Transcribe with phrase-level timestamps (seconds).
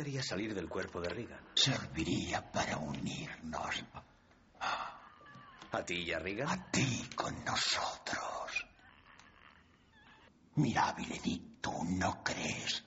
[0.00, 1.40] Haría salir del cuerpo de Regan.
[1.54, 3.84] Serviría para unirnos.
[4.60, 6.48] ¿A ti y a Regan?
[6.48, 8.66] A ti con nosotros.
[10.54, 12.84] Mirabile di, ¿tú no crees?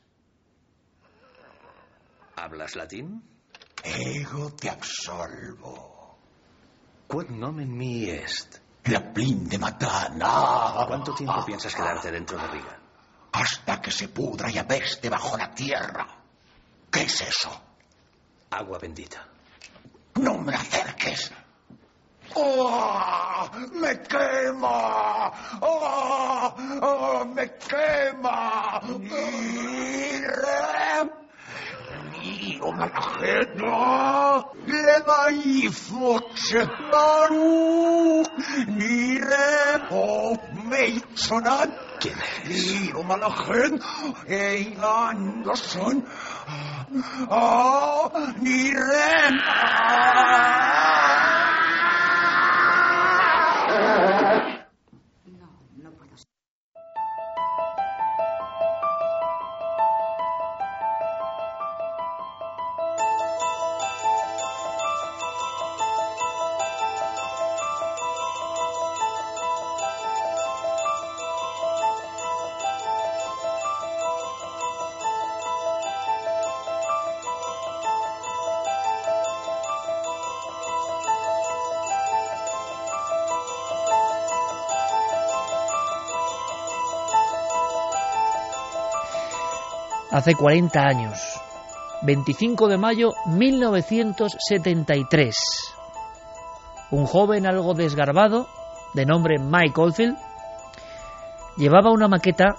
[2.36, 3.24] ¿Hablas latín?
[3.84, 6.18] Ego te absolvo.
[7.08, 8.60] Quod nomen mi est.
[8.86, 10.86] La plin de matana.
[10.88, 12.80] ¿Cuánto tiempo piensas quedarte dentro de Riga?
[13.34, 16.21] Hasta que se pudra y apeste bajo la tierra.
[16.92, 17.62] ¿Qué es eso?
[18.50, 19.26] Agua bendita.
[20.16, 21.32] No me acerques.
[22.36, 23.50] ¡Oh!
[23.74, 25.32] ¡Me quema!
[25.62, 26.56] ¡Oh!
[26.82, 27.26] ¡Oh!
[27.26, 28.82] ¡Me quema!
[32.62, 34.41] Malachena levai foce
[36.92, 38.24] maru
[38.68, 40.38] nire o
[40.70, 41.70] meisonan
[42.02, 42.90] ¿Quién eres?
[42.90, 43.80] Io malachen
[44.26, 46.04] e Anderson
[90.12, 91.18] Hace 40 años,
[92.02, 95.36] 25 de mayo 1973,
[96.92, 98.50] un joven algo desgarbado,
[98.94, 100.18] de nombre Mike Oldfield,
[101.56, 102.58] llevaba una maqueta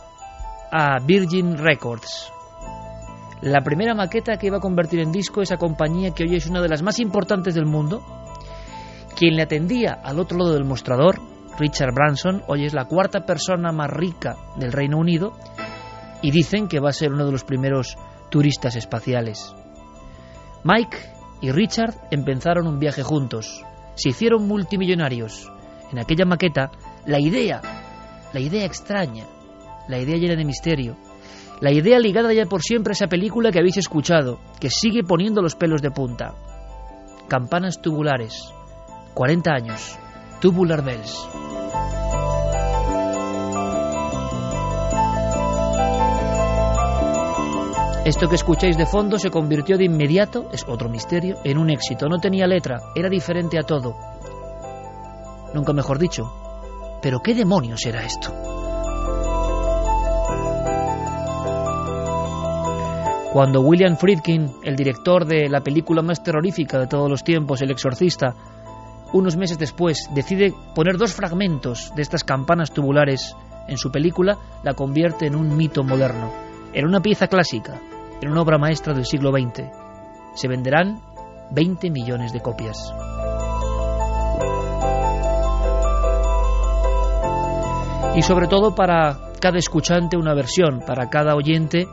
[0.70, 2.32] a Virgin Records.
[3.42, 6.62] La primera maqueta que iba a convertir en disco esa compañía que hoy es una
[6.62, 8.02] de las más importantes del mundo.
[9.14, 11.20] Quien le atendía al otro lado del mostrador,
[11.58, 15.34] Richard Branson, hoy es la cuarta persona más rica del Reino Unido
[16.22, 17.97] y dicen que va a ser uno de los primeros
[18.31, 19.55] turistas espaciales.
[20.65, 20.97] Mike
[21.43, 25.50] y Richard empezaron un viaje juntos, se hicieron multimillonarios.
[25.91, 26.71] En aquella maqueta,
[27.05, 27.61] la idea,
[28.32, 29.27] la idea extraña,
[29.88, 30.97] la idea llena de misterio,
[31.61, 35.43] la idea ligada ya por siempre a esa película que habéis escuchado, que sigue poniendo
[35.43, 36.34] los pelos de punta.
[37.28, 38.53] Campanas tubulares,
[39.15, 39.99] 40 años,
[40.41, 41.28] Tubular Bells.
[48.04, 52.08] Esto que escucháis de fondo se convirtió de inmediato, es otro misterio, en un éxito.
[52.08, 53.94] No tenía letra, era diferente a todo.
[55.54, 56.24] Nunca mejor dicho.
[57.00, 58.34] Pero ¿qué demonios era esto?
[63.32, 67.70] Cuando William Friedkin, el director de la película más terrorífica de todos los tiempos, El
[67.70, 68.34] Exorcista,
[69.12, 73.37] unos meses después decide poner dos fragmentos de estas campanas tubulares
[73.69, 76.32] en su película, la convierte en un mito moderno,
[76.72, 77.81] en una pieza clásica,
[78.22, 79.64] en una obra maestra del siglo XX.
[80.34, 81.00] Se venderán
[81.50, 82.92] 20 millones de copias.
[88.14, 91.88] Y sobre todo para cada escuchante una versión, para cada oyente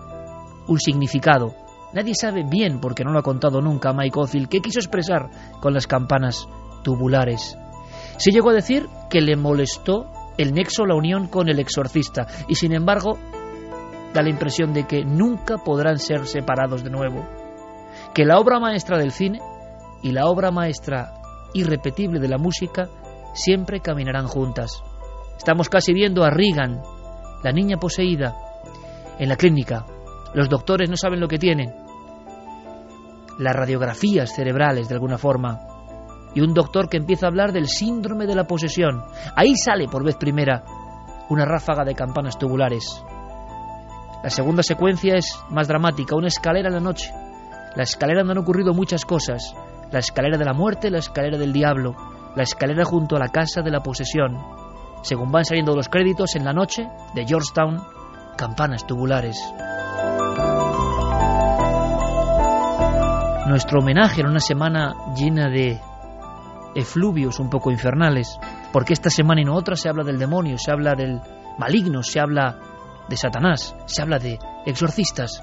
[0.68, 1.56] un significado.
[1.94, 5.30] Nadie sabe bien, porque no lo ha contado nunca Mike Oldfield, qué quiso expresar
[5.60, 6.48] con las campanas
[6.84, 7.58] tubulares.
[8.18, 10.06] Se llegó a decir que le molestó
[10.38, 13.18] el nexo, la unión con el exorcista, y sin embargo
[14.14, 17.26] da la impresión de que nunca podrán ser separados de nuevo.
[18.14, 19.40] que la obra maestra del cine
[20.02, 21.14] y la obra maestra
[21.54, 22.88] irrepetible de la música
[23.34, 24.82] siempre caminarán juntas.
[25.38, 26.82] Estamos casi viendo a Regan,
[27.44, 28.36] la niña poseída,
[29.18, 29.86] en la clínica.
[30.34, 31.74] Los doctores no saben lo que tienen.
[33.38, 35.60] Las radiografías cerebrales, de alguna forma.
[36.36, 39.04] Y un doctor que empieza a hablar del síndrome de la posesión.
[39.36, 40.64] Ahí sale por vez primera
[41.30, 43.04] una ráfaga de campanas tubulares.
[44.22, 47.14] La segunda secuencia es más dramática, una escalera en la noche.
[47.76, 49.56] La escalera donde han ocurrido muchas cosas.
[49.92, 51.96] La escalera de la muerte, la escalera del diablo,
[52.36, 54.38] la escalera junto a la casa de la posesión.
[55.04, 56.86] Según van saliendo los créditos en la noche
[57.16, 57.82] de Georgetown,
[58.38, 59.42] campanas tubulares.
[63.48, 65.80] Nuestro homenaje en una semana llena de
[66.76, 68.38] efluvios un poco infernales,
[68.74, 71.22] porque esta semana y no otra se habla del demonio, se habla del
[71.58, 72.58] maligno, se habla
[73.10, 75.42] de Satanás, se habla de exorcistas.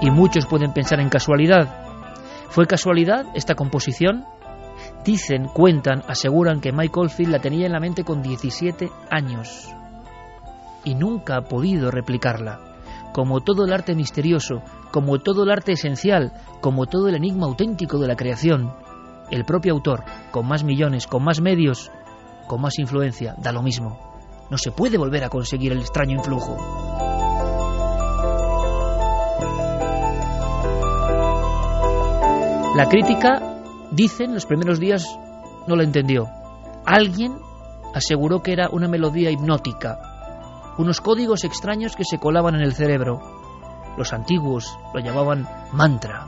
[0.00, 1.68] Y muchos pueden pensar en casualidad.
[2.48, 4.24] ¿Fue casualidad esta composición?
[5.04, 9.68] Dicen, cuentan, aseguran que Mike Oldfield la tenía en la mente con 17 años
[10.84, 12.60] y nunca ha podido replicarla.
[13.12, 17.98] Como todo el arte misterioso, como todo el arte esencial, como todo el enigma auténtico
[17.98, 18.72] de la creación,
[19.30, 21.90] el propio autor, con más millones, con más medios,
[22.50, 23.96] con más influencia, da lo mismo.
[24.50, 26.56] No se puede volver a conseguir el extraño influjo.
[32.74, 33.62] La crítica,
[33.92, 35.06] dicen, los primeros días
[35.68, 36.26] no la entendió.
[36.84, 37.38] Alguien
[37.94, 43.20] aseguró que era una melodía hipnótica, unos códigos extraños que se colaban en el cerebro.
[43.96, 46.26] Los antiguos lo llamaban mantra.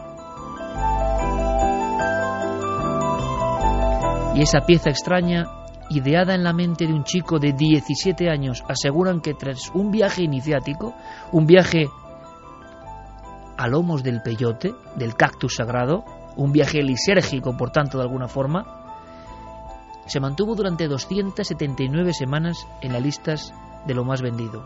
[4.36, 5.62] Y esa pieza extraña
[5.92, 10.22] ideada en la mente de un chico de 17 años, aseguran que tras un viaje
[10.22, 10.94] iniciático,
[11.32, 11.88] un viaje
[13.56, 16.04] a lomos del peyote, del cactus sagrado,
[16.36, 18.64] un viaje lisérgico, por tanto, de alguna forma,
[20.06, 23.54] se mantuvo durante 279 semanas en las listas
[23.86, 24.64] de lo más vendido.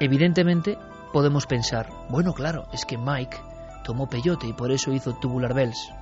[0.00, 0.78] Evidentemente,
[1.12, 3.36] podemos pensar, bueno, claro, es que Mike
[3.84, 5.92] tomó peyote y por eso hizo Tubular Bells.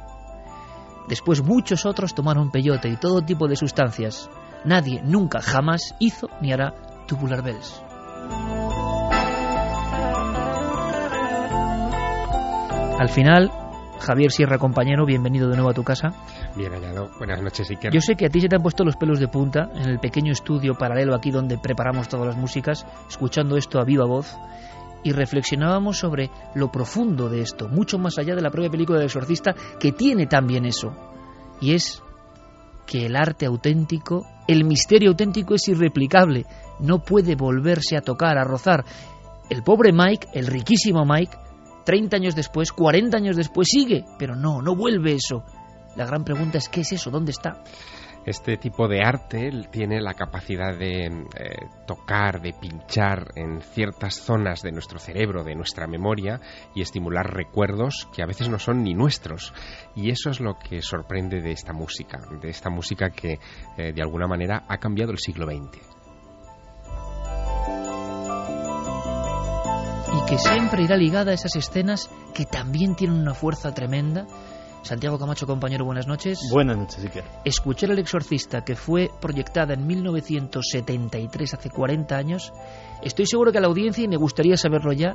[1.09, 4.31] Después muchos otros tomaron peyote y todo tipo de sustancias.
[4.65, 6.75] Nadie nunca jamás hizo ni hará
[7.07, 7.83] tubular bells.
[12.99, 13.51] Al final,
[13.99, 16.13] Javier Sierra, compañero, bienvenido de nuevo a tu casa.
[16.57, 17.11] Bien hallado.
[17.19, 17.93] Buenas noches, Iker.
[17.93, 19.99] Yo sé que a ti se te han puesto los pelos de punta en el
[19.99, 24.37] pequeño estudio paralelo aquí donde preparamos todas las músicas, escuchando esto a viva voz
[25.05, 29.07] y reflexionábamos sobre lo profundo de esto, mucho más allá de la propia película del
[29.07, 30.93] exorcista, que tiene también eso.
[31.61, 32.03] Y es
[32.87, 36.47] que el arte auténtico, el misterio auténtico es irreplicable,
[36.81, 38.85] no puede volverse a tocar, a rozar.
[39.49, 41.37] El pobre Mike, el riquísimo Mike,
[41.85, 45.45] 30 años después, 40 años después, sigue, pero no, no vuelve eso.
[45.97, 47.11] La gran pregunta es, ¿qué es eso?
[47.11, 47.63] ¿Dónde está?
[48.25, 54.63] Este tipo de arte tiene la capacidad de eh, tocar, de pinchar en ciertas zonas
[54.63, 56.41] de nuestro cerebro, de nuestra memoria
[56.73, 59.53] y estimular recuerdos que a veces no son ni nuestros.
[59.97, 63.41] Y eso es lo que sorprende de esta música, de esta música que
[63.77, 65.81] eh, de alguna manera ha cambiado el siglo XX.
[70.15, 74.27] Y que siempre irá ligada a esas escenas que también tienen una fuerza tremenda
[74.83, 76.41] Santiago Camacho, compañero, buenas noches.
[76.51, 77.25] Buenas noches, Iker.
[77.45, 82.53] Escuchar El Exorcista, que fue proyectada en 1973, hace 40 años,
[83.01, 85.15] estoy seguro que a la audiencia, y me gustaría saberlo ya,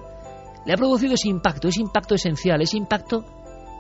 [0.66, 3.26] le ha producido ese impacto, ese impacto esencial, ese impacto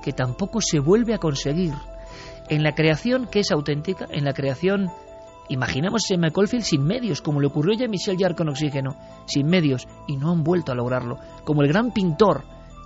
[0.03, 1.73] que tampoco se vuelve a conseguir
[2.49, 4.89] en la creación que es auténtica, en la creación,
[5.47, 9.47] imaginamos ese McCollfield sin medios, como le ocurrió ya a Michel Jarre con Oxígeno, sin
[9.47, 12.43] medios, y no han vuelto a lograrlo, como el gran pintor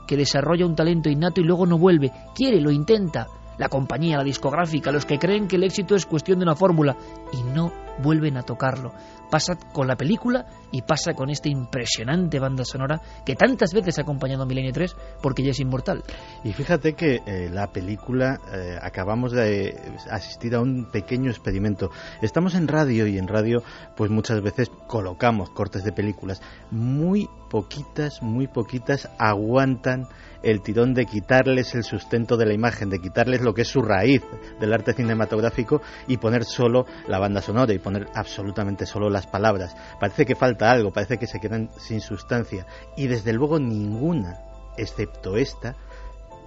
[0.08, 3.28] que desarrolla un talento innato y luego no vuelve, quiere, lo intenta,
[3.58, 6.96] la compañía, la discográfica, los que creen que el éxito es cuestión de una fórmula
[7.32, 8.94] y no vuelven a tocarlo.
[9.30, 14.02] Pasa con la película y pasa con esta impresionante banda sonora que tantas veces ha
[14.02, 16.04] acompañado a Milenio 3 porque ya es inmortal.
[16.44, 19.80] Y fíjate que eh, la película eh, acabamos de
[20.10, 21.92] asistir a un pequeño experimento.
[22.22, 23.64] Estamos en radio y en radio
[23.96, 26.42] pues muchas veces colocamos cortes de películas.
[26.70, 30.08] Muy poquitas, muy poquitas aguantan
[30.42, 33.82] el tirón de quitarles el sustento de la imagen, de quitarles lo que es su
[33.82, 34.22] raíz
[34.60, 37.74] del arte cinematográfico y poner solo la banda sonora
[38.14, 39.76] absolutamente solo las palabras.
[40.00, 44.40] Parece que falta algo, parece que se quedan sin sustancia y desde luego ninguna,
[44.78, 45.76] excepto esta,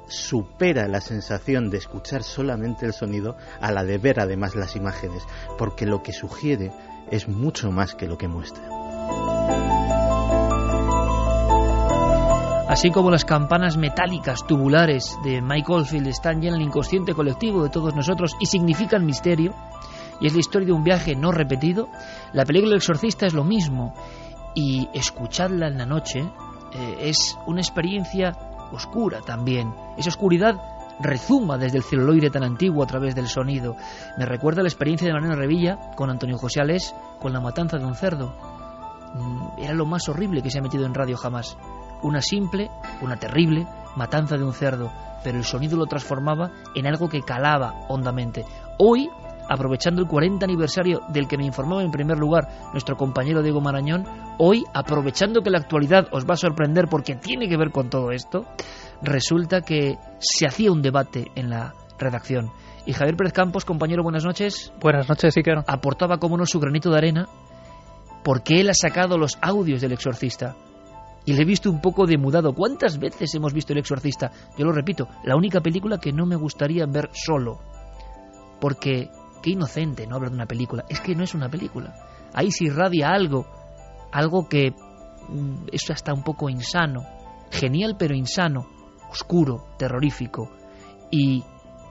[0.08, 5.22] supera la sensación de escuchar solamente el sonido a la de ver además las imágenes,
[5.58, 6.72] porque lo que sugiere
[7.10, 8.74] es mucho más que lo que muestra.
[12.74, 17.62] así como las campanas metálicas tubulares de Mike Oldfield están ya en el inconsciente colectivo
[17.62, 19.54] de todos nosotros y significan misterio,
[20.20, 21.88] y es la historia de un viaje no repetido,
[22.32, 23.94] la película El exorcista es lo mismo,
[24.54, 26.20] y escuchadla en la noche
[26.72, 28.36] eh, es una experiencia
[28.72, 29.72] oscura también.
[29.96, 30.54] Esa oscuridad
[31.00, 33.76] rezuma desde el celuloide tan antiguo a través del sonido.
[34.16, 37.84] Me recuerda la experiencia de Mariano Revilla con Antonio José Alés con la matanza de
[37.84, 38.32] un cerdo.
[39.14, 41.56] Mm, Era lo más horrible que se ha metido en radio jamás.
[42.02, 43.66] Una simple, una terrible
[43.96, 44.92] matanza de un cerdo,
[45.22, 48.44] pero el sonido lo transformaba en algo que calaba hondamente.
[48.78, 49.08] Hoy,
[49.48, 54.04] aprovechando el 40 aniversario del que me informaba en primer lugar nuestro compañero Diego Marañón,
[54.38, 58.10] hoy, aprovechando que la actualidad os va a sorprender porque tiene que ver con todo
[58.10, 58.46] esto,
[59.02, 62.50] resulta que se hacía un debate en la redacción.
[62.86, 64.72] Y Javier Pérez Campos, compañero, buenas noches.
[64.80, 65.64] Buenas noches, Iker.
[65.66, 67.28] Aportaba como no su granito de arena
[68.22, 70.56] porque él ha sacado los audios del exorcista.
[71.26, 72.52] Y le he visto un poco demudado.
[72.52, 74.30] ¿Cuántas veces hemos visto El Exorcista?
[74.58, 77.60] Yo lo repito, la única película que no me gustaría ver solo.
[78.60, 79.08] Porque
[79.44, 80.86] qué inocente no hablar de una película.
[80.88, 81.94] Es que no es una película.
[82.32, 83.44] Ahí se irradia algo,
[84.10, 87.04] algo que mm, es hasta un poco insano.
[87.50, 88.66] Genial pero insano,
[89.10, 90.50] oscuro, terrorífico.
[91.10, 91.44] Y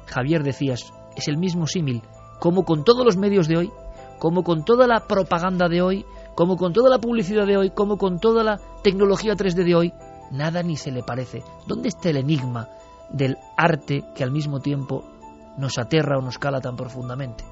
[0.08, 2.02] Javier decías, es el mismo símil,
[2.40, 3.72] como con todos los medios de hoy,
[4.18, 8.00] como con toda la propaganda de hoy, como con toda la publicidad de hoy, como
[8.00, 9.94] con toda la tecnología 3D de hoy,
[10.32, 11.44] nada ni se le parece.
[11.68, 12.68] ¿Dónde está el enigma
[13.12, 15.13] del arte que al mismo tiempo
[15.58, 17.44] nos aterra o nos cala tan profundamente?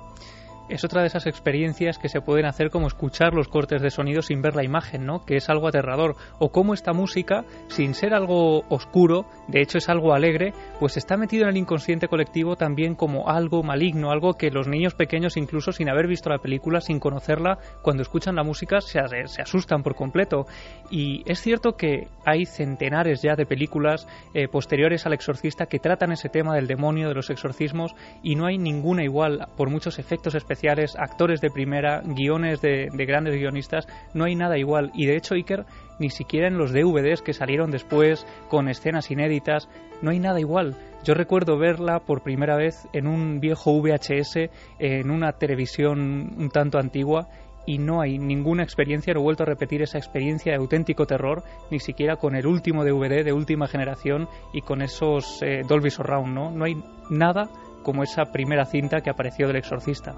[0.72, 4.22] Es otra de esas experiencias que se pueden hacer como escuchar los cortes de sonido
[4.22, 5.26] sin ver la imagen, ¿no?
[5.26, 6.16] Que es algo aterrador.
[6.40, 11.18] O cómo esta música, sin ser algo oscuro, de hecho es algo alegre, pues está
[11.18, 15.74] metido en el inconsciente colectivo también como algo maligno, algo que los niños pequeños, incluso
[15.74, 19.00] sin haber visto la película, sin conocerla, cuando escuchan la música se,
[19.42, 20.46] asustan por completo.
[20.90, 26.14] Y es cierto que hay centenares ya de películas eh, posteriores al exorcista que tratan
[26.14, 30.34] ese tema del demonio, de los exorcismos, y no hay ninguna igual, por muchos efectos
[30.34, 34.92] especiales actores de primera, guiones de, de, grandes guionistas, no hay nada igual.
[34.94, 35.66] Y de hecho, Iker,
[36.00, 39.70] ni siquiera en los DVDs que salieron después, con escenas inéditas,
[40.02, 40.76] no hay nada igual.
[41.04, 44.50] Yo recuerdo verla por primera vez en un viejo VHS,
[44.80, 47.28] en una televisión un tanto antigua,
[47.66, 51.44] y no hay ninguna experiencia, no he vuelto a repetir esa experiencia de auténtico terror,
[51.70, 56.34] ni siquiera con el último DVD de última generación y con esos eh, Dolby Surround,
[56.34, 56.52] ¿no?
[56.52, 56.76] No hay
[57.10, 57.50] nada
[57.84, 60.16] como esa primera cinta que apareció del exorcista.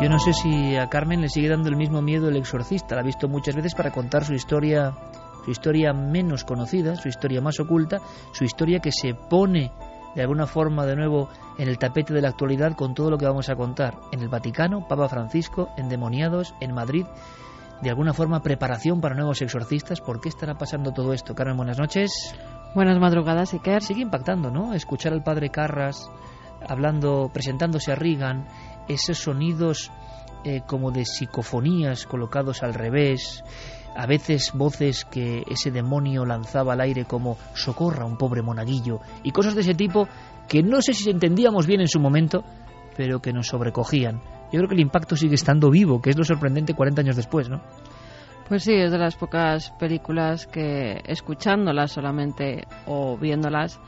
[0.00, 2.94] Yo no sé si a Carmen le sigue dando el mismo miedo el exorcista.
[2.94, 4.94] La ha visto muchas veces para contar su historia,
[5.44, 7.98] su historia menos conocida, su historia más oculta,
[8.32, 9.70] su historia que se pone
[10.14, 11.28] de alguna forma de nuevo
[11.58, 13.98] en el tapete de la actualidad con todo lo que vamos a contar.
[14.10, 17.04] En el Vaticano, Papa Francisco, endemoniados, en Madrid,
[17.82, 20.00] de alguna forma preparación para nuevos exorcistas.
[20.00, 21.34] ¿Por qué estará pasando todo esto?
[21.34, 22.34] Carmen, buenas noches.
[22.74, 23.82] Buenas madrugadas, Iker.
[23.82, 24.72] Sigue impactando, ¿no?
[24.72, 26.10] Escuchar al padre Carras
[26.68, 28.46] hablando, presentándose a Reagan,
[28.92, 29.90] esos sonidos
[30.44, 33.44] eh, como de psicofonías colocados al revés,
[33.96, 39.00] a veces voces que ese demonio lanzaba al aire como socorra a un pobre monaguillo
[39.22, 40.08] y cosas de ese tipo
[40.48, 42.42] que no sé si entendíamos bien en su momento,
[42.96, 44.20] pero que nos sobrecogían.
[44.52, 47.48] Yo creo que el impacto sigue estando vivo, que es lo sorprendente 40 años después,
[47.48, 47.60] ¿no?
[48.48, 53.78] Pues sí, es de las pocas películas que escuchándolas solamente o viéndolas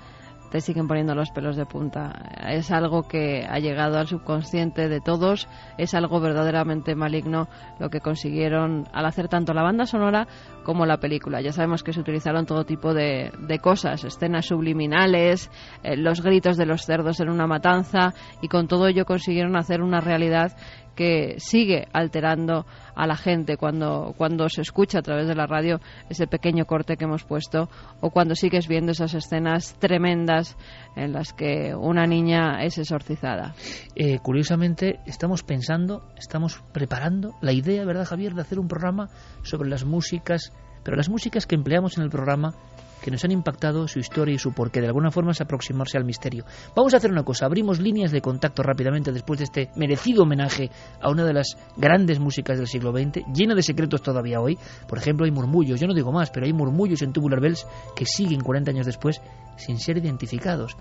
[0.53, 2.13] te siguen poniendo los pelos de punta.
[2.47, 8.01] Es algo que ha llegado al subconsciente de todos, es algo verdaderamente maligno lo que
[8.01, 10.29] consiguieron al hacer tanto la banda sonora
[10.63, 11.41] como la película.
[11.41, 13.33] Ya sabemos que se utilizaron todo tipo de,
[13.63, 15.51] cosas, escenas subliminales,
[15.83, 19.81] eh, los gritos de los cerdos en una matanza y con todo ello consiguieron hacer
[19.81, 20.53] una realidad
[20.95, 25.81] que sigue alterando a la gente cuando, cuando se escucha a través de la radio
[26.09, 27.69] ese pequeño corte que hemos puesto
[28.01, 30.57] o cuando sigues viendo esas escenas tremendas
[30.97, 33.55] en las que una niña es exorcizada.
[33.95, 39.09] Eh, curiosamente, estamos pensando, estamos preparando la idea, ¿verdad, Javier?, de hacer un programa
[39.43, 42.55] sobre las músicas, pero las músicas que empleamos en el programa
[43.03, 44.81] que nos han impactado su historia y su porqué.
[44.81, 46.45] De alguna forma es aproximarse al misterio.
[46.75, 50.71] Vamos a hacer una cosa, abrimos líneas de contacto rápidamente después de este merecido homenaje
[51.01, 54.59] a una de las grandes músicas del siglo XX, llena de secretos todavía hoy.
[54.89, 57.67] Por ejemplo, hay murmullos, yo no digo más, pero hay murmullos en Tubular Bells
[57.97, 59.21] que siguen 40 años después
[59.57, 60.77] sin ser identificados.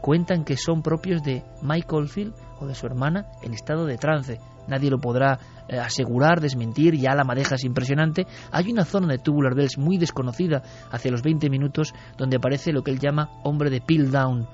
[0.00, 2.34] Cuentan que son propios de Mike Oldfield
[2.66, 4.38] de su hermana en estado de trance.
[4.68, 5.38] Nadie lo podrá
[5.68, 8.26] eh, asegurar, desmentir, ya la madeja es impresionante.
[8.50, 12.82] Hay una zona de Tubular Bells muy desconocida hacia los 20 minutos donde aparece lo
[12.82, 14.46] que él llama hombre de Piltdown.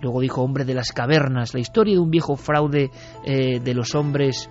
[0.00, 2.90] Luego dijo hombre de las cavernas, la historia de un viejo fraude
[3.24, 4.50] eh, de los hombres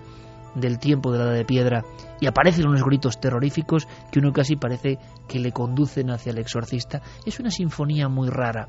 [0.55, 1.83] del tiempo de la edad de piedra
[2.19, 7.01] y aparecen unos gritos terroríficos que uno casi parece que le conducen hacia el exorcista.
[7.25, 8.67] Es una sinfonía muy rara.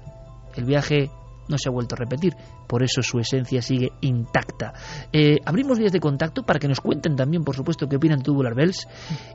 [0.54, 1.10] El viaje
[1.48, 2.34] no se ha vuelto a repetir,
[2.66, 4.72] por eso su esencia sigue intacta.
[5.12, 8.54] Eh, abrimos vías de contacto para que nos cuenten también, por supuesto, qué opinan Tubular
[8.54, 8.88] Bells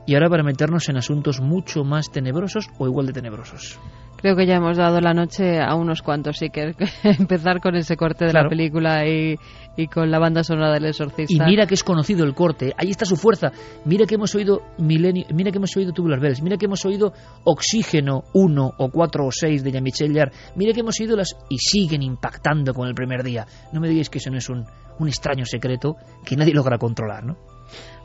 [0.06, 3.78] y ahora para meternos en asuntos mucho más tenebrosos o igual de tenebrosos.
[4.16, 6.74] Creo que ya hemos dado la noche a unos cuantos, sí que
[7.04, 9.36] empezar con ese corte de la película y,
[9.78, 11.32] y, con la banda sonora del exorcista.
[11.32, 13.52] Y mira que es conocido el corte, ahí está su fuerza.
[13.84, 17.12] Mira que hemos oído Milenio, mira que hemos oído Tubular Bells, mira que hemos oído
[17.44, 20.08] Oxígeno 1 o 4 o 6 de Jean-Michel
[20.56, 23.46] mira que hemos oído las y siguen impactando con el primer día.
[23.72, 24.64] No me digáis que eso no es un,
[24.98, 27.57] un extraño secreto que nadie logra controlar, ¿no?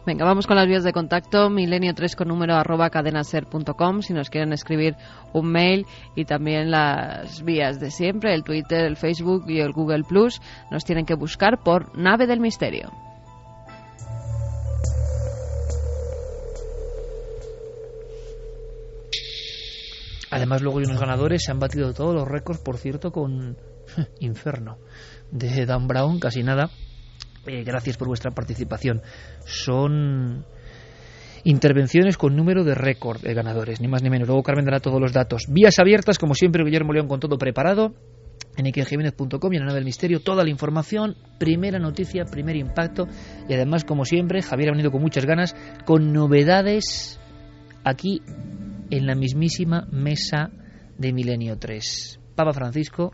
[0.05, 1.49] Venga, vamos con las vías de contacto.
[1.49, 4.97] Milenio3 con número arroba cadenaser.com si nos quieren escribir
[5.31, 10.03] un mail y también las vías de siempre, el Twitter, el Facebook y el Google
[10.03, 10.41] Plus.
[10.71, 12.91] Nos tienen que buscar por Nave del Misterio.
[20.31, 23.55] Además, luego hay unos ganadores, se han batido todos los récords, por cierto, con
[24.19, 24.79] Inferno
[25.31, 26.71] de Dan Brown, casi nada.
[27.45, 29.01] Eh, gracias por vuestra participación.
[29.45, 30.45] Son
[31.43, 34.27] intervenciones con número de récord de ganadores, ni más ni menos.
[34.27, 35.43] Luego Carmen dará todos los datos.
[35.49, 37.93] Vías abiertas, como siempre, Guillermo León con todo preparado.
[38.55, 43.07] En ikerjiménez.com y en la nave del misterio, toda la información, primera noticia, primer impacto.
[43.49, 47.19] Y además, como siempre, Javier ha venido con muchas ganas, con novedades
[47.83, 48.21] aquí
[48.91, 50.51] en la mismísima mesa
[50.97, 52.19] de Milenio 3.
[52.35, 53.11] Papa Francisco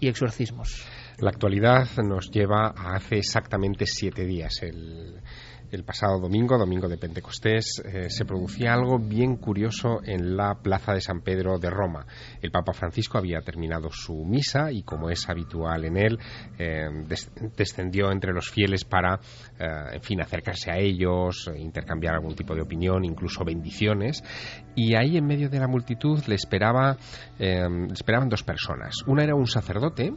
[0.00, 0.84] y exorcismos.
[1.20, 4.62] La actualidad nos lleva a hace exactamente siete días.
[4.62, 5.20] El,
[5.70, 10.94] el pasado domingo, domingo de Pentecostés, eh, se producía algo bien curioso en la plaza
[10.94, 12.06] de San Pedro de Roma.
[12.40, 16.18] El Papa Francisco había terminado su misa y, como es habitual en él,
[16.58, 16.88] eh,
[17.56, 19.20] descendió entre los fieles para,
[19.58, 24.22] eh, en fin, acercarse a ellos, intercambiar algún tipo de opinión, incluso bendiciones.
[24.74, 26.96] Y ahí, en medio de la multitud, le, esperaba,
[27.38, 29.02] le esperaban dos personas.
[29.06, 30.12] Una era un sacerdote,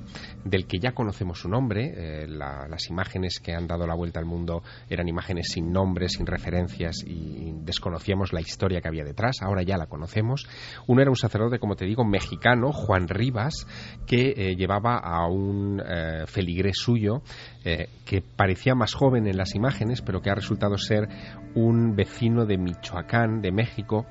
[0.46, 2.28] del que ya conocemos su nombre.
[2.28, 7.04] las imágenes que han dado la vuelta al mundo eran imágenes sin nombres, sin referencias
[7.06, 10.48] y desconocíamos la historia que había detrás, ahora ya la conocemos.
[10.88, 13.68] Uno era un sacerdote, como te digo, mexicano, Juan Rivas,
[14.06, 17.22] que eh, llevaba a un eh, feligrés suyo
[17.64, 21.08] eh, que parecía más joven en las imágenes, pero que ha resultado ser
[21.56, 24.06] un vecino de Michoacán, de México,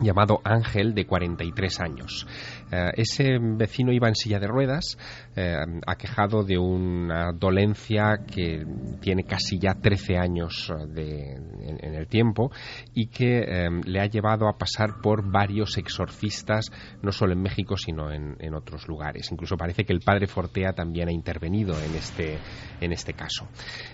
[0.00, 2.26] llamado Ángel de 43 años.
[2.72, 4.98] Eh, ese vecino iba en silla de ruedas,
[5.36, 8.64] eh, aquejado de una dolencia que
[9.00, 12.50] tiene casi ya 13 años eh, en, el tiempo
[12.94, 16.66] y que le ha llevado a pasar por varios exorcistas,
[17.02, 19.30] no solo en México, sino en, otros lugares.
[19.30, 22.38] Incluso parece que el padre Fortea también ha intervenido en este,
[22.80, 23.46] en este caso.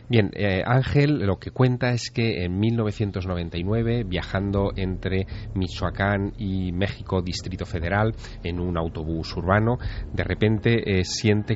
[0.09, 0.31] Bien,
[0.65, 8.15] Ángel lo que cuenta es que en 1999, viajando entre Michoacán y México, Distrito Federal,
[8.43, 9.79] en un autobús urbano,
[10.13, 11.05] de repente eh,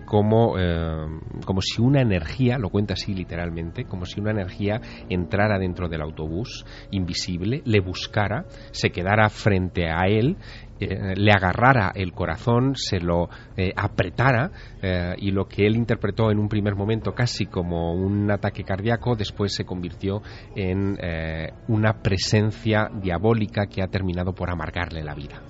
[0.04, 1.06] como, eh,
[1.44, 6.02] como si una energía, lo cuenta así literalmente, como si una energía entrara dentro del
[6.02, 10.36] autobús, invisible, le buscara, se quedara frente a él
[10.80, 13.28] eh, le agarrara el corazón, se lo
[13.76, 14.50] apretara
[15.18, 19.54] y lo que él interpretó en un primer momento casi como un ataque cardíaco, después
[19.54, 20.22] se convirtió
[20.56, 20.96] en
[21.68, 25.42] una presencia diabólica que ha terminado por amargarle la vida.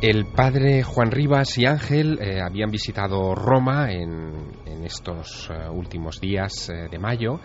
[0.00, 4.52] El padre Juan Rivas y Ángel eh, habían visitado Roma en,
[4.88, 7.40] estos eh, últimos días eh, de mayo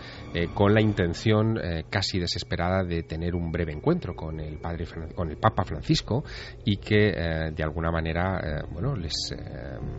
[0.52, 1.56] con la intención
[1.88, 6.24] casi desesperada de tener un breve encuentro con el padre con el Papa Francisco
[6.64, 9.32] y que de alguna manera bueno les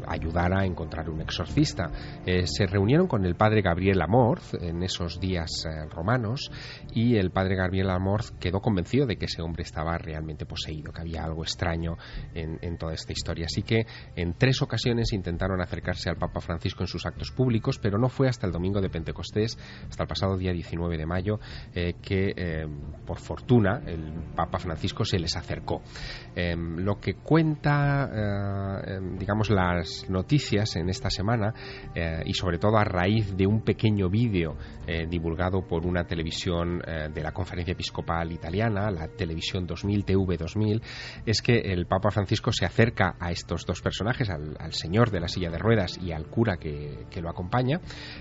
[0.07, 1.89] ayudara a encontrar un exorcista.
[2.25, 6.51] se reunieron con el padre Gabriel Amorz en esos días romanos
[6.93, 11.01] y el padre Gabriel Amorz quedó convencido de que ese hombre estaba realmente poseído, que
[11.01, 11.97] había algo extraño
[12.33, 13.45] en, toda esta historia.
[13.45, 17.97] Así que en tres ocasiones intentaron acercarse al Papa Francisco en sus actos públicos, pero
[17.97, 19.57] no fue hasta el domingo de Pentecostés,
[19.89, 21.39] hasta el pasado día 19 de mayo,
[21.73, 22.67] eh, que eh,
[23.05, 25.81] por fortuna el Papa Francisco se les acercó.
[26.35, 31.53] Em, lo que cuenta, eh, digamos, las noticias en esta semana,
[32.25, 34.55] y sobre todo a raíz de un pequeño vídeo
[35.09, 40.81] divulgado por una televisión de la Conferencia Episcopal Italiana, la Televisión 2000, TV 2000,
[41.25, 45.27] es que el Papa Francisco se acerca a estos dos personajes, al, señor de la
[45.27, 47.79] silla de ruedas y al cura que, lo acompaña,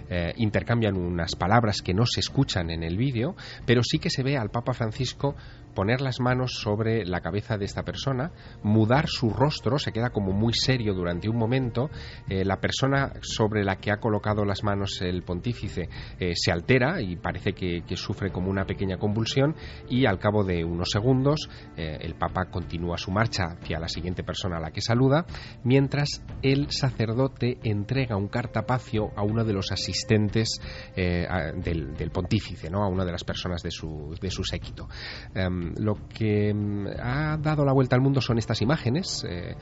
[0.08, 3.34] eh, intercambian unas palabras que no se escuchan en el vídeo,
[3.66, 5.34] pero sí que se ve al Papa Francisco
[5.74, 8.30] poner las manos sobre la cabeza de esta persona,
[8.62, 11.90] mudar su rostro, se queda como muy serio durante un momento,
[12.28, 17.00] eh, la persona sobre la que ha colocado las manos el pontífice eh, se altera
[17.00, 19.54] y parece que, sufre como una pequeña convulsión
[19.88, 24.24] y al cabo de unos segundos eh, el Papa continúa su marcha hacia la siguiente
[24.24, 25.24] persona a la que saluda,
[25.62, 30.60] mientras el sacerdote entrega un cartapacio a uno de los asistentes
[30.96, 34.88] del, pontífice, a una de las personas de su, de su séquito.
[35.34, 39.54] Em, lo que em, ha dado la vuelta al mundo son estas imágenes, eh,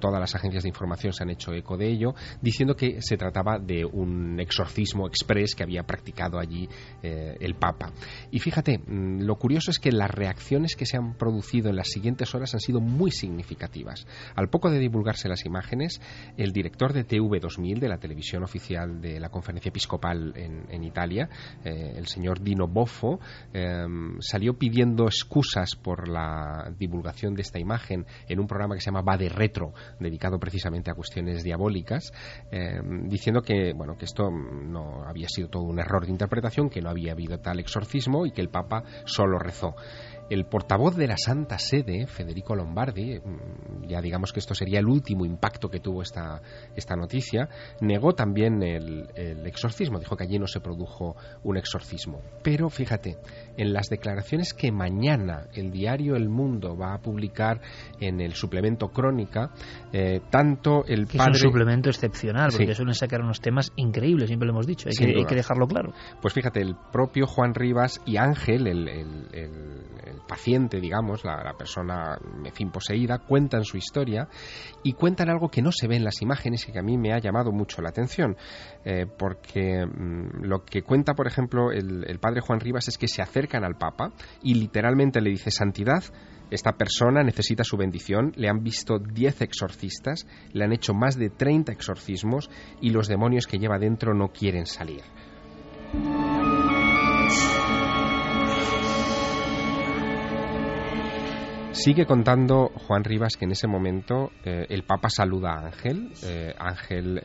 [0.00, 3.58] todas las agencias de información se han hecho eco de ello, diciendo que se trataba
[3.58, 6.68] de un exorcismo express que había practicado allí
[7.02, 7.92] eh, el Papa.
[8.30, 11.88] Y fíjate, mm, lo curioso es que las reacciones que se han producido en las
[11.88, 14.06] siguientes horas han sido muy significativas.
[14.34, 16.00] Al poco de divulgarse las imágenes,
[16.36, 21.28] el director de TV2000, de la televisión oficial de la conferencia episcopal en, Italia,
[21.64, 23.18] eh, el señor Dino Boffo,
[24.20, 25.45] salió pidiendo excusas
[25.82, 29.72] por la divulgación de esta imagen en un programa que se llama Va de Retro,
[30.00, 32.12] dedicado precisamente a cuestiones diabólicas,
[32.50, 36.80] eh, diciendo que, bueno, que esto no había sido todo un error de interpretación, que
[36.80, 39.74] no había habido tal exorcismo y que el Papa solo rezó.
[40.28, 44.86] El portavoz de la Santa Sede, Federico Lombardi, mm, ya digamos que esto sería el
[44.86, 46.42] último impacto que tuvo esta,
[46.74, 47.48] esta noticia,
[47.80, 52.20] negó también el, el exorcismo, dijo que allí no se produjo un exorcismo.
[52.42, 53.18] Pero fíjate,
[53.56, 57.60] en las declaraciones que mañana el diario El Mundo va a publicar
[58.00, 59.50] en el suplemento Crónica,
[59.92, 61.32] eh, tanto el que padre...
[61.32, 62.74] Es un suplemento excepcional, porque sí.
[62.74, 65.92] suelen sacar unos temas increíbles, siempre lo hemos dicho, hay, que, hay que, dejarlo claro.
[66.20, 69.50] Pues fíjate, el propio Juan Rivas y Ángel, el, el, el,
[70.04, 74.28] el paciente, digamos, la, la, persona, en fin, poseída, cuentan su historia
[74.82, 77.12] y cuentan algo que no se ve en las imágenes y que a mí me
[77.12, 78.36] ha llamado mucho la atención,
[78.88, 83.20] eh, porque mmm, lo que cuenta, por ejemplo, el, padre Juan Rivas es que se
[83.20, 84.12] acercan al Papa
[84.44, 86.04] y literalmente le dice, Santidad,
[86.52, 91.30] esta persona necesita su bendición, le han visto 10 exorcistas, le han hecho más de
[91.30, 92.48] 30 exorcismos
[92.80, 95.02] y los demonios que lleva dentro no quieren salir.
[101.72, 106.54] Sigue contando Juan Rivas que en ese momento eh, el Papa saluda a Ángel, eh,
[106.56, 107.20] Ángel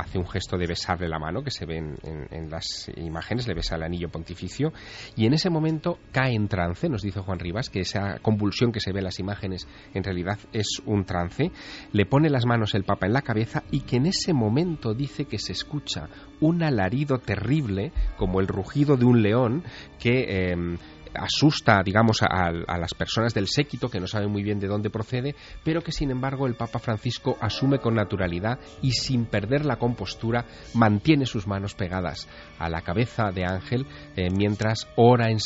[0.00, 3.76] hace un gesto de besarle la mano que se ve en, las imágenes, le besa
[3.76, 4.72] el anillo pontificio
[5.16, 8.80] y en ese momento cae en trance, nos dice Juan Rivas, que esa convulsión que
[8.80, 11.52] se ve en las imágenes en realidad es un trance,
[11.92, 15.26] le pone las manos el Papa en la cabeza y que en ese momento dice
[15.26, 16.08] que se escucha
[16.40, 19.64] un alarido terrible como el rugido de un león
[19.98, 20.52] que...
[20.52, 20.78] Eh,
[21.14, 24.90] asusta, digamos, a, a, las personas del séquito que no saben muy bien de dónde
[24.90, 29.76] procede, pero que sin embargo el Papa Francisco asume con naturalidad y sin perder la
[29.76, 35.38] compostura mantiene sus manos pegadas a la cabeza de Ángel eh, mientras ora en,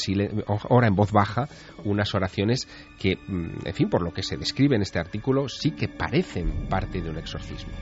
[0.69, 1.49] ora en voz baja
[1.85, 5.73] unas oraciones que, mm, en fin, por lo que se describe en este artículo, sí
[5.73, 7.73] que parecen parte de un exorcismo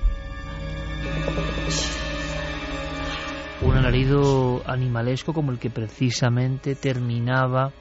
[3.65, 7.73] un alarido animalesco como el que precisamente terminaba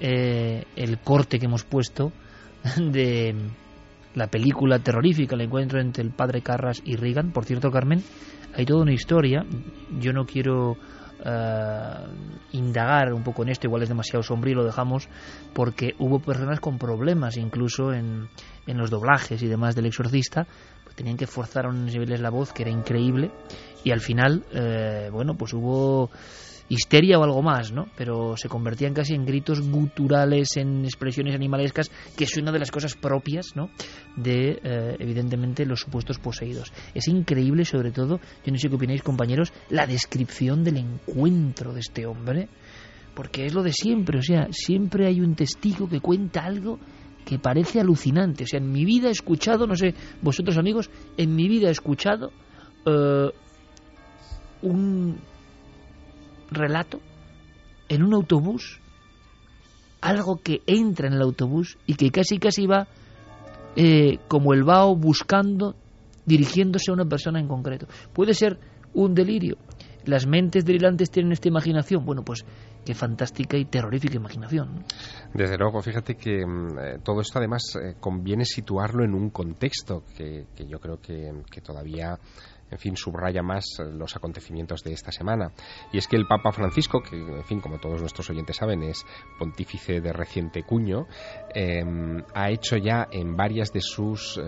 [0.00, 2.12] eh, el corte que hemos puesto
[2.76, 3.34] de
[4.14, 7.32] la película terrorífica, el encuentro entre el padre Carras y Reagan.
[7.32, 8.02] Por cierto, Carmen,
[8.54, 9.44] hay toda una historia.
[10.00, 10.76] Yo no quiero uh,
[12.52, 15.08] indagar un poco en esto, igual es demasiado sombrío, lo dejamos,
[15.54, 18.28] porque hubo personas con problemas incluso en,
[18.66, 20.46] en los doblajes y demás del exorcista,
[21.00, 23.30] tenían que forzar a unos niveles la voz que era increíble
[23.82, 26.10] y al final, eh, bueno, pues hubo
[26.68, 27.86] histeria o algo más, ¿no?
[27.96, 32.70] Pero se convertían casi en gritos guturales, en expresiones animalescas, que es una de las
[32.70, 33.70] cosas propias, ¿no?
[34.14, 36.70] De, eh, evidentemente, los supuestos poseídos.
[36.94, 41.80] Es increíble, sobre todo, yo no sé qué opináis, compañeros, la descripción del encuentro de
[41.80, 42.50] este hombre,
[43.14, 46.78] porque es lo de siempre, o sea, siempre hay un testigo que cuenta algo
[47.30, 48.42] que parece alucinante.
[48.42, 51.70] O sea, en mi vida he escuchado, no sé, vosotros amigos, en mi vida he
[51.70, 52.32] escuchado
[52.86, 53.30] uh,
[54.62, 55.16] un
[56.50, 56.98] relato
[57.88, 58.80] en un autobús,
[60.00, 62.88] algo que entra en el autobús y que casi casi va
[63.76, 65.76] eh, como el vaho buscando,
[66.26, 67.86] dirigiéndose a una persona en concreto.
[68.12, 68.58] Puede ser
[68.92, 69.56] un delirio.
[70.04, 72.04] Las mentes delirantes tienen esta imaginación.
[72.04, 72.44] Bueno, pues
[72.84, 74.84] qué fantástica y terrorífica imaginación.
[75.34, 80.46] Desde luego, fíjate que eh, todo esto además eh, conviene situarlo en un contexto que,
[80.68, 82.18] yo creo que, que todavía
[82.70, 85.50] en fin, subraya más los acontecimientos de esta semana.
[85.92, 89.04] Y es que el Papa Francisco, que, en fin, como todos nuestros oyentes saben, es
[89.40, 91.08] pontífice de reciente cuño,
[92.32, 94.40] ha hecho ya en varias de sus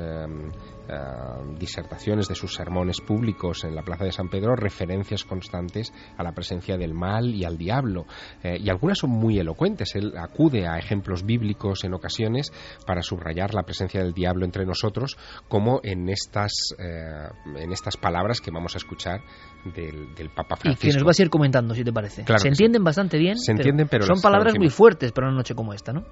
[1.59, 6.33] disertaciones, de sus sermones públicos en la Plaza de San Pedro, referencias constantes a la
[6.33, 8.07] presencia del mal y al diablo.
[8.43, 9.95] y algunas son muy elocuentes.
[9.95, 12.53] Él acude a ejemplos bíblicos en ocasiones
[12.87, 15.17] para subrayar la presencia del diablo entre nosotros,
[15.49, 19.21] como en estas, eh, en estas palabras que vamos a escuchar
[19.75, 20.87] del, Papa Francisco.
[20.87, 22.25] Y que nos vas a ir comentando, si te parece.
[22.37, 23.39] se entienden bastante bien.
[23.39, 26.05] Se entienden, pero, son palabras muy fuertes para una noche como esta, ¿no?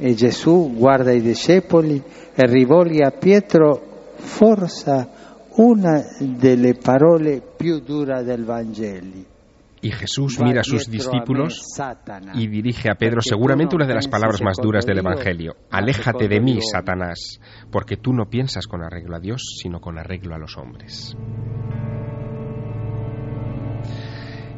[0.00, 2.00] E Gesù guarda i discepoli
[2.32, 5.08] e rivolge a Pietro forza
[5.56, 9.36] una delle parole più dure del Vangelo.
[9.80, 11.64] Y Jesús mira a sus discípulos
[12.34, 15.54] y dirige a Pedro seguramente una de las palabras más duras del Evangelio.
[15.70, 20.34] Aléjate de mí, Satanás, porque tú no piensas con arreglo a Dios, sino con arreglo
[20.34, 21.16] a los hombres.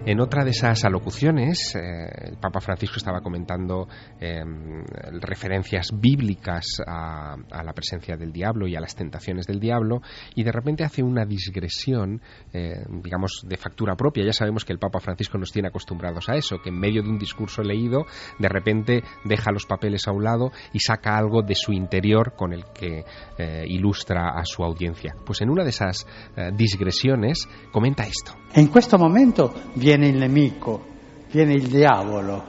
[0.06, 3.86] En otra de esas alocuciones, eh, el Papa Francisco estaba comentando
[4.18, 4.82] em,
[5.20, 10.00] referencias bíblicas a, la presencia del diablo y a las tentaciones del diablo,
[10.34, 12.22] y de repente hace una digresión,
[12.54, 14.24] eh, digamos, de factura propia.
[14.24, 17.10] Ya sabemos que el Papa Francisco nos tiene acostumbrados a eso, que en medio de
[17.10, 18.06] un discurso leído,
[18.38, 22.54] de repente deja los papeles a un lado y saca algo de su interior con
[22.54, 23.04] el que
[23.36, 25.14] eh, ilustra a su audiencia.
[25.26, 26.06] Pues en una de esas
[26.54, 28.32] digresiones comenta esto.
[28.54, 29.52] En este momento
[29.94, 30.86] il nemico,
[31.30, 32.44] viene il diavolo,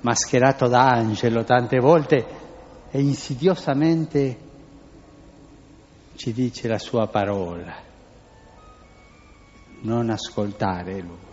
[0.00, 2.26] mascherato da angelo tante volte
[2.90, 4.38] e insidiosamente
[6.16, 7.74] ci dice la sua parola.
[9.82, 11.28] Non ascoltare lui.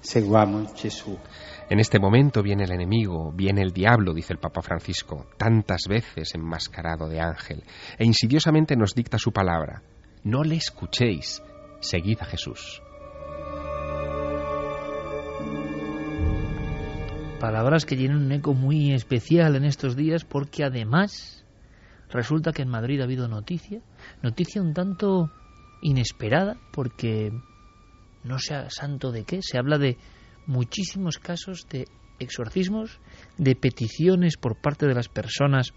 [0.00, 1.18] Seguamos Gesù.
[1.68, 6.32] En este momento viene el enemigo, viene el diablo, dice el Papa Francisco, tantas veces
[6.34, 7.64] enmascarado de ángel,
[7.98, 9.82] e insidiosamente nos dicta su palabra.
[10.22, 11.42] No le escuchéis,
[11.80, 12.82] seguid a Jesús.
[17.38, 21.44] Palabras que tienen un eco muy especial en estos días porque además
[22.08, 23.82] resulta que en Madrid ha habido noticia,
[24.22, 25.30] noticia un tanto
[25.82, 27.32] inesperada porque
[28.24, 29.98] no sea santo de qué, se habla de
[30.46, 31.86] muchísimos casos de
[32.18, 33.00] exorcismos,
[33.36, 35.74] de peticiones por parte de las personas.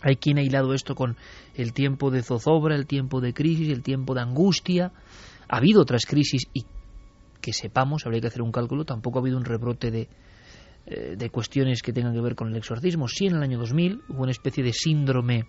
[0.00, 1.16] Hay quien ha hilado esto con
[1.54, 4.92] el tiempo de zozobra, el tiempo de crisis, el tiempo de angustia.
[5.48, 6.66] Ha habido otras crisis y
[7.40, 10.08] que sepamos, habría que hacer un cálculo, tampoco ha habido un rebrote de,
[10.86, 13.08] eh, de cuestiones que tengan que ver con el exorcismo.
[13.08, 15.44] Sí, en el año 2000 hubo una especie de síndrome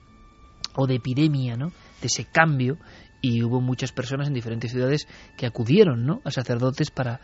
[0.76, 1.70] o de epidemia, ¿no?
[2.02, 2.78] De ese cambio
[3.22, 6.22] y hubo muchas personas en diferentes ciudades que acudieron, ¿no?
[6.24, 7.22] A sacerdotes para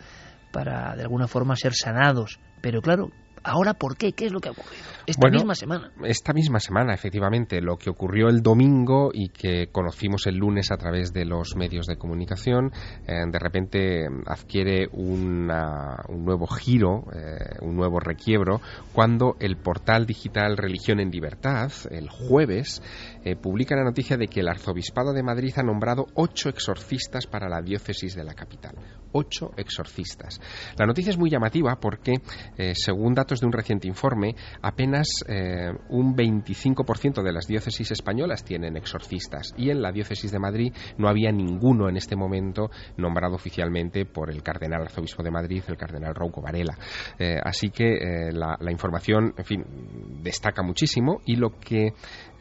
[0.51, 2.39] para de alguna forma ser sanados.
[2.61, 3.11] Pero claro,
[3.43, 4.13] Ahora, ¿por qué?
[4.13, 4.83] ¿Qué es lo que ha ocurrido?
[5.05, 5.91] Esta misma semana.
[6.03, 7.59] Esta misma semana, efectivamente.
[7.61, 11.87] Lo que ocurrió el domingo y que conocimos el lunes a través de los medios
[11.87, 12.71] de comunicación,
[13.07, 18.61] eh, de repente adquiere un nuevo giro, eh, un nuevo requiebro,
[18.93, 22.81] cuando el portal digital Religión en Libertad, el jueves,
[23.23, 27.49] eh, publica la noticia de que el Arzobispado de Madrid ha nombrado ocho exorcistas para
[27.49, 28.75] la diócesis de la capital.
[29.13, 30.39] Ocho exorcistas.
[30.77, 32.13] La noticia es muy llamativa porque,
[32.73, 38.77] según datos de un reciente informe, apenas eh, un 25% de las diócesis españolas tienen
[38.77, 44.05] exorcistas y en la diócesis de Madrid no había ninguno en este momento nombrado oficialmente
[44.05, 46.77] por el cardenal arzobispo de Madrid, el cardenal Rouco Varela.
[47.17, 49.65] Eh, así que eh, la, la, información, en fin,
[50.21, 51.93] destaca muchísimo y lo que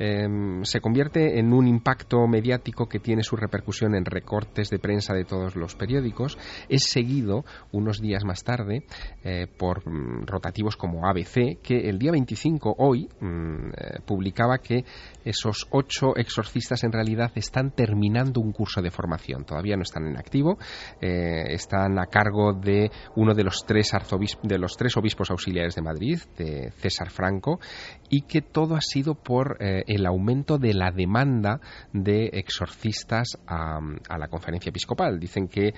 [0.02, 5.12] Em, se convierte en un impacto mediático que tiene su repercusión en recortes de prensa
[5.12, 6.38] de todos los periódicos.
[6.70, 8.84] Es seguido unos días más tarde
[9.22, 14.86] eh, por mm, rotativos como ABC, que el día 25, hoy, mm, eh, publicaba que
[15.22, 19.44] esos ocho exorcistas en realidad están terminando un curso de formación.
[19.44, 20.56] Todavía no están en activo,
[21.02, 23.90] eh, están a cargo de uno de los tres
[24.44, 27.60] de los tres obispos auxiliares de Madrid, de César Franco,
[28.08, 29.58] y que todo ha sido por
[29.90, 31.60] el aumento de la demanda
[31.92, 33.80] de exorcistas a,
[34.16, 35.18] la conferencia episcopal.
[35.18, 35.74] Dicen que, eh,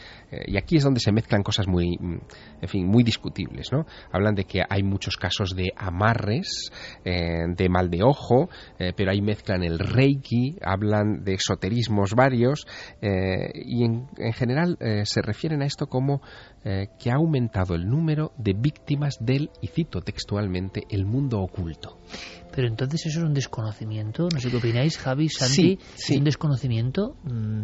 [0.47, 3.87] y aquí es donde se mezclan cosas muy, en fin, muy discutibles, ¿no?
[4.13, 6.71] Hablan de que hay muchos casos de amarres,
[7.07, 12.67] eh, de mal de ojo, eh, pero ahí mezclan el reiki, hablan de esoterismos varios,
[13.01, 16.21] y en general se refieren a esto como
[16.63, 21.99] que ha aumentado el número de víctimas del, y cito textualmente, el mundo oculto.
[22.55, 27.17] Pero entonces eso es un desconocimiento, no sé qué opináis, Javi, Santi, sí, un desconocimiento
[27.25, 27.63] mm,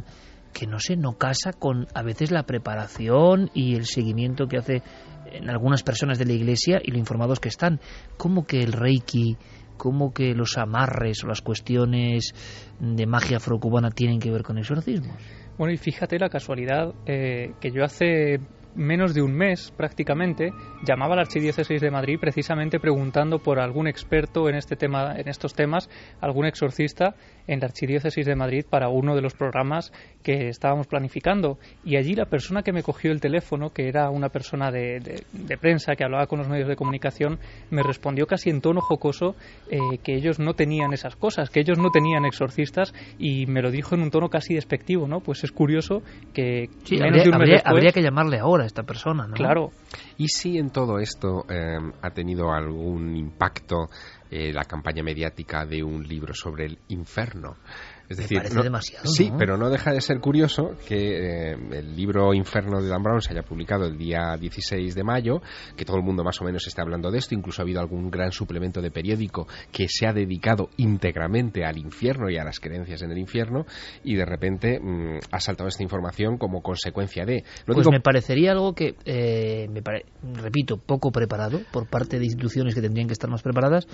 [0.53, 4.83] que no sé, no casa con a veces la preparación y el seguimiento que hace
[5.31, 7.81] en algunas personas de la iglesia y lo informados que están.
[8.16, 9.37] ¿Cómo que el Reiki
[9.79, 12.35] cómo que los amarres o las cuestiones
[12.81, 15.16] de magia afrocubana tienen que ver con exorcismos.
[15.57, 18.40] Bueno, y fíjate la casualidad eh, que yo hace
[18.79, 20.53] menos de un mes prácticamente
[20.85, 25.29] llamaba a la Archidiócesis de Madrid precisamente preguntando por algún experto en este tema en
[25.29, 27.14] estos temas, algún exorcista
[27.47, 32.14] en la Archidiócesis de Madrid para uno de los programas que estábamos planificando y allí
[32.14, 35.01] la persona que me cogió el teléfono, que era una persona de,
[35.33, 37.38] de, prensa que hablaba con los medios de comunicación,
[37.71, 39.35] me respondió casi en tono jocoso
[39.71, 43.71] eh, que ellos no tenían esas cosas, que ellos no tenían exorcistas y me lo
[43.71, 45.21] dijo en un tono casi despectivo, ¿no?
[45.21, 48.85] Pues es curioso que menos habría, de un mes después, habría que llamarle ahora esta
[48.85, 49.35] persona, ¿no?
[49.35, 49.72] Claro.
[50.16, 53.88] ¿Y si en todo esto eh, ha tenido algún impacto
[54.31, 57.57] eh, la campaña mediática de un libro sobre el infierno?
[58.09, 62.81] Es decir, demasiado, sí, pero no deja de ser curioso que eh, el libro Inferno
[62.81, 65.42] de Dan Brown se haya publicado el día 16 de mayo,
[65.77, 68.11] que todo el mundo más o menos está hablando de esto, incluso ha habido algún
[68.11, 73.03] gran suplemento de periódico que se ha dedicado íntegramente al infierno y a las creencias
[73.03, 73.66] en el infierno,
[74.03, 77.44] y de repente mm, ha saltado esta información como consecuencia de...
[77.66, 79.83] pues me parecería algo que, eh, me
[80.40, 83.87] repito, poco preparado por parte de instituciones que tendrían que estar más preparadas,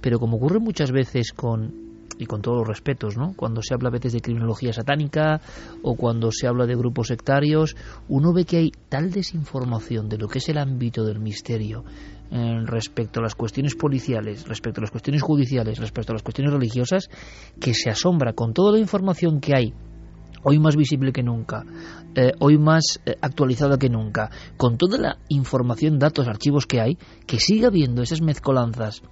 [0.00, 1.87] pero como ocurre muchas veces con
[2.18, 3.34] y con todos los respetos, ¿no?
[3.36, 5.40] Cuando se habla a veces de criminología satánica
[5.82, 7.76] o cuando se habla de grupos sectarios,
[8.08, 11.84] uno ve que hay tal desinformación de lo que es el ámbito del misterio
[12.30, 16.52] eh, respecto a las cuestiones policiales, respecto a las cuestiones judiciales, respecto a las cuestiones
[16.52, 17.08] religiosas,
[17.60, 19.74] que se asombra con toda la información que hay
[20.42, 21.64] hoy más visible que nunca,
[22.14, 26.98] eh, hoy más eh, actualizada que nunca, con toda la información, datos, archivos que hay,
[27.26, 29.02] que siga habiendo esas mezcolanzas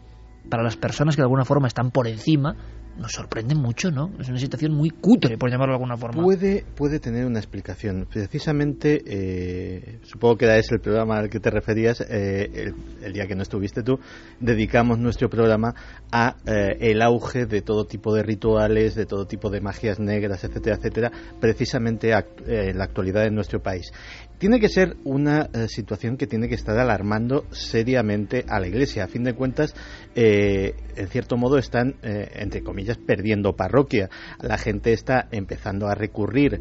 [0.51, 2.57] para las personas que de alguna forma están por encima
[2.99, 4.11] nos sorprende mucho, ¿no?
[4.19, 6.23] Es una situación muy cutre, por llamarlo de alguna forma.
[6.23, 8.07] Puede, puede tener una explicación.
[8.11, 13.35] Precisamente, eh, supongo que es el programa al que te referías, eh, el, día que
[13.35, 13.99] no estuviste tú,
[14.41, 15.75] dedicamos nuestro programa
[16.11, 20.45] a eh, el auge de todo tipo de rituales, de todo tipo de magias negras,
[20.45, 22.13] etcétera, etcétera, precisamente
[22.47, 23.93] en la actualidad de nuestro país
[24.39, 29.05] tiene que ser una eh, situación que tiene que estar alarmando seriamente a la Iglesia.
[29.05, 29.75] A fin de cuentas,
[30.15, 34.09] eh, en cierto modo están, eh, entre comillas, perdiendo parroquia.
[34.41, 36.61] La gente está empezando a recurrir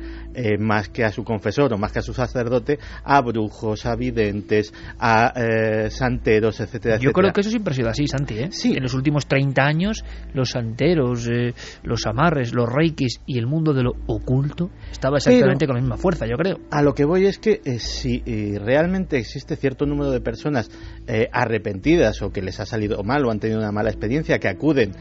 [0.60, 4.74] más que a su confesor o más que a su sacerdote a brujos, a videntes,
[5.00, 5.34] a
[5.90, 8.52] santeros, etcétera, Yo creo que eso siempre ha sido así, Santi.
[8.52, 8.74] Sí.
[8.76, 11.30] En los últimos 30 años, los santeros,
[11.84, 15.98] los amarres, los reikis y el mundo de lo oculto estaba exactamente con la misma
[15.98, 16.60] fuerza, yo creo.
[16.72, 20.70] A lo que voy es que eh, si eh, realmente existe cierto número de personas
[21.08, 24.48] eh, arrepentidas o que les ha salido mal o han tenido una mala experiencia, que
[24.48, 24.94] acuden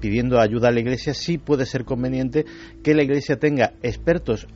[0.00, 2.44] pidiendo ayuda a la Iglesia, sí puede ser conveniente
[2.82, 4.48] que la Iglesia tenga expertos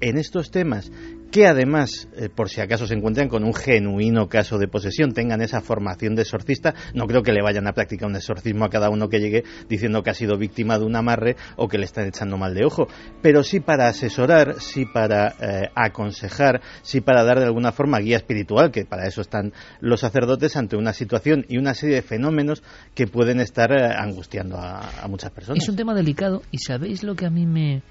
[0.00, 0.92] en estos temas
[1.30, 5.42] que además, eh, por si acaso se encuentran con un genuino caso de posesión, tengan
[5.42, 8.90] esa formación de exorcista, no creo que le vayan a practicar un exorcismo a cada
[8.90, 12.06] uno que llegue diciendo que ha sido víctima de un amarre o que le están
[12.06, 12.88] echando mal de ojo,
[13.22, 18.16] pero sí para asesorar, sí para eh, aconsejar, sí para dar de alguna forma guía
[18.16, 22.62] espiritual, que para eso están los sacerdotes ante una situación y una serie de fenómenos
[22.94, 25.62] que pueden estar eh, angustiando a, a muchas personas.
[25.62, 27.82] Es un tema delicado y sabéis lo que a mí me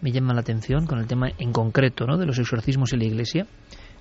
[0.00, 2.16] me llama la atención con el tema en concreto ¿no?
[2.16, 3.46] de los exorcismos en la iglesia.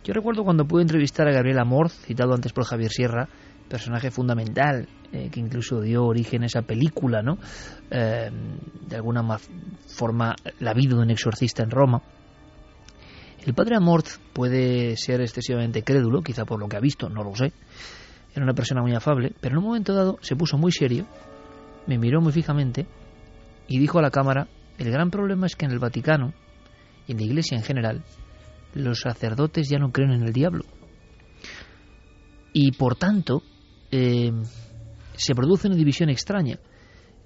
[0.03, 3.27] Yo recuerdo cuando pude entrevistar a Gabriel Amor, citado antes por Javier Sierra,
[3.67, 7.37] personaje fundamental eh, que incluso dio origen a esa película, ¿no?
[7.91, 8.29] Eh,
[8.87, 9.23] de alguna
[9.87, 12.01] forma, la vida de un exorcista en Roma.
[13.45, 17.35] El padre Amort puede ser excesivamente crédulo, quizá por lo que ha visto, no lo
[17.35, 17.53] sé.
[18.33, 21.05] Era una persona muy afable, pero en un momento dado se puso muy serio,
[21.87, 22.85] me miró muy fijamente
[23.67, 24.47] y dijo a la cámara
[24.77, 26.33] el gran problema es que en el Vaticano
[27.07, 28.03] y en la Iglesia en general,
[28.73, 30.65] los sacerdotes ya no creen en el diablo.
[32.53, 33.43] Y por tanto,
[33.91, 34.31] eh,
[35.15, 36.59] se produce una división extraña.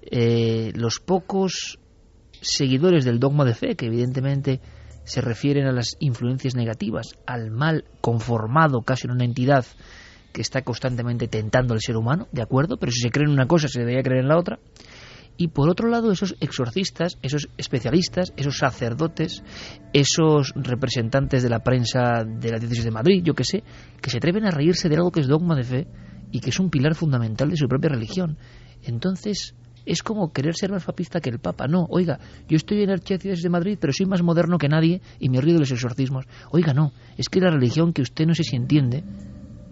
[0.02, 1.78] Eh, los pocos
[2.40, 4.60] seguidores del dogma de fe, que evidentemente
[5.04, 9.64] se refieren a las influencias negativas, al mal conformado casi en una entidad
[10.32, 12.78] que está constantemente tentando al ser humano, ¿de acuerdo?
[12.78, 14.58] Pero si se cree en una cosa, se debería creer en la otra
[15.36, 19.42] y por otro lado esos exorcistas, esos especialistas, esos sacerdotes,
[19.92, 23.62] esos representantes de la prensa de la diócesis de Madrid, yo que sé,
[24.00, 25.86] que se atreven a reírse de algo que es dogma de fe
[26.30, 28.38] y que es un pilar fundamental de su propia religión.
[28.82, 31.66] Entonces, es como querer ser más papista que el Papa.
[31.66, 32.18] No, oiga,
[32.48, 35.40] yo estoy en la Archidiócesis de Madrid, pero soy más moderno que nadie y me
[35.40, 36.26] río de los exorcismos.
[36.50, 39.02] Oiga, no, es que la religión que usted no sé si entiende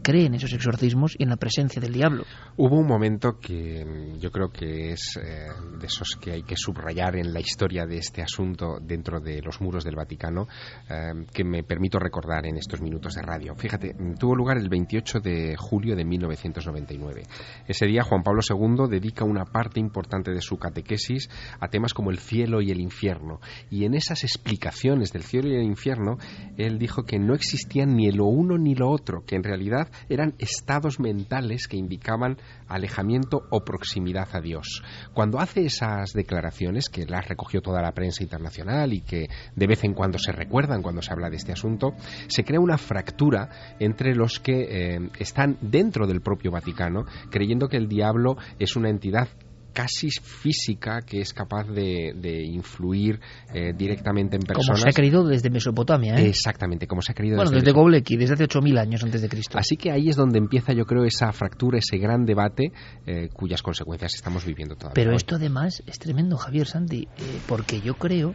[0.02, 2.24] cree en esos exorcismos y en la presencia del diablo.
[2.56, 5.48] Hubo un momento que mm, yo creo que es eh,
[5.78, 9.60] de esos que hay que subrayar en la historia de este asunto dentro de los
[9.60, 10.46] muros del Vaticano,
[10.88, 13.54] eh, que me permito recordar en estos minutos de radio.
[13.54, 17.22] Fíjate, mm, tuvo lugar el 28 de julio de 1999.
[17.66, 21.28] Ese día Juan Pablo II dedica una parte importante de su catequesis
[21.60, 23.40] a temas como el cielo y el infierno.
[23.70, 26.18] Y en esas explicaciones del cielo y el infierno,
[26.56, 30.34] él dijo que no existían ni lo uno ni lo otro, que en realidad eran
[30.38, 32.38] estados mentales que indicaban
[32.68, 34.82] alejamiento o proximidad a Dios.
[35.12, 39.84] Cuando hace esas declaraciones, que las recogió toda la prensa internacional y que de vez
[39.84, 41.94] en cuando se recuerdan cuando se habla de este asunto,
[42.28, 47.76] se crea una fractura entre los que eh, están dentro del propio Vaticano, creyendo que
[47.76, 49.28] el diablo es una entidad
[49.72, 53.20] casi física que es capaz de, de influir
[53.54, 54.66] eh, directamente en personas.
[54.66, 56.16] Como se ha creído desde Mesopotamia.
[56.16, 56.28] ¿eh?
[56.28, 59.58] Exactamente, como se ha creído bueno, desde, desde desde hace 8.000 años antes de Cristo.
[59.58, 62.72] Así que ahí es donde empieza, yo creo, esa fractura, ese gran debate
[63.06, 64.94] eh, cuyas consecuencias estamos viviendo todavía.
[64.94, 65.16] Pero hoy.
[65.16, 68.34] esto además es tremendo, Javier Santi, eh, porque yo creo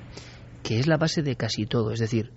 [0.63, 1.91] que es la base de casi todo.
[1.91, 2.31] Es decir,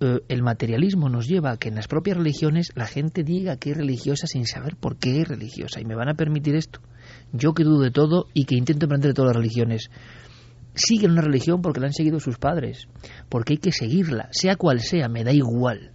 [0.00, 3.70] eh, el materialismo nos lleva a que en las propias religiones la gente diga que
[3.70, 5.80] es religiosa sin saber por qué es religiosa.
[5.80, 6.80] Y me van a permitir esto.
[7.32, 9.90] Yo que dudo de todo y que intento aprender de todas las religiones.
[10.74, 12.88] Siguen una religión porque la han seguido sus padres,
[13.28, 15.92] porque hay que seguirla, sea cual sea, me da igual.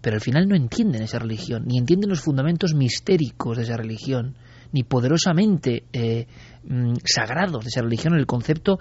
[0.00, 4.34] Pero al final no entienden esa religión, ni entienden los fundamentos mistéricos de esa religión,
[4.72, 6.26] ni poderosamente eh,
[6.64, 8.80] mm, sagrados de esa religión, el concepto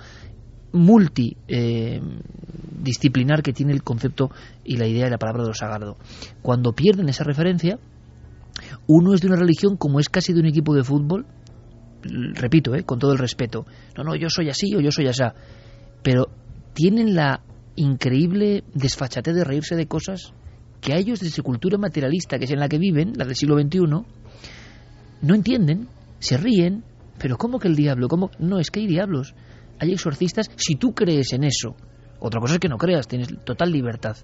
[0.73, 4.31] multidisciplinar eh, que tiene el concepto
[4.63, 5.97] y la idea de la palabra de lo sagrado.
[6.41, 7.77] Cuando pierden esa referencia,
[8.87, 11.27] uno es de una religión como es casi de un equipo de fútbol,
[12.03, 13.65] repito, eh, con todo el respeto,
[13.97, 15.23] no, no, yo soy así o yo soy así,
[16.03, 16.29] pero
[16.73, 17.41] tienen la
[17.75, 20.33] increíble desfachatez de reírse de cosas
[20.81, 23.35] que a ellos de su cultura materialista, que es en la que viven, la del
[23.35, 23.79] siglo XXI,
[25.21, 25.87] no entienden,
[26.19, 26.83] se ríen,
[27.19, 28.07] pero ¿cómo que el diablo?
[28.07, 28.31] ¿Cómo?
[28.39, 29.35] No, es que hay diablos,
[29.79, 31.75] hay exorcistas, si tú crees en eso.
[32.19, 34.15] Otra cosa es que no creas, tienes total libertad.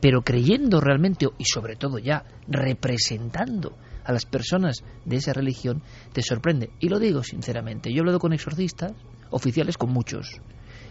[0.00, 5.82] Pero creyendo realmente, y sobre todo ya representando a las personas de esa religión,
[6.12, 6.70] te sorprende.
[6.80, 8.92] Y lo digo sinceramente, yo he hablado con exorcistas,
[9.30, 10.40] oficiales con muchos.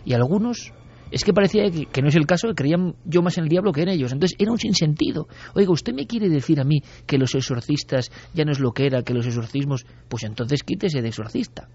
[0.06, 0.74] Y algunos
[1.14, 3.72] es que parecía que, no es el caso, que creían yo más en el diablo
[3.72, 4.12] que en ellos.
[4.12, 5.28] Entonces era un sinsentido.
[5.54, 8.88] Oiga, ¿usted me quiere decir a mí que los exorcistas ya no es lo que
[8.88, 9.86] era, que los exorcismos?
[10.10, 11.70] Pues entonces quítese de exorcista.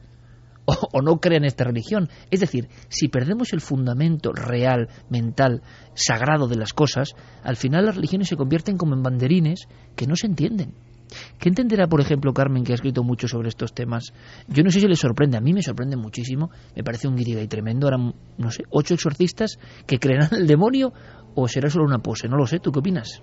[0.64, 2.08] O, o no crea en esta religión.
[2.32, 5.62] Es decir, si perdemos el fundamento real, mental,
[5.94, 7.14] sagrado de las cosas,
[7.44, 10.74] al final las religiones se convierten como en banderines que no se entienden.
[11.38, 14.12] ¿Qué entenderá, por ejemplo, Carmen, que ha escrito mucho sobre estos temas?
[14.48, 17.48] Yo no sé si le sorprende, a mí me sorprende muchísimo, me parece un guirigay
[17.48, 17.86] tremendo.
[17.86, 20.92] Ahora, no sé, ocho exorcistas que creerán el demonio
[21.34, 23.22] o será solo una pose, no lo sé, ¿tú qué opinas?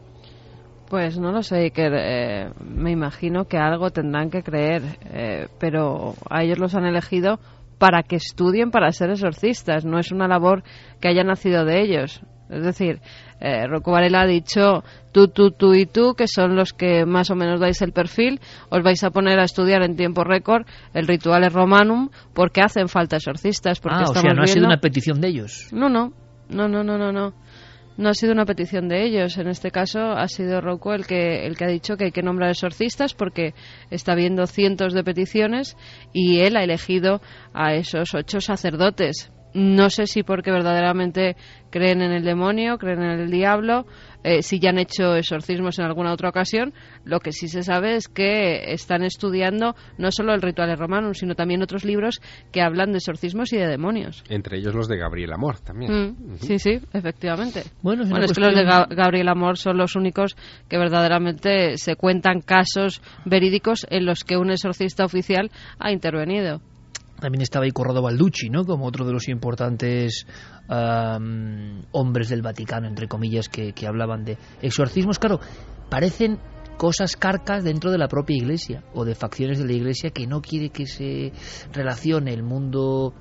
[0.90, 6.14] Pues no lo sé, que eh, me imagino que algo tendrán que creer, eh, pero
[6.30, 7.40] a ellos los han elegido
[7.80, 10.64] para que estudien para ser exorcistas, no es una labor
[11.02, 12.22] que haya nacido de ellos.
[12.50, 13.02] Es decir,
[13.40, 17.30] eh, Rocco Varela ha dicho tú, tú, tú y tú, que son los que más
[17.32, 21.08] o menos dais el perfil, os vais a poner a estudiar en tiempo récord el
[21.08, 23.80] Rituales Romanum porque hacen falta exorcistas.
[23.80, 25.68] Porque ah, o sea, no ha sido una petición de ellos.
[25.72, 26.14] No, no,
[26.50, 27.34] no, no, no, no, no.
[27.98, 29.38] No ha sido una petición de ellos.
[29.38, 32.24] En este caso ha sido Rocco el que, el que ha dicho que hay que
[32.24, 33.54] nombrar exorcistas porque
[33.90, 35.78] está viendo cientos de peticiones
[36.12, 37.22] y él ha elegido
[37.54, 39.32] a esos ocho sacerdotes.
[39.56, 41.38] No sé si porque verdaderamente
[41.70, 43.86] creen en el demonio, creen en el diablo,
[44.24, 46.74] eh, si ya han hecho exorcismos en alguna otra ocasión.
[47.06, 51.36] Lo que sí se sabe es que están estudiando no solo el Rituales Romanum, sino
[51.36, 52.20] también otros libros
[52.52, 54.24] que hablan de exorcismos y de demonios.
[54.30, 55.92] Entre ellos los de Gabriel Amor también.
[56.12, 56.36] Mm.
[56.38, 57.64] Sí, sí, efectivamente.
[57.82, 60.36] Bueno, es Bueno, es que los de Ga- Gabriel Amor son los únicos
[60.68, 65.50] que verdaderamente se cuentan casos verídicos en los que un exorcista oficial
[65.80, 66.60] ha intervenido.
[67.20, 68.66] También estaba ahí Corrado Balducci, ¿no?
[68.66, 70.26] Como otro de los importantes
[71.92, 75.20] hombres del Vaticano, entre comillas, que, que hablaban de exorcismos.
[75.20, 75.40] Claro,
[75.90, 76.40] parecen
[76.78, 80.42] cosas carcas dentro de la propia iglesia o de facciones de la iglesia que no
[80.42, 81.32] quiere que se
[81.72, 83.14] relacione el mundo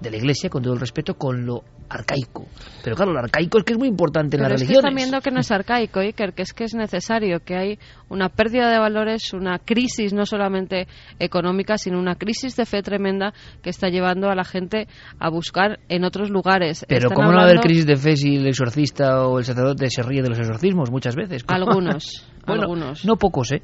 [0.00, 2.46] de la iglesia, con todo el respeto, con lo arcaico.
[2.82, 4.84] Pero claro, lo arcaico es que es muy importante en las es que religiones.
[4.84, 7.78] están viendo que no es arcaico, Iker, que es que es necesario, que hay
[8.08, 10.86] una pérdida de valores, una crisis no solamente
[11.18, 13.32] económica, sino una crisis de fe tremenda
[13.62, 16.84] que está llevando a la gente a buscar en otros lugares.
[16.88, 19.44] Pero Están ¿cómo no va a haber crisis de fe si el exorcista o el
[19.44, 21.44] sacerdote se ríe de los exorcismos muchas veces?
[21.48, 23.04] Algunos, Bueno, algunos.
[23.04, 23.62] No pocos, ¿eh?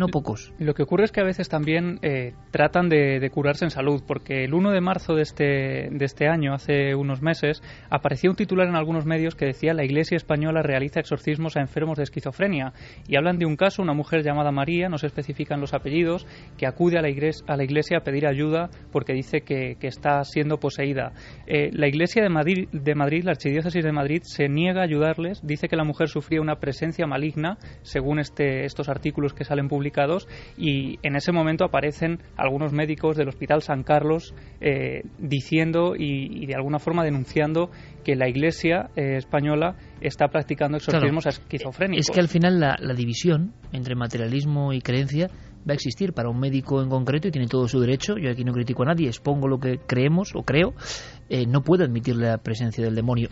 [0.00, 0.52] No pocos.
[0.58, 4.44] Lo que ocurre es que a veces también eh, tratan de, curarse en salud, porque
[4.44, 8.66] el 1 de marzo de este, de este año, hace unos meses, aparecía un titular
[8.66, 12.72] en algunos medios que decía la Iglesia española realiza exorcismos a enfermos de esquizofrenia.
[13.06, 16.26] Y hablan de un caso, una mujer llamada María, no se especifican los apellidos,
[16.56, 21.12] que acude a la iglesia a, pedir ayuda porque dice que, está siendo poseída.
[21.46, 25.40] Eh, la Iglesia de Madrid, de Madrid, la Archidiócesis de Madrid, se niega a ayudarles,
[25.44, 29.89] dice que la mujer sufría una presencia maligna, según este, estos artículos que salen publicados,
[30.56, 36.46] y en ese momento aparecen algunos médicos del Hospital San Carlos eh, diciendo y, y,
[36.46, 37.70] de alguna forma denunciando
[38.04, 42.08] que la Iglesia eh, española está practicando exorcismos claro, esquizofrénicos.
[42.08, 45.28] Es que al final la, la división entre materialismo y creencia
[45.68, 48.16] va a existir para un médico en concreto y tiene todo su derecho.
[48.16, 50.74] Yo aquí no critico a nadie, expongo lo que creemos o creo.
[51.28, 53.28] Eh, no puedo admitir la presencia del demonio.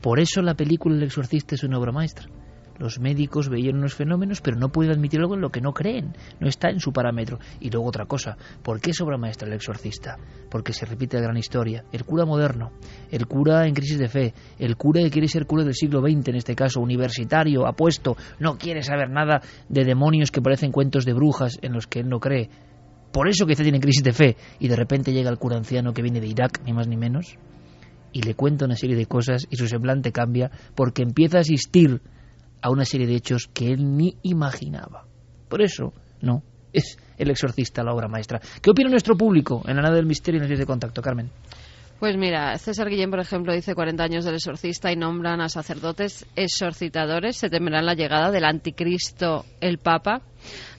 [0.00, 2.26] Por eso la película El Exorcista es una obra maestra.
[2.80, 6.14] Los médicos veían unos fenómenos, pero no pueden admitir algo en lo que no creen.
[6.40, 7.38] No está en su parámetro.
[7.60, 8.38] Y luego otra cosa.
[8.62, 10.16] ¿Por qué es obra maestra el exorcista?
[10.50, 11.84] Porque se repite la gran historia.
[11.92, 12.72] El cura moderno,
[13.10, 16.28] el cura en crisis de fe, el cura que quiere ser cura del siglo XX,
[16.28, 21.12] en este caso, universitario, apuesto, no quiere saber nada de demonios que parecen cuentos de
[21.12, 22.48] brujas en los que él no cree.
[23.12, 24.36] Por eso quizá tiene crisis de fe.
[24.58, 27.36] Y de repente llega el cura anciano que viene de Irak, ni más ni menos,
[28.10, 32.00] y le cuenta una serie de cosas y su semblante cambia porque empieza a asistir
[32.62, 35.06] a una serie de hechos que él ni imaginaba.
[35.48, 36.42] Por eso, no,
[36.72, 38.40] es El Exorcista la obra maestra.
[38.62, 41.30] ¿Qué opina nuestro público en la nada del misterio y en el de contacto, Carmen?
[42.00, 46.26] Pues mira, César Guillén, por ejemplo, dice 40 años del exorcista y nombran a sacerdotes
[46.34, 47.36] exorcitadores.
[47.36, 50.22] Se temerán la llegada del anticristo, el Papa.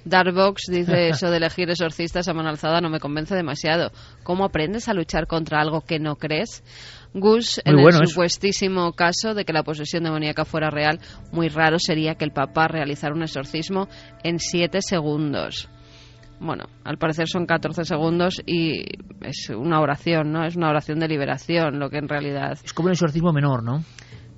[0.03, 3.91] Darbox dice eso de elegir exorcistas a mano alzada no me convence demasiado.
[4.23, 6.63] ¿Cómo aprendes a luchar contra algo que no crees?
[7.13, 8.13] Gus, Muy en bueno el eso.
[8.13, 10.99] supuestísimo caso de que la posesión demoníaca fuera real,
[11.31, 13.87] muy raro sería que el Papa realizara un exorcismo
[14.23, 15.69] en siete segundos.
[16.39, 18.81] Bueno, al parecer son 14 segundos y
[19.21, 20.43] es una oración, ¿no?
[20.43, 23.83] Es una oración de liberación, lo que en realidad Es como un exorcismo menor, ¿no?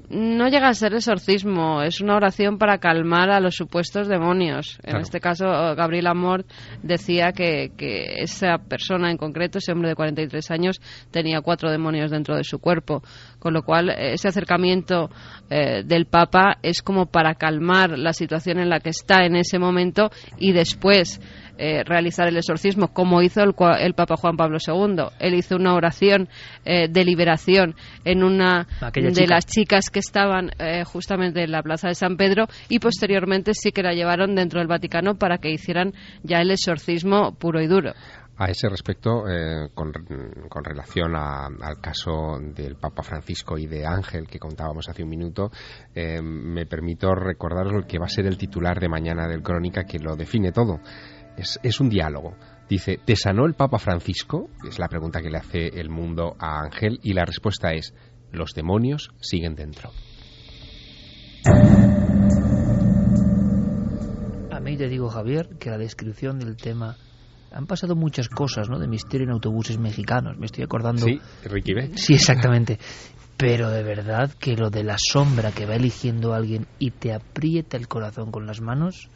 [0.09, 4.77] No llega a ser exorcismo, es una oración para calmar a los supuestos demonios.
[4.83, 4.99] En Claro.
[4.99, 5.45] este caso,
[5.75, 6.45] Gabriel Amort
[6.81, 10.81] decía que, que esa persona en concreto, ese hombre de 43 años,
[11.11, 13.01] tenía cuatro demonios dentro de su cuerpo.
[13.39, 15.09] Con lo cual, ese acercamiento
[15.49, 19.59] eh, del Papa es como para calmar la situación en la que está en ese
[19.59, 21.19] momento y después
[21.57, 25.03] eh, realizar el exorcismo, como hizo el, cua- el Papa Juan Pablo II.
[25.19, 26.27] Él hizo una oración
[26.65, 27.75] eh, de liberación
[28.05, 29.35] en una Aquella de chica.
[29.35, 33.71] las chicas que estaban eh, justamente en la plaza de San Pedro y posteriormente sí
[33.71, 35.93] que la llevaron dentro del Vaticano para que hicieran
[36.23, 37.93] ya el exorcismo puro y duro.
[38.35, 39.91] A ese respecto, eh, con,
[40.49, 45.09] con relación a- al caso del Papa Francisco y de Ángel que contábamos hace un
[45.09, 45.51] minuto,
[45.93, 49.83] eh, me permito recordaros lo que va a ser el titular de mañana del Crónica
[49.83, 50.79] que lo define todo.
[51.37, 52.35] Es, es un diálogo.
[52.69, 54.49] Dice, ¿te sanó el Papa Francisco?
[54.67, 57.93] Es la pregunta que le hace el mundo a Ángel y la respuesta es,
[58.31, 59.91] los demonios siguen dentro.
[64.51, 66.97] A mí te digo, Javier, que la descripción del tema...
[67.51, 68.79] Han pasado muchas cosas, ¿no?
[68.79, 70.37] De misterio en autobuses mexicanos.
[70.39, 71.05] Me estoy acordando...
[71.05, 71.73] Sí, Ricky.
[71.95, 72.79] Sí, exactamente.
[73.37, 77.77] Pero de verdad que lo de la sombra que va eligiendo alguien y te aprieta
[77.77, 79.09] el corazón con las manos,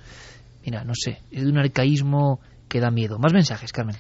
[0.66, 3.18] mira, no sé, es de un arcaísmo que da miedo.
[3.20, 3.96] Más mensajes, Carmen.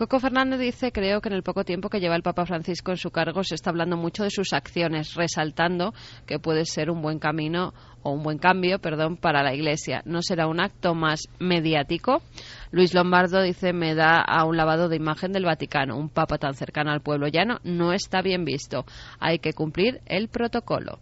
[0.00, 2.96] Coco Fernández dice, creo que en el poco tiempo que lleva el Papa Francisco en
[2.96, 5.92] su cargo se está hablando mucho de sus acciones, resaltando
[6.26, 10.00] que puede ser un buen camino o un buen cambio, perdón, para la Iglesia.
[10.06, 12.22] ¿No será un acto más mediático?
[12.70, 15.98] Luis Lombardo dice, me da a un lavado de imagen del Vaticano.
[15.98, 18.86] Un papa tan cercano al pueblo llano no está bien visto.
[19.18, 21.00] Hay que cumplir el protocolo.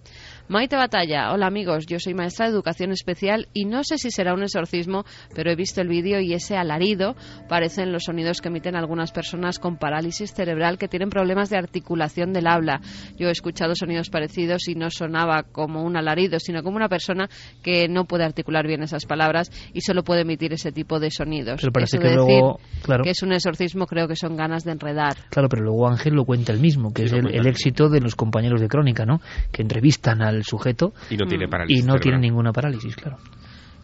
[0.51, 4.33] Maite Batalla, hola amigos, yo soy maestra de educación especial y no sé si será
[4.33, 7.17] un exorcismo, pero he visto el vídeo y ese alarido
[7.51, 12.33] parecen los sonidos que emiten algunas personas con parálisis cerebral que tienen problemas de articulación
[12.33, 12.81] del habla.
[13.19, 17.29] Yo he escuchado sonidos parecidos y no sonaba como un alarido, sino como una persona
[17.63, 21.61] que no puede articular bien esas palabras y solo puede emitir ese tipo de sonidos.
[21.61, 23.05] Pero parece Eso que de luego- decir claro.
[23.05, 25.15] que es un exorcismo creo que son ganas de enredar.
[25.29, 28.01] Claro, pero luego Ángel lo cuenta él mismo, que Sí, es el, el éxito de
[28.01, 29.21] los compañeros de crónica, ¿no?
[29.53, 31.51] Que entrevistan al sujeto Y no tiene Mm.
[31.51, 33.19] parálisis y no tiene ninguna parálisis, claro.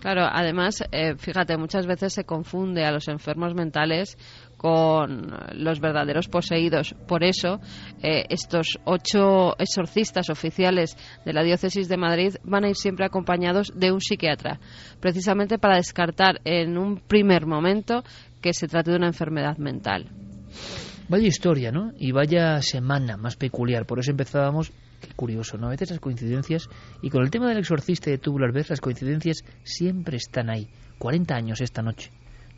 [0.00, 4.18] Claro, además, eh, fíjate, muchas veces se confunde a los enfermos mentales
[4.58, 6.94] con los verdaderos poseídos.
[7.08, 7.58] Por eso,
[8.02, 13.72] eh, estos ocho exorcistas oficiales de la diócesis de Madrid van a ir siempre acompañados
[13.74, 14.60] de un psiquiatra,
[15.00, 18.04] precisamente para descartar en un primer momento
[18.42, 20.10] que se trate de una enfermedad mental.
[21.08, 21.92] Vaya historia, ¿no?
[21.98, 23.86] Y vaya semana más peculiar.
[23.86, 24.70] Por eso empezábamos,
[25.16, 25.66] curioso, ¿no?
[25.66, 26.68] A veces las coincidencias,
[27.02, 30.68] y con el tema del exorcista de Tubular Bells, las coincidencias siempre están ahí.
[30.98, 32.10] 40 años esta noche.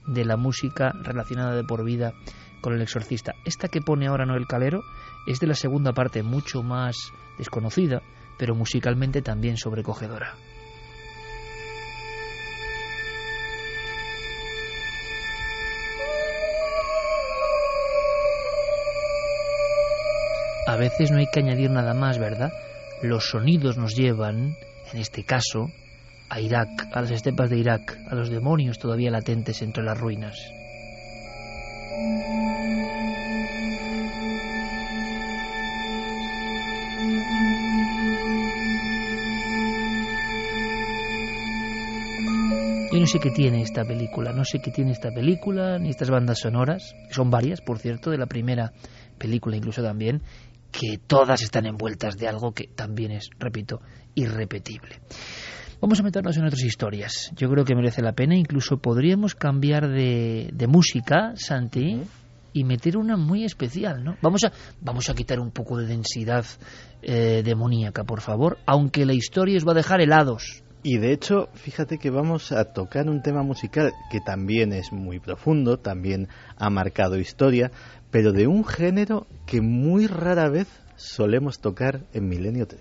[0.06, 2.12] de la música relacionada de por vida
[2.60, 3.34] con el exorcista.
[3.44, 4.82] Esta que pone ahora Noel Calero
[5.26, 6.96] es de la segunda parte, mucho más
[7.38, 8.02] desconocida,
[8.38, 10.34] pero musicalmente también sobrecogedora.
[20.66, 22.52] A veces no hay que añadir nada más, ¿verdad?
[23.00, 24.56] Los sonidos nos llevan,
[24.92, 25.70] en este caso,
[26.28, 30.36] a Irak, a las estepas de Irak, a los demonios todavía latentes entre las ruinas.
[42.92, 46.10] Yo no sé qué tiene esta película, no sé qué tiene esta película, ni estas
[46.10, 48.72] bandas sonoras, son varias, por cierto, de la primera
[49.18, 50.22] película incluso también,
[50.78, 53.80] que todas están envueltas de algo que también es, repito,
[54.14, 55.00] irrepetible.
[55.80, 57.30] Vamos a meternos en otras historias.
[57.34, 58.36] Yo creo que merece la pena.
[58.36, 62.02] Incluso podríamos cambiar de, música, Santi,
[62.52, 64.16] y meter una muy especial, ¿no?
[64.20, 66.44] Vamos a, vamos a quitar un poco de densidad
[67.02, 70.62] eh, demoníaca, por favor, aunque la historia os va a dejar helados.
[70.82, 75.18] Y de hecho, fíjate que vamos a tocar un tema musical que también es muy
[75.18, 77.72] profundo, también ha marcado historia,
[78.16, 82.80] pero de un género que muy rara vez solemos tocar en Milenio 3.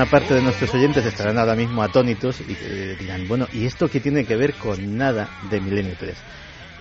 [0.00, 3.86] Buena parte de nuestros oyentes estarán ahora mismo atónitos y eh, dirán, bueno, ¿y esto
[3.86, 6.16] qué tiene que ver con nada de Milenio 3?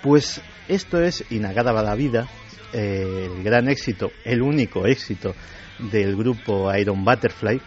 [0.02, 2.30] Pues esto es Inagada va la vida,
[2.72, 5.36] eh, el gran éxito, el único éxito
[5.80, 7.60] del grupo Iron Butterfly,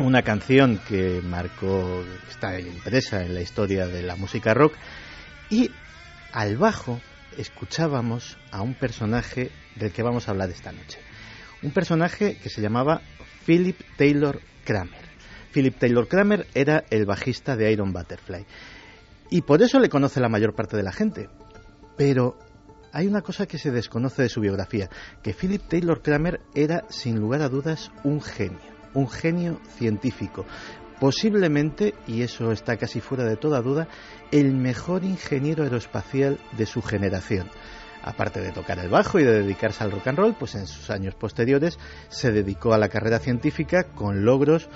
[0.00, 4.74] una canción que marcó, está impresa en la historia de la música rock,
[5.48, 5.70] y
[6.32, 7.00] al bajo
[7.38, 10.98] escuchábamos a un personaje del que vamos a hablar esta noche.
[11.62, 13.00] Un personaje que se llamaba
[13.46, 15.06] Philip Taylor Kramer.
[15.52, 18.44] Philip Taylor Kramer era el bajista de Iron Butterfly.
[19.30, 21.30] Y por eso le conoce la mayor parte de la gente.
[21.96, 22.36] Pero
[22.92, 24.90] hay una cosa que se desconoce de su biografía,
[25.22, 28.58] que Philip Taylor Kramer era, sin lugar a dudas, un genio,
[28.92, 30.44] un genio científico.
[31.00, 33.88] Posiblemente, y eso está casi fuera de toda duda,
[34.32, 37.48] el mejor ingeniero aeroespacial de su generación
[38.06, 40.90] aparte de tocar el bajo y de dedicarse al rock and roll, pues en sus
[40.90, 41.78] años posteriores
[42.08, 44.68] se dedicó a la carrera científica con logros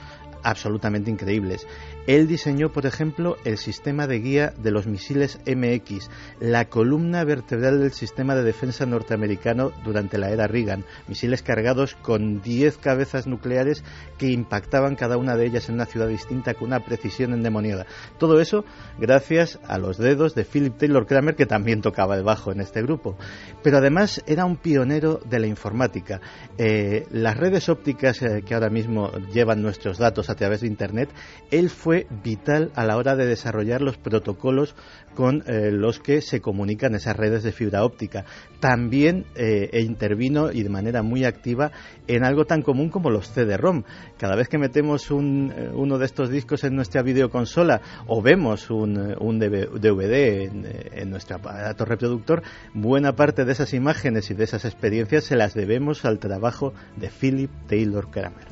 [0.43, 1.67] absolutamente increíbles.
[2.07, 6.11] Él diseñó, por ejemplo, el sistema de guía de los misiles MX,
[6.41, 12.41] la columna vertebral del sistema de defensa norteamericano durante la era Reagan, misiles cargados con
[12.41, 13.85] 10 cabezas nucleares
[14.19, 17.87] que impactaban cada una de ellas en una ciudad distinta con una precisión endemoniada.
[18.19, 18.65] Todo eso
[18.99, 22.83] gracias a los dedos de Philip Taylor Kramer, que también tocaba el bajo en este
[22.83, 23.17] grupo.
[23.63, 26.21] Pero además era un pionero de la informática.
[26.59, 31.11] Eh, las redes ópticas eh, que ahora mismo llevan nuestros datos a través de Internet,
[31.51, 34.75] él fue vital a la hora de desarrollar los protocolos
[35.15, 38.25] con eh, los que se comunican esas redes de fibra óptica.
[38.61, 41.73] También eh, e intervino y de manera muy activa
[42.07, 43.83] en algo tan común como los CD-ROM.
[44.19, 48.95] Cada vez que metemos eh, uno de estos discos en nuestra videoconsola o vemos un,
[49.39, 52.43] DVD en, en nuestro aparato reproductor,
[52.75, 57.09] buena parte de esas imágenes y de esas experiencias se las debemos al trabajo de
[57.09, 58.47] Philip Taylor Kramer.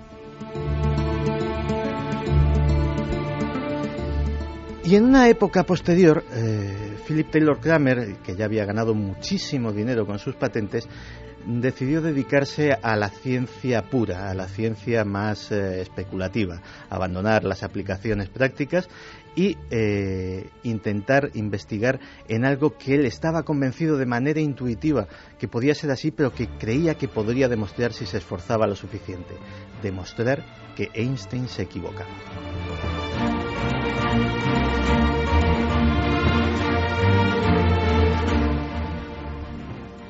[4.89, 10.07] Y en una época posterior, eh, Philip Taylor Kramer, que ya había ganado muchísimo dinero
[10.07, 10.89] con sus patentes,
[11.45, 18.31] decidió dedicarse a la ciencia pura, a la ciencia más eh, especulativa, abandonar las aplicaciones
[18.31, 18.89] prácticas
[19.37, 25.07] y eh, intentar investigar en algo que él estaba convencido de manera intuitiva
[25.39, 29.35] que podía ser así, pero que creía que podría demostrar si se esforzaba lo suficiente,
[29.83, 30.43] demostrar
[30.75, 32.09] que Einstein se equivocaba.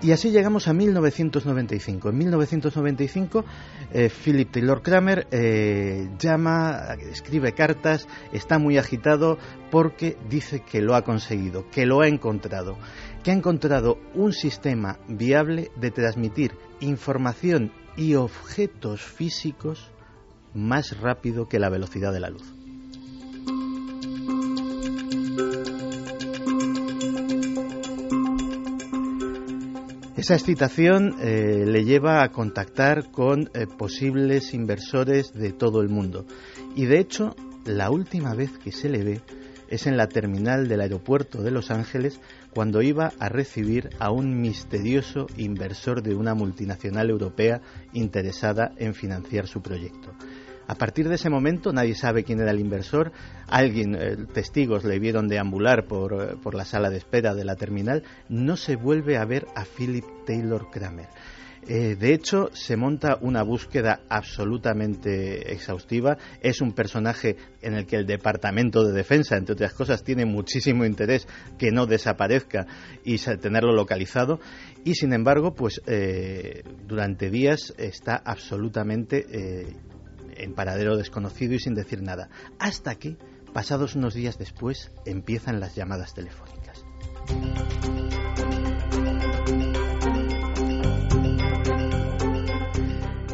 [0.09, 2.09] Y así llegamos a 1995.
[2.09, 3.44] En 1995,
[3.92, 9.36] eh, Philip Taylor Kramer eh, llama, escribe cartas, está muy agitado
[9.70, 12.78] porque dice que lo ha conseguido, que lo ha encontrado,
[13.22, 19.90] que ha encontrado un sistema viable de transmitir información y objetos físicos
[20.54, 22.57] más rápido que la velocidad de la luz.
[30.18, 36.26] Esa excitación eh, le lleva a contactar con eh, posibles inversores de todo el mundo.
[36.74, 39.20] Y de hecho, la última vez que se le ve
[39.68, 42.20] es en la terminal del aeropuerto de Los Ángeles
[42.52, 47.60] cuando iba a recibir a un misterioso inversor de una multinacional europea
[47.92, 50.16] interesada en financiar su proyecto.
[50.68, 53.10] A partir de ese momento nadie sabe quién era el inversor.
[53.46, 57.56] Alguien, eh, testigos le vieron deambular por, eh, por la sala de espera de la
[57.56, 58.02] terminal.
[58.28, 61.08] No se vuelve a ver a Philip Taylor Kramer.
[61.66, 66.18] Eh, de hecho, se monta una búsqueda absolutamente exhaustiva.
[66.42, 70.84] Es un personaje en el que el Departamento de Defensa, entre otras cosas, tiene muchísimo
[70.84, 71.26] interés
[71.58, 72.66] que no desaparezca
[73.04, 74.38] y tenerlo localizado.
[74.84, 75.82] Y sin embargo, pues
[76.86, 79.26] durante días está absolutamente
[80.39, 82.28] en paradero desconocido y sin decir nada,
[82.59, 83.16] hasta que,
[83.53, 86.84] pasados unos días después, empiezan las llamadas telefónicas.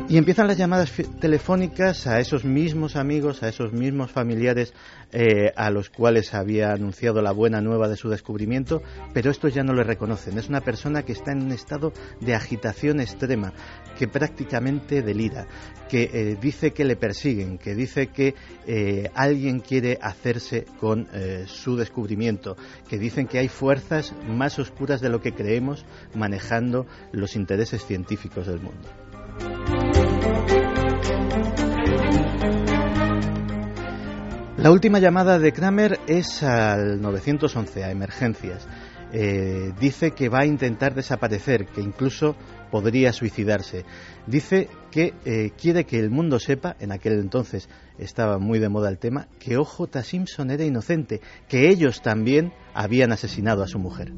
[0.07, 4.75] Y empiezan las llamadas telefónicas a esos mismos amigos, a esos mismos familiares
[5.13, 8.83] eh, a los cuales había anunciado la buena nueva de su descubrimiento,
[9.15, 10.37] pero estos ya no le reconocen.
[10.37, 13.55] Es una persona que está en un estado de agitación extrema,
[13.99, 15.47] que prácticamente delira,
[15.89, 18.35] que eh, dice que le persiguen, que dice que
[18.67, 21.09] eh, alguien quiere hacerse con
[21.47, 22.57] su descubrimiento,
[22.89, 28.47] que dicen que hay fuerzas más oscuras de lo que creemos manejando los intereses científicos
[28.47, 28.89] del mundo.
[34.65, 38.67] La última llamada de Kramer es al 911, a emergencias.
[39.13, 42.35] Eh, dice que va a intentar desaparecer, que incluso
[42.71, 43.85] podría suicidarse.
[44.27, 47.69] Dice que eh, quiere que el mundo sepa, en aquel entonces
[47.99, 53.13] estaba muy de moda el tema, que OJ Simpson era inocente, que ellos también habían
[53.13, 54.15] asesinado a su mujer.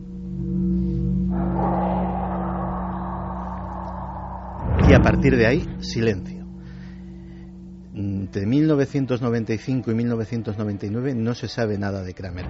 [4.89, 6.46] Y a partir de ahí, silencio.
[7.97, 12.45] Entre 1995 y 1999 no se sabe nada de Kramer.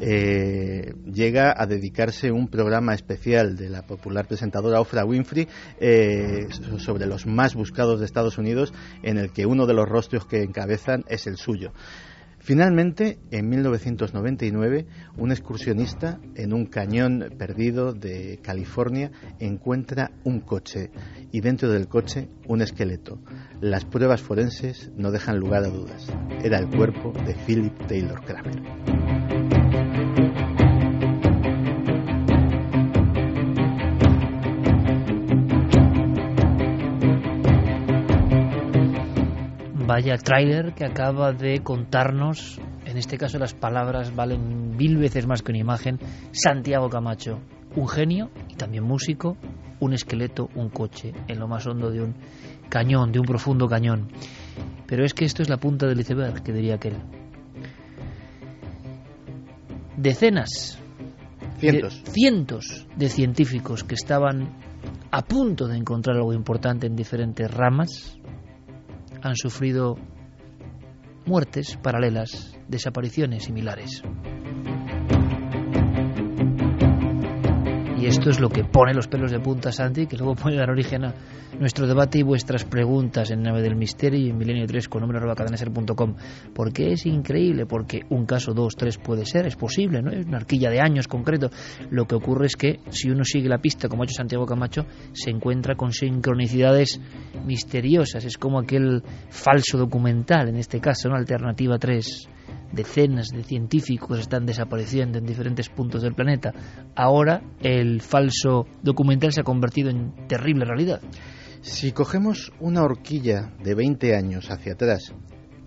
[0.00, 5.46] Eh, llega a dedicarse un programa especial de la popular presentadora Oprah Winfrey
[5.78, 8.74] eh, sobre los más buscados de Estados Unidos,
[9.04, 11.72] en el que uno de los rostros que encabezan es el suyo.
[12.48, 14.86] Finalmente, en 1999,
[15.18, 20.90] un excursionista en un cañón perdido de California encuentra un coche
[21.30, 23.18] y dentro del coche un esqueleto.
[23.60, 26.10] Las pruebas forenses no dejan lugar a dudas.
[26.42, 29.37] Era el cuerpo de Philip Taylor Kramer.
[39.88, 45.40] Vaya tráiler que acaba de contarnos, en este caso las palabras valen mil veces más
[45.40, 45.98] que una imagen,
[46.30, 47.40] Santiago Camacho,
[47.74, 49.38] un genio y también músico,
[49.80, 52.14] un esqueleto, un coche, en lo más hondo de un
[52.68, 54.08] cañón, de un profundo cañón.
[54.86, 56.98] Pero es que esto es la punta del iceberg, que diría aquel.
[59.96, 60.78] Decenas,
[61.60, 64.54] cientos, de, cientos de científicos que estaban
[65.10, 68.17] a punto de encontrar algo importante en diferentes ramas,
[69.22, 69.96] han sufrido
[71.26, 74.02] muertes paralelas, desapariciones similares.
[78.00, 80.70] Y esto es lo que pone los pelos de punta Santi, que luego puede dar
[80.70, 81.14] origen a
[81.58, 85.34] nuestro debate y vuestras preguntas en Nave del Misterio y en Milenio 3 con número
[85.34, 86.14] cadenaser.com.
[86.54, 90.12] Porque es increíble, porque un caso, dos, tres puede ser, es posible, ¿no?
[90.12, 91.50] Es una arquilla de años concreto.
[91.90, 94.86] Lo que ocurre es que si uno sigue la pista, como ha hecho Santiago Camacho,
[95.12, 97.00] se encuentra con sincronicidades
[97.44, 98.24] misteriosas.
[98.24, 101.16] Es como aquel falso documental, en este caso, ¿no?
[101.16, 102.28] Alternativa 3
[102.72, 106.52] decenas de científicos están desapareciendo en diferentes puntos del planeta.
[106.94, 111.00] Ahora el falso documental se ha convertido en terrible realidad.
[111.60, 115.12] Si cogemos una horquilla de 20 años hacia atrás,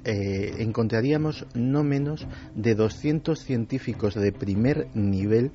[0.03, 2.25] eh, encontraríamos no menos
[2.55, 5.51] de 200 científicos de primer nivel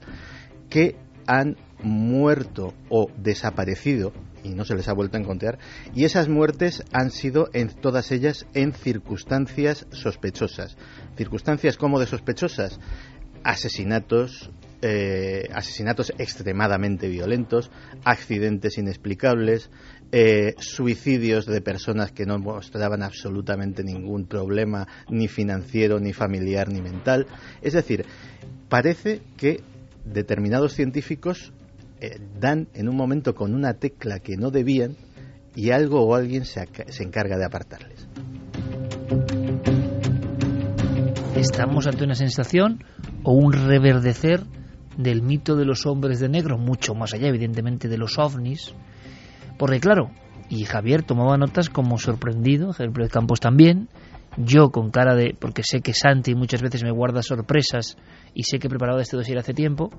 [0.69, 4.13] que han muerto o desaparecido
[4.47, 5.59] y no se les ha vuelto a encontrar.
[5.95, 10.77] Y esas muertes han sido en todas ellas en circunstancias sospechosas.
[11.17, 12.79] Circunstancias como de sospechosas.
[13.43, 14.51] Asesinatos
[14.83, 17.71] eh, asesinatos extremadamente violentos,
[18.05, 19.71] accidentes inexplicables,
[20.13, 26.83] eh, suicidios de personas que no mostraban absolutamente ningún problema, ni financiero, ni familiar, ni
[26.83, 27.27] mental.
[27.63, 28.05] Es decir,
[28.69, 29.63] parece que
[30.05, 31.53] determinados científicos
[32.01, 34.97] eh, dan en un momento con una tecla que no debían
[35.55, 38.09] y algo o alguien se, se encarga de apartarles.
[41.35, 42.85] Estamos ante una sensación
[43.23, 44.43] o un reverdecer
[44.97, 48.75] del mito de los hombres de negro, mucho más allá evidentemente de los ovnis,
[49.59, 50.11] porque claro,
[50.49, 53.89] y Javier tomaba notas como sorprendido, de Campos también,
[54.37, 57.97] yo con cara de, porque sé que Santi muchas veces me guarda sorpresas
[58.35, 59.91] y sé que he preparado este dossier hace tiempo,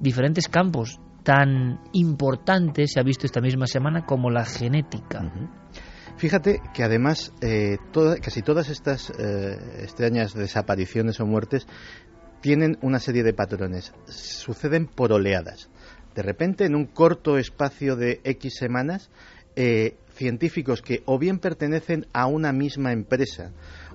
[0.00, 5.28] diferentes campos tan importantes se ha visto esta misma semana como la genética.
[6.16, 7.78] Fíjate que además eh,
[8.22, 11.66] casi todas estas eh, extrañas desapariciones o muertes
[12.40, 13.92] tienen una serie de patrones.
[14.06, 15.68] Suceden por oleadas.
[16.14, 19.10] De repente, en un corto espacio de X semanas,
[19.56, 23.50] eh, científicos que o bien pertenecen a una misma empresa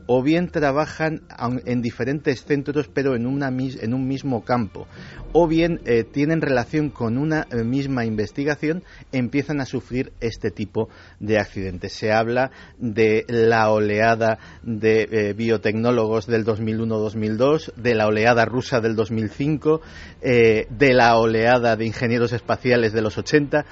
[0.08, 1.22] o bien trabajan
[1.66, 4.88] en diferentes centros pero en, una, en un mismo campo,
[5.34, 10.90] o bien eh, tienen relación con una eh, misma investigación, empiezan a sufrir este tipo
[11.20, 11.94] de accidentes.
[11.94, 18.96] Se habla de la oleada de eh, biotecnólogos del 2001-2002, de la oleada rusa del
[18.96, 19.82] 2005,
[20.22, 23.66] de la oleada de ingenieros espaciales de los 80.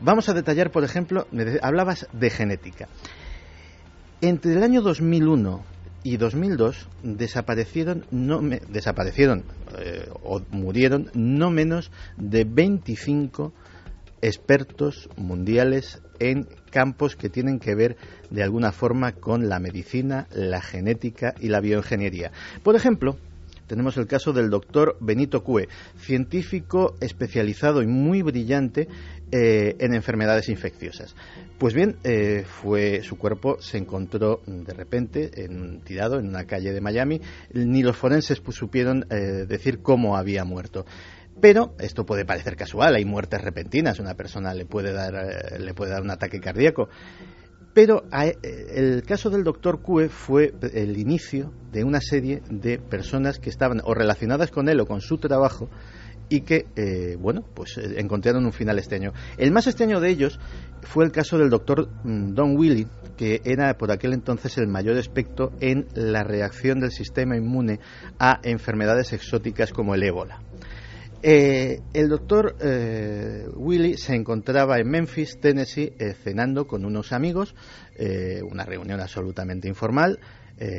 [0.00, 1.26] Vamos a detallar, por ejemplo,
[1.62, 2.88] hablabas de genética.
[4.20, 5.62] Entre el año 2001
[6.02, 9.44] y 2002 desaparecieron, no desaparecieron
[9.78, 13.52] eh, o murieron no menos de 25
[14.20, 17.96] expertos mundiales en campos que tienen que ver
[18.30, 22.32] de alguna forma con la medicina, la genética y la bioingeniería.
[22.64, 23.16] Por ejemplo,
[23.68, 28.88] tenemos el caso del doctor Benito Cue, científico especializado y muy brillante
[29.30, 31.14] eh, en enfermedades infecciosas.
[31.58, 36.72] Pues bien, eh, fue su cuerpo se encontró de repente en, tirado en una calle
[36.72, 37.20] de Miami.
[37.52, 40.86] Ni los forenses supieron eh, decir cómo había muerto.
[41.40, 45.92] Pero esto puede parecer casual, hay muertes repentinas, una persona le puede dar, le puede
[45.92, 46.88] dar un ataque cardíaco.
[47.74, 48.04] Pero
[48.42, 53.82] el caso del doctor Cue fue el inicio de una serie de personas que estaban
[53.84, 55.68] o relacionadas con él o con su trabajo
[56.28, 59.12] y que, eh, bueno, pues eh, encontraron un final extraño.
[59.36, 60.38] El más extraño de ellos
[60.82, 64.96] fue el caso del doctor mm, Don Willy, que era por aquel entonces el mayor
[64.96, 67.80] experto en la reacción del sistema inmune
[68.18, 70.42] a enfermedades exóticas como el ébola.
[71.20, 72.54] Eh, el doctor
[73.56, 77.56] Willy se encontraba en Memphis, Tennessee, cenando con unos amigos,
[78.48, 80.20] una reunión absolutamente informal.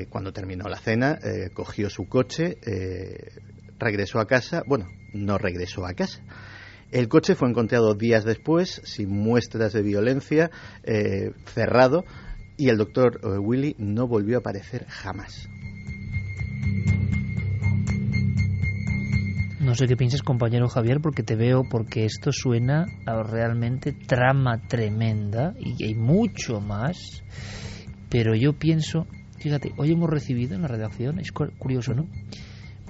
[0.10, 1.20] cuando terminó la cena,
[1.54, 2.58] cogió su coche,
[3.80, 6.22] regresó a casa, bueno, no regresó a casa.
[6.92, 10.50] El coche fue encontrado días después, sin muestras de violencia,
[10.84, 12.04] eh, cerrado,
[12.58, 15.48] y el doctor eh, Willy no volvió a aparecer jamás.
[19.60, 24.68] No sé qué piensas, compañero Javier, porque te veo, porque esto suena a realmente trama
[24.68, 27.24] tremenda y hay mucho más.
[28.10, 29.06] Pero yo pienso,
[29.38, 32.08] fíjate, hoy hemos recibido en la redacción, es curioso, ¿no?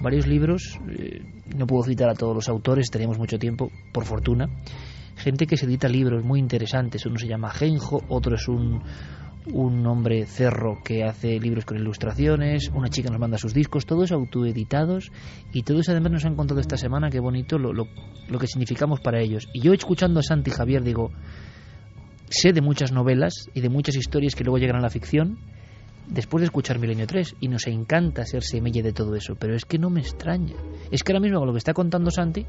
[0.02, 1.22] Varios libros, eh,
[1.56, 4.50] no puedo citar a todos los autores, tenemos mucho tiempo, por fortuna,
[5.16, 8.82] gente que se edita libros muy interesantes, uno se llama Genjo, otro es un,
[9.54, 14.12] un hombre cerro que hace libros con ilustraciones, una chica nos manda sus discos, todos
[14.12, 15.12] autoeditados
[15.54, 17.88] y todos además nos han contado esta semana qué bonito lo, lo,
[18.28, 19.48] lo que significamos para ellos.
[19.54, 21.12] Y yo escuchando a Santi Javier digo,
[22.30, 25.40] sé de muchas novelas y de muchas historias que luego llegan a la ficción,
[26.10, 29.66] después de escuchar Milenio 3 y nos encanta ser semilla de todo eso, pero es
[29.66, 30.56] que no me extraña.
[30.92, 32.46] Es que ahora mismo con lo que está contando Santi,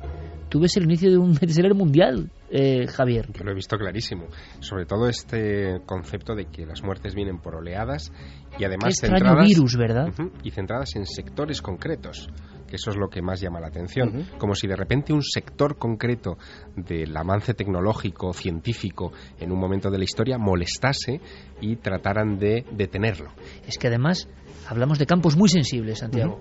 [0.49, 3.29] tú ves el inicio de un bestseller mundial, eh, Javier.
[3.33, 4.27] Yo lo he visto clarísimo.
[4.61, 8.13] Sobre todo este concepto de que las muertes vienen por oleadas
[8.59, 10.09] y además centradas, virus, ¿verdad?
[10.43, 12.29] y centradas en sectores concretos
[12.71, 15.77] que eso es lo que más llama la atención, como si de repente un sector
[15.77, 16.39] concreto
[16.77, 21.21] del avance tecnológico, científico, en un momento de la historia molestase
[21.61, 23.33] y trataran de detenerlo.
[23.67, 24.29] Es que además
[24.69, 26.41] hablamos de campos muy sensibles, Santiago.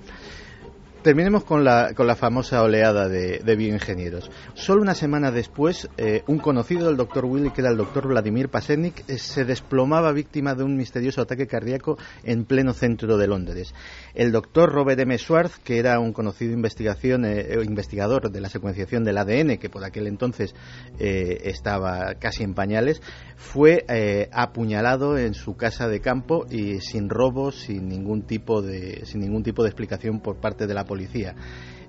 [1.02, 4.30] Terminemos con la, con la famosa oleada de, bioingenieros.
[4.54, 8.50] Solo una semana después, eh, un conocido del doctor Willy, que era el doctor Vladimir
[8.50, 13.74] Pasenik, eh, se desplomaba víctima de un misterioso ataque cardíaco en pleno centro de Londres.
[14.14, 15.18] El doctor Robert M.
[15.18, 19.86] Schwartz, que era un conocido investigación, eh, investigador de la secuenciación del ADN, que por
[19.86, 20.54] aquel entonces
[21.00, 23.02] estaba casi en pañales,
[23.38, 23.86] fue
[24.34, 29.44] apuñalado en su casa de campo y sin robos, sin ningún tipo de, sin ningún
[29.44, 31.36] tipo de explicación por parte de la policía.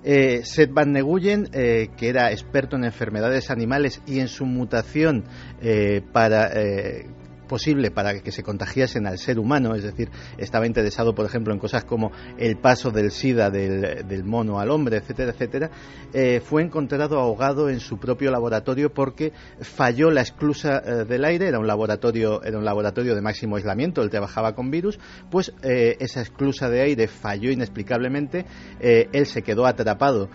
[0.03, 5.25] Eh, Seth Van Neguyen, eh, que era experto en enfermedades animales y en su mutación
[5.61, 7.07] eh, para eh,
[7.51, 11.59] posible para que se contagiasen al ser humano, es decir, estaba interesado, por ejemplo, en
[11.59, 15.69] cosas como el paso del SIDA del, del mono al hombre, etcétera, etcétera,
[16.13, 21.49] eh, fue encontrado ahogado en su propio laboratorio porque falló la esclusa eh, del aire,
[21.49, 24.97] era un laboratorio, era un laboratorio de máximo aislamiento, él trabajaba con virus,
[25.29, 28.45] pues eh, esa esclusa de aire falló inexplicablemente,
[28.79, 30.29] eh, él se quedó atrapado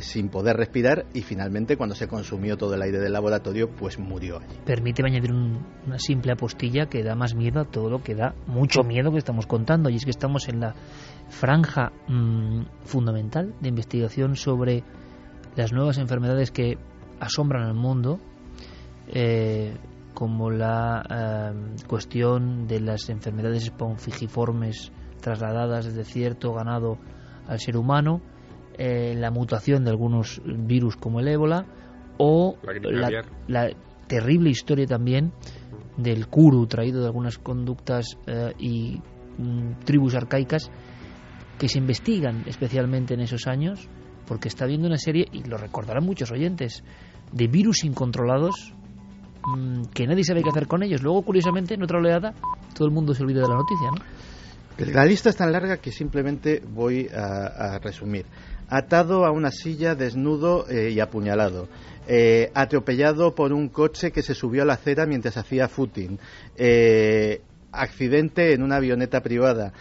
[0.00, 4.38] sin poder respirar y finalmente cuando se consumió todo el aire del laboratorio, pues murió
[4.38, 4.56] allí.
[4.64, 8.82] Permíteme añadir un- una simple que da más miedo a todo lo que da mucho
[8.82, 9.90] miedo que estamos contando.
[9.90, 10.74] Y es que estamos en la
[11.28, 14.82] franja mm, fundamental de investigación sobre
[15.56, 16.78] las nuevas enfermedades que
[17.20, 18.18] asombran al mundo,
[19.08, 19.76] eh,
[20.14, 26.98] como la eh, cuestión de las enfermedades espongiformes trasladadas desde cierto ganado
[27.46, 28.20] al ser humano,
[28.76, 31.66] eh, la mutación de algunos virus como el ébola
[32.18, 32.56] o
[33.46, 33.70] la
[34.06, 35.32] terrible historia también
[35.96, 39.00] del kuru traído de algunas conductas eh, y
[39.38, 40.70] mm, tribus arcaicas
[41.58, 43.88] que se investigan especialmente en esos años
[44.26, 46.82] porque está habiendo una serie, y lo recordarán muchos oyentes,
[47.32, 48.74] de virus incontrolados
[49.56, 51.02] mm, que nadie sabe qué hacer con ellos.
[51.02, 52.32] Luego, curiosamente, en otra oleada,
[52.74, 54.92] todo el mundo se olvida de la noticia, ¿no?
[54.92, 58.26] La lista es tan larga que simplemente voy a resumir.
[58.68, 61.68] Atado a una silla, desnudo eh, y apuñalado.
[62.06, 66.18] Eh, atropellado por un coche que se subió a la acera mientras hacía footing.
[66.56, 67.40] Eh,
[67.72, 69.72] accidente en una avioneta privada.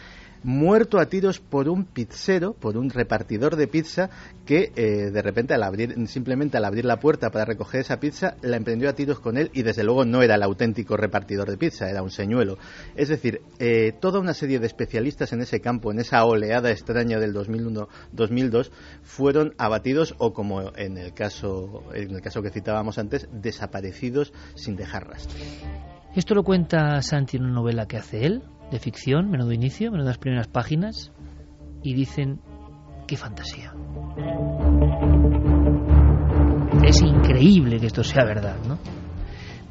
[0.44, 4.10] Muerto a tiros por un pizzero, por un repartidor de pizza
[4.46, 8.36] que eh, de repente al abrir, simplemente al abrir la puerta para recoger esa pizza,
[8.42, 11.58] la emprendió a tiros con él y desde luego no era el auténtico repartidor de
[11.58, 12.58] pizza, era un señuelo.
[12.96, 17.20] Es decir, eh, toda una serie de especialistas en ese campo, en esa oleada extraña
[17.20, 18.72] del 2001-2002,
[19.02, 24.76] fueron abatidos o como en el caso, en el caso que citábamos antes, desaparecidos sin
[24.76, 25.38] dejar rastro.
[26.16, 30.18] Esto lo cuenta Santi en una novela que hace él, de ficción, menudo inicio, menudas
[30.18, 31.12] primeras páginas,
[31.84, 32.40] y dicen,
[33.08, 33.74] qué fantasía.
[36.86, 38.78] Es increíble que esto sea verdad, ¿no?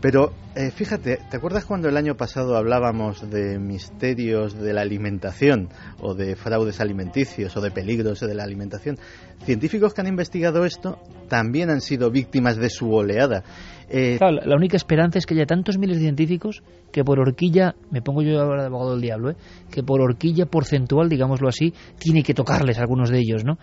[0.02, 5.68] Pero eh, fíjate, ¿te acuerdas cuando el año pasado hablábamos de misterios de la alimentación
[6.00, 8.98] o de fraudes alimenticios o de peligros de la alimentación?
[9.44, 10.98] Científicos que han investigado esto
[11.28, 13.44] también han sido víctimas de su oleada.
[13.88, 17.76] Eh, Claro, la- única esperanza es que haya tantos miles de científicos que por horquilla,
[17.92, 19.36] me pongo yo ahora de abogado del diablo, ¿eh?
[19.70, 23.56] que por horquilla porcentual, digámoslo así, tiene que tocarles algunos de ellos, ¿no?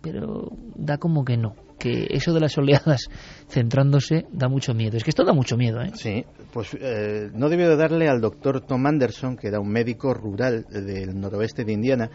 [0.00, 3.08] Pero da como que no, que eso de las oleadas
[3.48, 4.96] centrándose da mucho miedo.
[4.96, 5.92] Es que esto da mucho miedo, ¿eh?
[5.94, 10.14] Sí, pues eh, no debió de darle al doctor Tom Anderson, que era un médico
[10.14, 12.10] rural del noroeste de Indiana,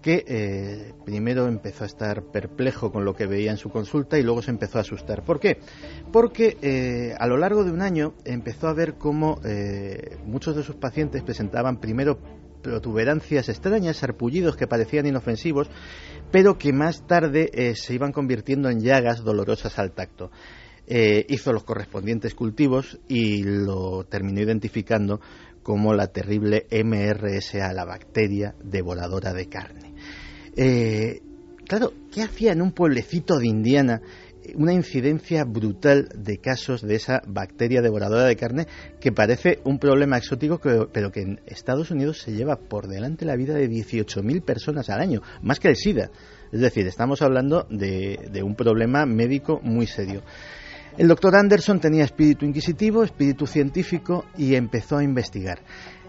[0.00, 4.22] que eh, primero empezó a estar perplejo con lo que veía en su consulta y
[4.22, 5.24] luego se empezó a asustar.
[5.24, 5.58] ¿Por qué?
[6.12, 10.62] Porque eh, a lo largo de un año empezó a ver cómo eh, muchos de
[10.62, 12.18] sus pacientes presentaban primero
[12.62, 15.68] protuberancias extrañas, sarpullidos que parecían inofensivos,
[16.30, 20.30] pero que más tarde eh, se iban convirtiendo en llagas dolorosas al tacto.
[20.86, 25.20] Eh, hizo los correspondientes cultivos y lo terminó identificando
[25.62, 29.94] como la terrible MRSA, la bacteria devoradora de carne.
[30.56, 31.20] Eh,
[31.66, 34.02] claro, ¿qué hacía en un pueblecito de Indiana
[34.54, 38.66] una incidencia brutal de casos de esa bacteria devoradora de carne
[39.00, 40.60] que parece un problema exótico,
[40.92, 45.00] pero que en Estados Unidos se lleva por delante la vida de 18.000 personas al
[45.00, 46.10] año, más que el SIDA.
[46.52, 50.22] Es decir, estamos hablando de, de un problema médico muy serio.
[50.98, 55.60] El doctor Anderson tenía espíritu inquisitivo, espíritu científico y empezó a investigar.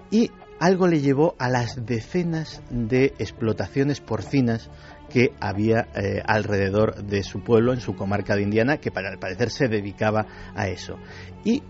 [0.09, 4.69] Y algo le llevó a las decenas de explotaciones porcinas
[5.11, 9.19] que había eh, alrededor de su pueblo, en su comarca de Indiana, que para al
[9.19, 10.97] parecer se dedicaba a eso.
[11.43, 11.63] Y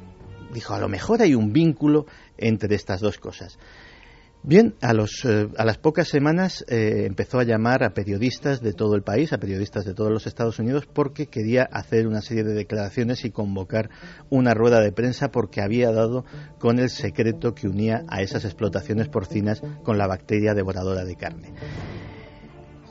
[0.54, 2.06] dijo, a lo mejor hay un vínculo
[2.38, 3.58] entre estas dos cosas.
[4.44, 8.74] Bien, a, los, eh, a las pocas semanas eh, empezó a llamar a periodistas de
[8.74, 12.44] todo el país, a periodistas de todos los Estados Unidos, porque quería hacer una serie
[12.44, 13.92] de declaraciones y convocar
[14.32, 16.26] una rueda de prensa porque había dado
[16.58, 21.54] con el secreto que unía a esas explotaciones porcinas con la bacteria devoradora de carne.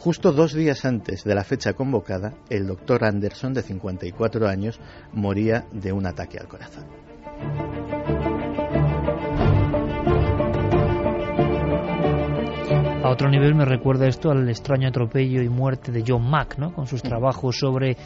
[0.01, 4.81] Justo dos días antes de la fecha convocada, el doctor Anderson, de 54 años,
[5.13, 6.87] moría de un ataque al corazón.
[13.05, 16.73] A otro nivel me recuerda esto al extraño atropello y muerte de John Mack, ¿no?
[16.73, 17.99] Con sus trabajos sobre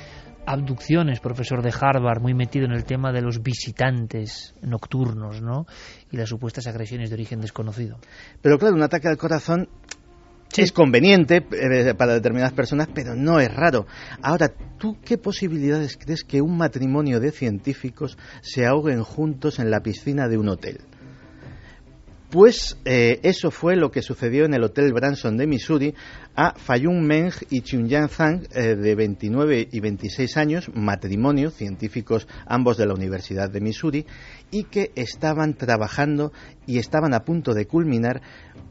[0.46, 5.66] abducciones, profesor de Harvard, muy metido en el tema de los visitantes nocturnos, ¿no?
[6.10, 7.98] Y las supuestas agresiones de origen desconocido.
[8.42, 9.68] Pero claro, un ataque al corazón
[10.56, 13.86] Es conveniente eh, para determinadas personas, pero no es raro.
[14.22, 19.80] Ahora, ¿tú qué posibilidades crees que un matrimonio de científicos se ahoguen juntos en la
[19.80, 20.78] piscina de un hotel?
[22.34, 25.94] Pues eh, eso fue lo que sucedió en el Hotel Branson de Missouri
[26.34, 32.76] a Fayun Meng y Chunyan Zhang, eh, de 29 y 26 años, matrimonio, científicos ambos
[32.76, 34.04] de la Universidad de Missouri,
[34.50, 36.32] y que estaban trabajando
[36.66, 38.20] y estaban a punto de culminar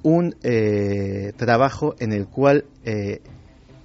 [0.01, 2.66] un eh, trabajo en el cual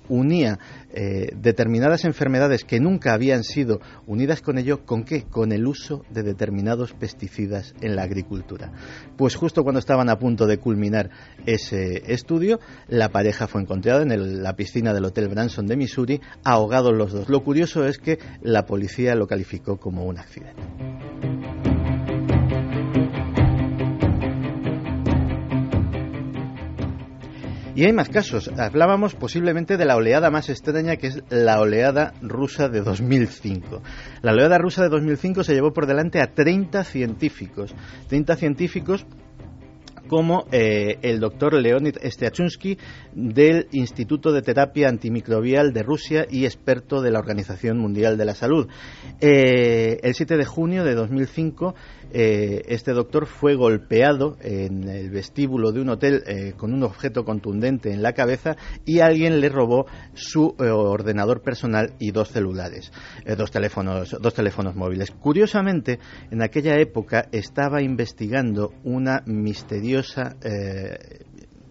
[0.08, 0.58] unía
[0.90, 5.24] eh, determinadas enfermedades que nunca habían sido unidas con ello, ¿con qué?
[5.24, 8.72] Con el uso de determinados pesticidas en la agricultura.
[9.16, 11.10] Pues justo cuando estaban a punto de culminar
[11.46, 16.94] ese estudio, la pareja fue encontrada en la piscina del Hotel Branson de Missouri, ahogados
[16.94, 17.28] los dos.
[17.28, 20.62] Lo curioso es que la policía lo calificó como un accidente.
[27.78, 28.50] Y hay más casos.
[28.58, 33.84] Hablábamos posiblemente de la oleada más extraña, que es la oleada rusa de 2005.
[34.20, 37.72] La oleada rusa de 2005 se llevó por delante a 30 científicos.
[38.08, 39.06] 30 científicos
[40.08, 42.78] como eh, el doctor Leonid Stiachunsky
[43.14, 48.34] del Instituto de Terapia Antimicrobial de Rusia y experto de la Organización Mundial de la
[48.34, 48.66] Salud.
[49.20, 51.74] Eh, el 7 de junio de 2005
[52.10, 56.22] eh, este doctor fue golpeado en el vestíbulo de un hotel
[56.56, 58.56] con un objeto contundente en la cabeza
[58.86, 59.84] y alguien le robó
[60.14, 62.92] su ordenador personal y dos celulares,
[63.36, 65.10] dos teléfonos móviles.
[65.10, 65.98] Curiosamente,
[66.30, 69.97] en aquella época estaba investigando una misteriosa
[70.42, 71.24] eh,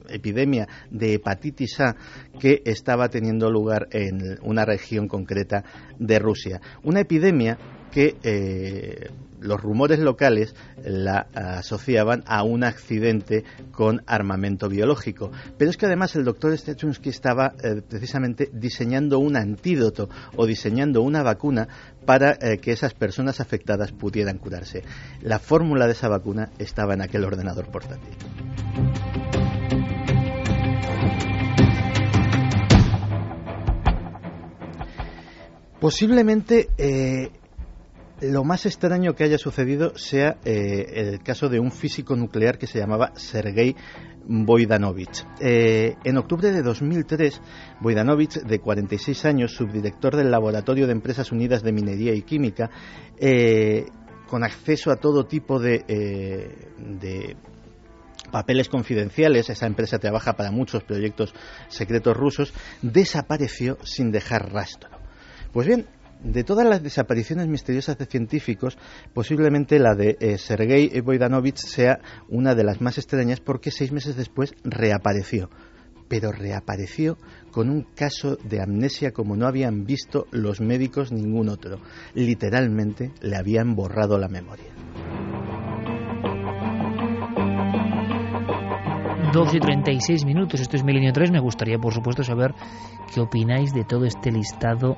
[0.09, 1.95] epidemia de hepatitis A
[2.39, 5.63] que estaba teniendo lugar en una región concreta
[5.99, 6.61] de Rusia.
[6.83, 7.57] Una epidemia
[7.91, 9.09] que eh,
[9.39, 15.31] los rumores locales la asociaban a un accidente con armamento biológico.
[15.57, 21.01] Pero es que además el doctor Stechunsky estaba eh, precisamente diseñando un antídoto o diseñando
[21.01, 21.67] una vacuna
[22.05, 24.83] para eh, que esas personas afectadas pudieran curarse.
[25.21, 28.15] La fórmula de esa vacuna estaba en aquel ordenador portátil.
[35.79, 37.29] Posiblemente eh,
[38.21, 42.67] lo más extraño que haya sucedido sea eh, el caso de un físico nuclear que
[42.67, 43.75] se llamaba Sergei
[44.25, 45.23] Boidanovich.
[45.39, 47.41] Eh, en octubre de 2003,
[47.79, 52.69] Boidanovich, de 46 años, subdirector del Laboratorio de Empresas Unidas de Minería y Química,
[53.17, 53.85] eh,
[54.27, 55.85] con acceso a todo tipo de,
[56.77, 57.37] de
[58.29, 61.33] papeles confidenciales, esa empresa trabaja para muchos proyectos
[61.69, 64.89] secretos rusos, desapareció sin dejar rastro.
[65.53, 65.87] Pues bien,
[66.23, 68.77] de todas las desapariciones misteriosas de científicos,
[69.13, 71.99] posiblemente la de eh, Sergei Boidanovich sea
[72.29, 75.49] una de las más extrañas porque seis meses después reapareció.
[76.07, 77.17] Pero reapareció
[77.51, 81.81] con un caso de amnesia como no habían visto los médicos ningún otro.
[82.13, 84.73] Literalmente le habían borrado la memoria.
[89.33, 91.31] 12 y 36 minutos, esto es Milenio 3.
[91.31, 92.55] Me gustaría, por supuesto, saber
[93.13, 94.97] qué opináis de todo este listado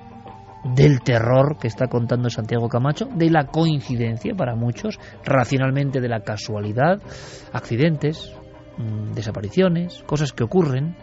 [0.63, 6.21] del terror que está contando Santiago Camacho, de la coincidencia para muchos, racionalmente de la
[6.21, 7.01] casualidad,
[7.53, 8.33] accidentes,
[8.77, 10.95] mm, desapariciones, cosas que ocurren,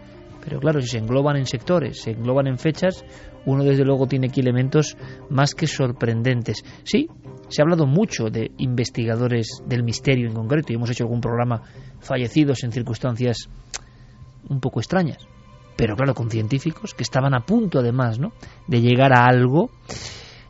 [0.43, 3.03] pero claro, si se engloban en sectores, se engloban en fechas,
[3.45, 4.95] uno desde luego tiene aquí elementos
[5.29, 6.63] más que sorprendentes.
[6.83, 7.07] Sí,
[7.49, 11.63] se ha hablado mucho de investigadores del misterio en concreto y hemos hecho algún programa
[11.99, 13.49] fallecidos en circunstancias
[14.49, 15.17] un poco extrañas
[15.77, 18.33] pero claro, con científicos que estaban a punto además ¿no?
[18.65, 19.69] de llegar a algo.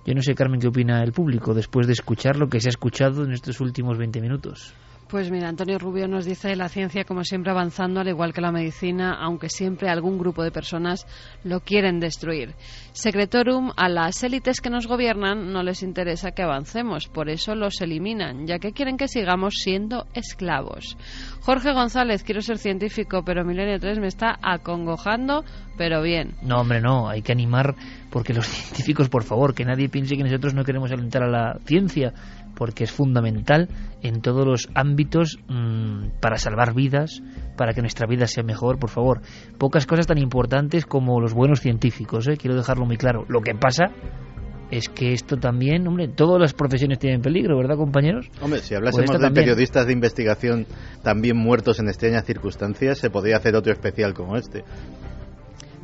[0.05, 2.71] Yo no sé, Carmen, qué opina el público después de escuchar lo que se ha
[2.71, 4.73] escuchado en estos últimos 20 minutos.
[5.09, 8.51] Pues mira, Antonio Rubio nos dice la ciencia como siempre avanzando, al igual que la
[8.51, 11.07] medicina, aunque siempre algún grupo de personas
[11.45, 12.55] lo quieren destruir.
[12.91, 17.79] Secretorum, a las élites que nos gobiernan no les interesa que avancemos, por eso los
[17.79, 20.97] eliminan, ya que quieren que sigamos siendo esclavos.
[21.39, 25.45] Jorge González, quiero ser científico, pero Milenio 3 me está acongojando,
[25.77, 26.35] pero bien.
[26.41, 27.75] No, hombre, no, hay que animar
[28.09, 31.59] porque los científicos, por favor, que nadie piense que nosotros no queremos alentar a la
[31.65, 32.13] ciencia
[32.57, 33.69] porque es fundamental
[34.01, 37.21] en todos los ámbitos mm, para salvar vidas,
[37.55, 39.21] para que nuestra vida sea mejor, por favor.
[39.57, 42.35] Pocas cosas tan importantes como los buenos científicos, ¿eh?
[42.35, 43.25] quiero dejarlo muy claro.
[43.29, 43.91] Lo que pasa
[44.71, 48.29] es que esto también, hombre, todas las profesiones tienen peligro, ¿verdad, compañeros?
[48.41, 50.65] Hombre, si hablásemos pues de periodistas de investigación
[51.03, 54.63] también muertos en extrañas circunstancias, se podría hacer otro especial como este.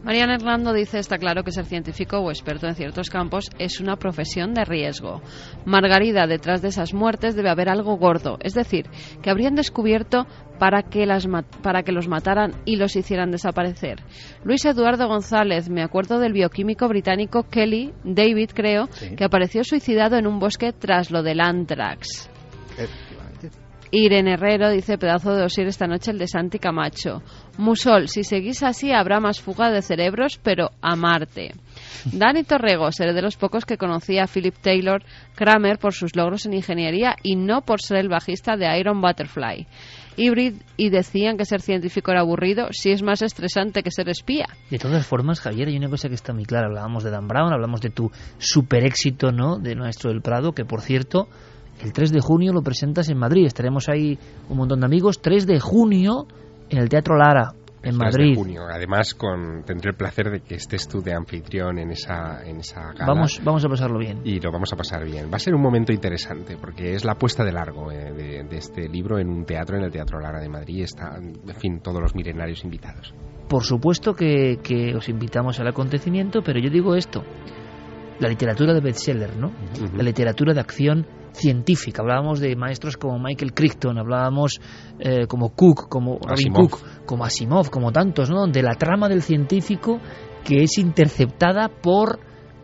[0.04, 3.96] Mariana Hernando dice, está claro que ser científico o experto en ciertos campos es una
[3.96, 5.22] profesión de riesgo.
[5.66, 8.90] Margarida, detrás de esas muertes debe haber algo gordo, es decir,
[9.22, 10.28] que habrían descubierto
[10.60, 11.26] para que, las
[11.62, 14.00] para que los mataran y los hicieran desaparecer.
[14.44, 20.28] Luis Eduardo González, me acuerdo del bioquímico británico Kelly, David creo, que apareció suicidado en
[20.28, 22.30] un bosque tras lo del anthrax.
[23.95, 27.22] Irene Herrero dice pedazo de osir esta noche el de Santi Camacho.
[27.60, 31.53] Musol, si seguís así habrá más fuga de cerebros, pero a Marte.
[32.11, 35.03] Dani Torrego, seré de los pocos que conocía a Philip Taylor
[35.36, 39.68] Kramer por sus logros en ingeniería y no por ser el bajista de Iron Butterfly.
[40.15, 44.48] Hybrid y decían que ser científico era aburrido, si es más estresante que ser espía.
[44.72, 46.65] De todas formas, Javier, hay una cosa que está muy clara.
[46.65, 49.60] Hablábamos de Dan Brown, hablamos de tu super éxito, ¿no?
[49.60, 51.28] De Nuestro del Prado, que por cierto,
[51.82, 53.45] el 3 de junio lo presentas en Madrid.
[53.45, 54.18] Estaremos ahí
[54.50, 55.22] un montón de amigos.
[55.22, 56.28] 3 de junio
[56.70, 58.30] en el Teatro Lara, en Madrid.
[58.32, 58.62] De junio.
[58.72, 62.94] Además, con, tendré el placer de que estés tú de anfitrión en esa, en esa
[62.94, 63.06] gala.
[63.06, 64.22] Vamos, vamos a pasarlo bien.
[64.24, 65.30] Y lo vamos a pasar bien.
[65.32, 68.88] Va a ser un momento interesante porque es la puesta de largo eh, de, este
[68.88, 70.84] libro en un teatro, en el Teatro Lara de Madrid.
[70.84, 73.14] Están, en fin, todos los milenarios invitados.
[73.50, 77.24] Por supuesto que, que os invitamos al acontecimiento, pero yo digo esto.
[78.20, 79.52] La literatura de bestseller, ¿no?
[79.98, 82.02] La literatura de acción científica.
[82.02, 84.60] Hablábamos de maestros como Michael Crichton, hablábamos
[85.00, 88.40] eh, como Cook, como Robin Cook, como Asimov, como tantos, ¿no?
[88.40, 90.00] Donde la trama del científico
[90.44, 92.20] que es interceptada por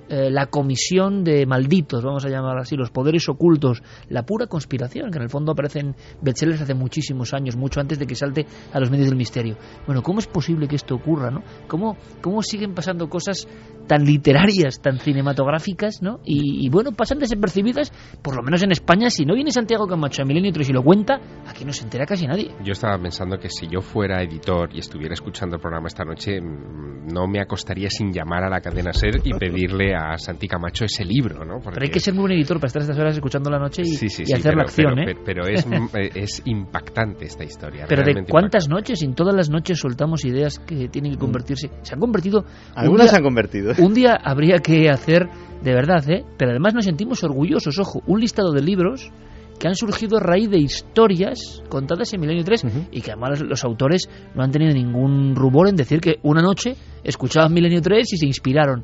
[0.09, 5.11] eh, la comisión de malditos, vamos a llamar así, los poderes ocultos, la pura conspiración,
[5.11, 8.79] que en el fondo aparecen bestsellers hace muchísimos años, mucho antes de que salte a
[8.79, 9.57] los medios del misterio.
[9.85, 11.43] Bueno, ¿cómo es posible que esto ocurra, no?
[11.67, 13.47] ¿Cómo, cómo siguen pasando cosas
[13.89, 16.19] tan literarias, tan cinematográficas, ¿no?
[16.23, 17.91] Y, bueno, pasan desapercibidas,
[18.21, 20.83] por lo menos en España, si no viene Santiago Camacho a Milenio 3 y lo
[20.83, 22.51] cuenta, aquí no se entera casi nadie.
[22.63, 26.39] Yo estaba pensando que si yo fuera editor y estuviera escuchando el programa esta noche,
[26.39, 30.85] mm, no me acostaría sin llamar a la cadena SER y pedirle a Santi Camacho
[30.85, 31.59] ese libro, ¿no?
[31.59, 33.95] Pero hay que ser muy buen editor para estar estas horas escuchando la noche y,
[34.33, 35.15] hacer la acción, ¿eh?
[35.25, 37.85] Pero, eh, es, impactante esta historia.
[37.89, 41.21] Pero de cuántas noches, en todas las noches soltamos ideas que tienen que mm.
[41.21, 41.71] convertirse.
[41.81, 42.45] Se han convertido.
[42.75, 43.73] Algunas se han convertido.
[43.79, 45.29] Un día habría que hacer,
[45.63, 46.25] de verdad, ¿eh?
[46.37, 49.09] Pero además nos sentimos orgullosos, ojo, un listado de libros
[49.57, 53.63] que han surgido a raíz de historias contadas en Milenio 3 y que además los
[53.63, 58.17] autores no han tenido ningún rubor en decir que una noche escuchaban Milenio 3 y
[58.17, 58.83] se inspiraron.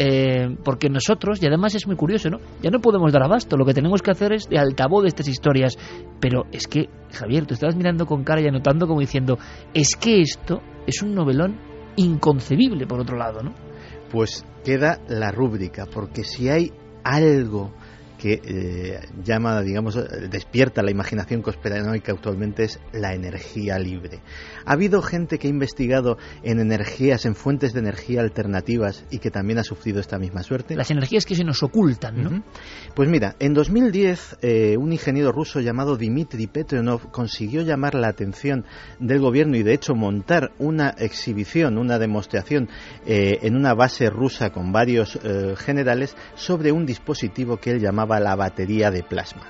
[0.00, 2.38] Eh, porque nosotros, y además es muy curioso, ¿no?
[2.62, 5.26] Ya no podemos dar abasto, lo que tenemos que hacer es de altavoz de estas
[5.26, 5.76] historias.
[6.20, 9.38] Pero es que, Javier, tú estabas mirando con cara y anotando como diciendo,
[9.74, 11.58] es que esto es un novelón
[11.96, 13.67] inconcebible, por otro lado, ¿no?
[14.10, 16.72] Pues queda la rúbrica, porque si hay
[17.04, 17.72] algo
[18.18, 24.20] que eh, llama, digamos, despierta la imaginación conspiranoica actualmente es la energía libre.
[24.66, 29.30] Ha habido gente que ha investigado en energías, en fuentes de energía alternativas y que
[29.30, 30.74] también ha sufrido esta misma suerte.
[30.74, 32.42] Las energías que se nos ocultan, ¿no?
[32.94, 38.64] Pues mira, en 2010 eh, un ingeniero ruso llamado Dmitry Petronov consiguió llamar la atención
[38.98, 42.68] del gobierno y de hecho montar una exhibición, una demostración
[43.06, 45.18] eh, en una base rusa con varios
[45.56, 49.42] generales sobre un dispositivo que él llamaba la batería de plasma.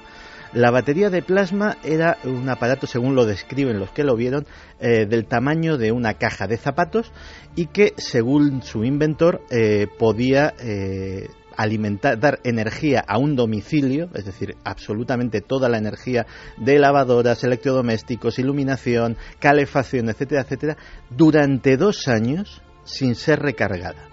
[0.55, 4.47] La batería de plasma era un aparato, según lo describen los que lo vieron,
[4.81, 7.13] eh, del tamaño de una caja de zapatos
[7.55, 14.25] y que, según su inventor, eh, podía eh, alimentar, dar energía a un domicilio, es
[14.25, 16.27] decir, absolutamente toda la energía
[16.57, 20.77] de lavadoras, electrodomésticos, iluminación, calefacción, etcétera, etcétera,
[21.11, 24.09] durante dos años sin ser recargada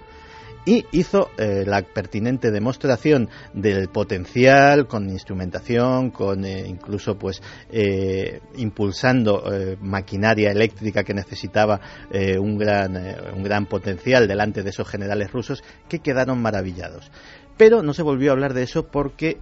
[0.66, 8.42] y hizo eh, la pertinente demostración del potencial con instrumentación, con eh, incluso pues eh,
[8.58, 9.44] impulsando
[9.82, 11.80] maquinaria eléctrica que necesitaba
[12.40, 12.96] un gran
[13.36, 17.12] un gran potencial delante de esos generales rusos que quedaron maravillados.
[17.58, 19.38] Pero no se volvió a hablar de eso porque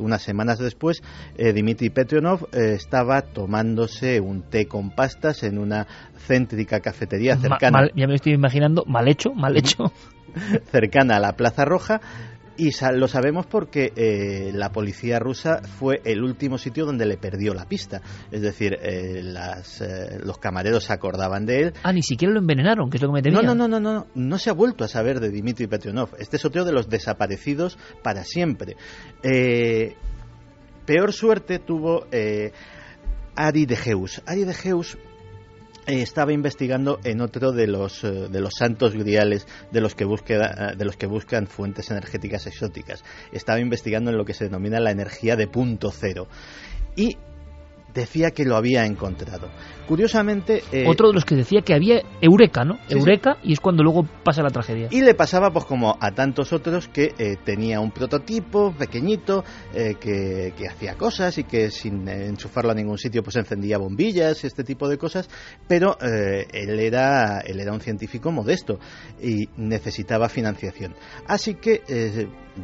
[0.00, 1.02] unas semanas después
[1.36, 5.86] Dmitry Petronov estaba tomándose un té con pastas en una
[6.26, 7.88] céntrica cafetería cercana.
[7.94, 9.92] ya me estoy imaginando, mal hecho, mal hecho.
[10.70, 12.00] cercana a la Plaza Roja.
[12.58, 17.52] Y lo sabemos porque eh, la policía rusa fue el último sitio donde le perdió
[17.52, 18.00] la pista.
[18.30, 21.74] Es decir, eh, las, eh, los camareros se acordaban de él.
[21.82, 23.42] Ah, ni siquiera lo envenenaron, que es lo que me temía.
[23.42, 24.06] No, no, no, no, no.
[24.14, 26.14] No se ha vuelto a saber de Dmitry Petronov.
[26.18, 28.76] Este es otro de los desaparecidos para siempre.
[30.86, 32.06] peor suerte tuvo
[33.36, 34.22] Ari de Geus.
[34.24, 35.15] Ari de Geus eh,
[35.86, 40.74] estaba investigando en otro de los, eh, de los santos griales de los, que busca,
[40.76, 43.04] de los que buscan fuentes energéticas exóticas.
[43.32, 46.28] Estaba investigando en lo que se denomina la energía de punto cero.
[46.96, 47.16] Y
[48.00, 49.48] decía que lo había encontrado.
[49.88, 50.62] Curiosamente...
[50.72, 52.78] eh, Otro de los que decía que había Eureka, ¿no?
[52.88, 54.88] Eureka, y es cuando luego pasa la tragedia.
[54.90, 59.44] Y le pasaba, pues como a tantos otros, que eh, tenía un prototipo pequeñito
[59.74, 64.42] eh, que, que hacía cosas y que sin enchufarlo a ningún sitio, pues encendía bombillas
[64.42, 65.28] y este tipo de cosas.
[65.68, 68.78] Pero él era él era un científico modesto
[69.20, 70.94] y necesitaba financiación.
[71.26, 71.82] Así que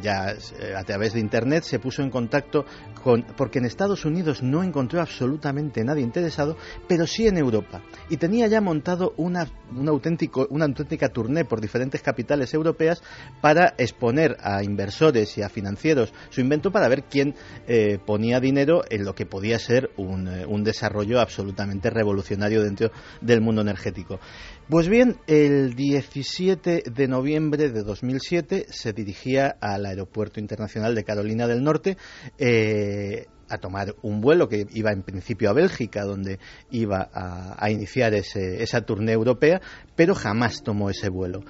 [0.01, 2.65] ya eh, a través de internet se puso en contacto
[3.03, 6.57] con porque en Estados Unidos no encontró absolutamente nadie interesado,
[6.87, 11.61] pero sí en Europa y tenía ya montado una un auténtico una auténtica tournée por
[11.61, 13.01] diferentes capitales europeas
[13.41, 17.35] para exponer a inversores y a financieros su invento para ver quién
[17.67, 22.91] eh, ponía dinero en lo que podía ser un, eh, un desarrollo absolutamente revolucionario dentro
[23.21, 24.19] del mundo energético.
[24.69, 31.47] Pues bien, el 17 de noviembre de 2007 se dirigía al Aeropuerto Internacional de Carolina
[31.47, 31.97] del Norte
[32.39, 36.39] eh, a tomar un vuelo que iba en principio a Bélgica, donde
[36.71, 39.61] iba a, iniciar ese- esa tournée europea,
[39.95, 41.41] pero jamás tomó ese vuelo.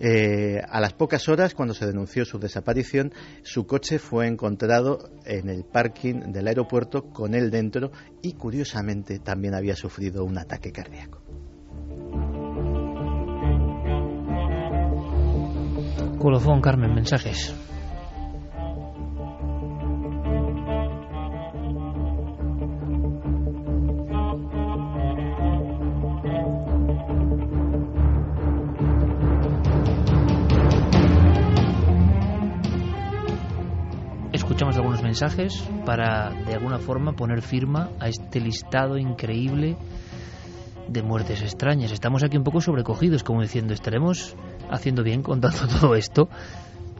[0.00, 3.12] Eh, a las pocas horas, cuando se denunció su desaparición,
[3.42, 9.54] su coche fue encontrado en el parking del aeropuerto con él dentro y, curiosamente, también
[9.54, 11.22] había sufrido un ataque cardíaco.
[16.24, 17.54] Colofón, Carmen, mensajes.
[34.32, 39.76] Escuchamos algunos mensajes para, de alguna forma, poner firma a este listado increíble
[40.88, 41.92] de muertes extrañas.
[41.92, 44.34] Estamos aquí un poco sobrecogidos, como diciendo, estaremos
[44.76, 46.28] haciendo bien contando todo esto.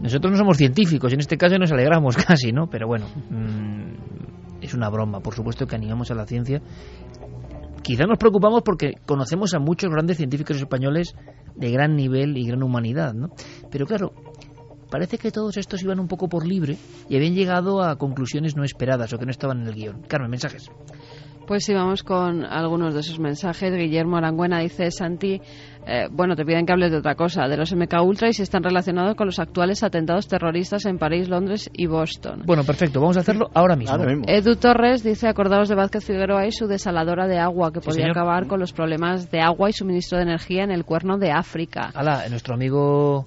[0.01, 2.69] Nosotros no somos científicos, en este caso nos alegramos casi, ¿no?
[2.69, 5.21] Pero bueno, mm, es una broma.
[5.21, 6.61] Por supuesto que animamos a la ciencia.
[7.83, 11.15] Quizá nos preocupamos porque conocemos a muchos grandes científicos españoles
[11.55, 13.29] de gran nivel y gran humanidad, ¿no?
[13.71, 14.13] Pero claro,
[14.91, 16.79] parece que todos estos iban un poco por libre
[17.11, 20.03] y habían llegado a conclusiones no esperadas o que no estaban en el guion.
[20.09, 20.71] Carmen, mensajes.
[21.47, 23.73] Pues sí, vamos con algunos de esos mensajes.
[23.75, 25.41] Guillermo Arangüena dice, Santi,
[25.87, 28.43] eh, bueno, te piden que hables de otra cosa, de los MK Ultra y si
[28.43, 32.43] están relacionados con los actuales atentados terroristas en París, Londres y Boston.
[32.47, 33.95] Bueno, perfecto, vamos a hacerlo ahora mismo.
[33.95, 34.25] Ahora mismo.
[34.27, 38.05] Edu Torres dice, acordaos de Vázquez Figueroa y su desaladora de agua, que Sí, podría
[38.07, 38.19] señor.
[38.19, 41.91] acabar con los problemas de agua y suministro de energía en el cuerno de África.
[41.95, 43.27] Ala, nuestro amigo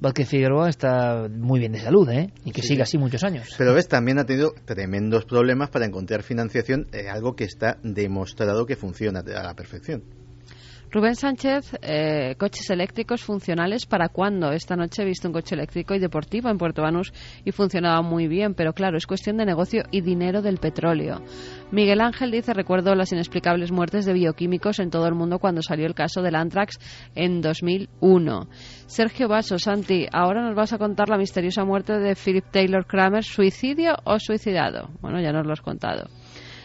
[0.00, 2.32] Vázquez Figueroa está muy bien de salud, ¿eh?
[2.44, 3.54] Y que siga así muchos años.
[3.58, 8.64] Pero ves, también ha tenido tremendos problemas para encontrar financiación, eh, algo que está demostrado
[8.64, 10.04] que funciona a la perfección.
[10.90, 14.52] Rubén Sánchez, eh, coches eléctricos funcionales para cuándo?
[14.52, 17.12] Esta noche he visto un coche eléctrico y deportivo en Puerto Banús
[17.44, 21.20] y funcionaba muy bien, pero claro, es cuestión de negocio y dinero del petróleo.
[21.70, 25.86] Miguel Ángel dice, recuerdo las inexplicables muertes de bioquímicos en todo el mundo cuando salió
[25.86, 26.78] el caso del Antrax
[27.14, 28.48] en 2001.
[28.86, 33.24] Sergio Vaso, Santi, ahora nos vas a contar la misteriosa muerte de Philip Taylor Kramer,
[33.24, 34.88] ¿suicidio o suicidado?
[35.02, 36.08] Bueno, ya nos lo has contado.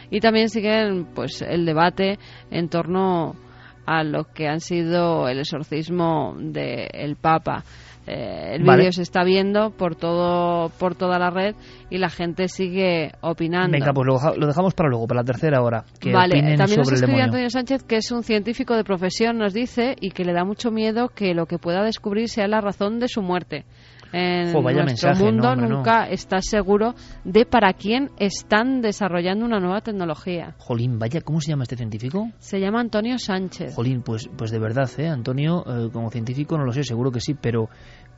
[0.09, 2.19] Y también siguen pues el debate
[2.51, 3.35] en torno
[3.85, 7.63] a lo que han sido el exorcismo del Papa.
[8.05, 8.79] Eh, el Vale.
[8.79, 11.55] vídeo se está viendo por todo por toda la red
[11.89, 13.71] y la gente sigue opinando.
[13.71, 15.85] Venga, pues lo, deja- lo dejamos para luego, para la tercera hora.
[16.01, 17.21] Que Vale, opinen también nos sobre el escribe.
[17.23, 20.69] Antonio Sánchez, que es un científico de profesión, nos dice, y que le da mucho
[20.69, 23.63] miedo que lo que pueda descubrir sea la razón de su muerte.
[24.13, 25.77] En nuestro mensaje, mundo no, hombre, no.
[25.77, 30.53] nunca estás seguro de para quién están desarrollando una nueva tecnología.
[30.59, 32.29] Jolín, vaya, ¿cómo se llama este científico?
[32.37, 33.73] Se llama Antonio Sánchez.
[33.75, 35.07] Jolín, pues, pues de verdad, ¿eh?
[35.07, 37.69] Antonio, eh, como científico no lo sé, seguro que sí, pero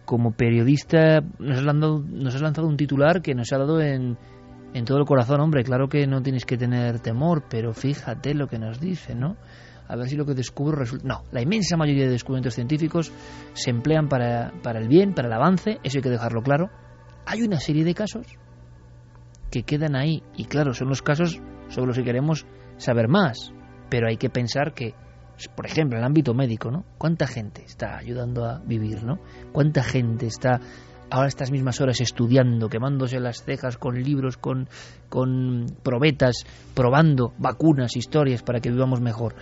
[0.04, 4.18] como periodista nos has lanzado, nos has lanzado un titular que nos ha dado en,
[4.74, 8.48] en todo el corazón, hombre, claro que no tienes que tener temor, pero fíjate lo
[8.48, 9.38] que nos dice, ¿no?
[9.88, 11.08] A ver si lo que descubro resulta...
[11.08, 13.12] No, la inmensa mayoría de descubrimientos científicos
[13.54, 16.70] se emplean para, para el bien, para el avance, eso hay que dejarlo claro.
[17.26, 18.26] Hay una serie de casos
[19.52, 21.40] que quedan ahí, y claro, son los casos
[21.70, 22.46] sobre los que queremos
[22.78, 23.54] saber más,
[23.90, 24.96] pero hay que pensar que
[25.56, 26.86] por ejemplo, en el ámbito médico, ¿no?
[26.98, 29.20] ¿Cuánta gente está ayudando a vivir, ¿no?
[29.52, 30.62] ¿Cuánta gente está
[31.10, 34.70] ahora estas mismas horas estudiando, quemándose las cejas con libros, con,
[35.10, 39.36] con probetas, probando vacunas, historias para que vivamos mejor?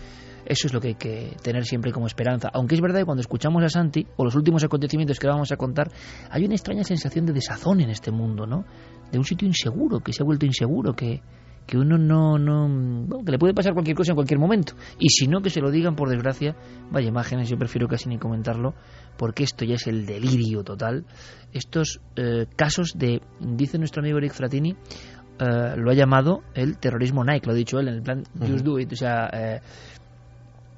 [0.46, 2.50] Eso es lo que hay que tener siempre como esperanza.
[2.54, 5.58] Aunque es verdad que cuando escuchamos a Santi, o los últimos acontecimientos que vamos a
[5.58, 5.90] contar,
[6.30, 8.66] hay una extraña sensación de desazón en este mundo, ¿no?
[9.12, 11.22] De un sitio inseguro, que se ha vuelto inseguro, que,
[11.66, 15.10] que uno no, no bueno, que le puede pasar cualquier cosa en cualquier momento y
[15.10, 16.56] si no que se lo digan por desgracia
[16.92, 18.74] vaya imágenes yo prefiero casi ni comentarlo
[19.18, 21.06] porque esto ya es el delirio total
[21.54, 24.76] estos eh, casos de dice nuestro amigo Eric Fratini
[25.40, 28.64] eh, lo ha llamado el terrorismo Nike, lo ha dicho él en el plan Just
[28.64, 29.62] Do It, o sea, eh,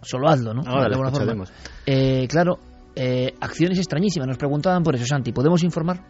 [0.05, 0.61] solo hazlo, ¿no?
[0.65, 1.45] Ahora De alguna forma.
[1.85, 2.57] Eh, claro,
[2.95, 6.05] eh, acciones extrañísimas, nos preguntaban por eso, Santi, ¿podemos informar?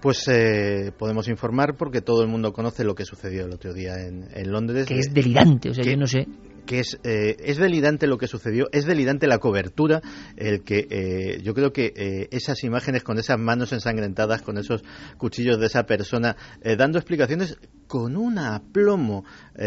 [0.00, 3.94] Pues eh, podemos informar porque todo el mundo conoce lo que sucedió el otro día
[4.00, 4.86] en, en Londres.
[4.86, 6.26] Que es delirante, o sea, que- yo no sé.
[6.66, 10.00] Que es, eh, es delirante lo que sucedió, es delirante la cobertura,
[10.36, 14.82] el que eh, yo creo que eh, esas imágenes con esas manos ensangrentadas, con esos
[15.18, 16.36] cuchillos de esa persona,
[16.78, 19.24] dando explicaciones con un aplomo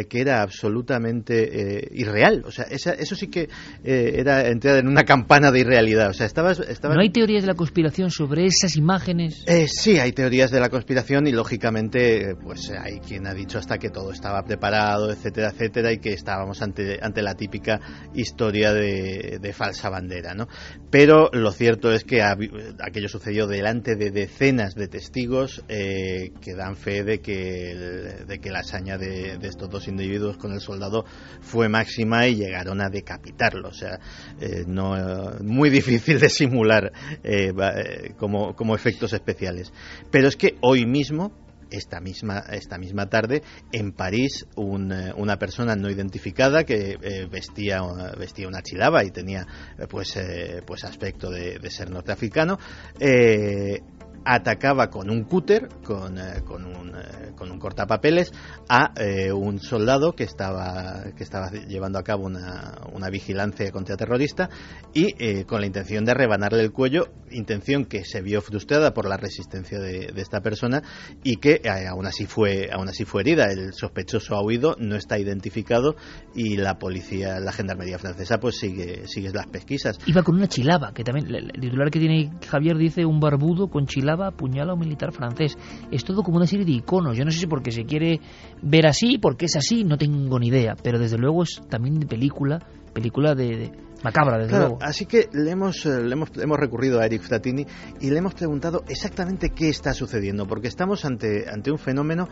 [0.09, 2.43] que era absolutamente irreal.
[2.45, 3.47] O sea, esa- eso sí que
[3.83, 6.09] era entrar en una campana de irrealidad.
[6.09, 6.59] O sea, estabas...
[6.59, 9.45] estabas ¿No hay teorías de la conspiración sobre esas imágenes?
[9.67, 13.89] sí, hay teorías de la conspiración y lógicamente, pues hay quien ha dicho hasta que
[13.89, 17.79] todo estaba preparado, etcétera, etcétera, y que estábamos ante, ante la típica
[18.13, 20.47] historia de, de falsa bandera, ¿no?
[20.89, 26.75] Pero lo cierto es que aquello sucedió delante de decenas de testigos eh, que dan
[26.75, 31.05] fe de que, la hazaña de, de estos dos individuos con el soldado
[31.41, 33.69] fue máxima y llegaron a decapitarlo.
[33.69, 33.99] O sea,
[34.39, 34.95] eh, no,
[35.41, 36.91] muy difícil de simular
[37.23, 39.71] eh, eh, como efectos especiales.
[40.11, 41.31] Pero es que hoy mismo,
[41.71, 47.27] esta misma, esta misma tarde, en París, un, eh, una persona no identificada que eh,
[47.29, 47.81] vestía,
[48.17, 49.45] vestía una chilaba y tenía
[49.77, 52.57] eh, pues, eh, pues aspecto de, ser norteafricano,
[52.99, 53.81] eh,
[54.27, 58.33] atacaba con un cúter, con, eh, con, un, eh, con un cortapapeles,
[58.67, 64.49] a eh, un soldado que estaba, que estaba llevando a cabo una, una vigilancia contraterrorista
[64.93, 69.15] y con la intención de rebanarle el cuello, intención que se vio frustrada por la
[69.15, 70.81] resistencia de, esta persona
[71.23, 73.45] y que aún, así fue, aún así fue herida.
[73.45, 75.95] El sospechoso ha huido, no está identificado
[76.35, 79.99] y la policía, la gendarmería francesa, pues sigue, sigue las pesquisas.
[80.05, 83.85] Iba con una chilaba, que también el titular que tiene Javier dice un barbudo con
[83.85, 85.55] chilaba apuñala a un militar francés.
[85.91, 87.15] Es todo como una serie de iconos.
[87.17, 88.19] Yo no sé si porque se quiere
[88.61, 90.75] ver así, porque es así, no tengo ni idea.
[90.83, 92.59] Pero desde luego es también de película,
[92.93, 93.71] película de, de-
[94.03, 94.79] macabra, desde Claro, luego.
[94.81, 97.65] así que le hemos, eh, le hemos, hemos recurrido a Eric Fratini
[98.01, 102.27] y le hemos preguntado exactamente qué está sucediendo, porque estamos ante, ante un fenómeno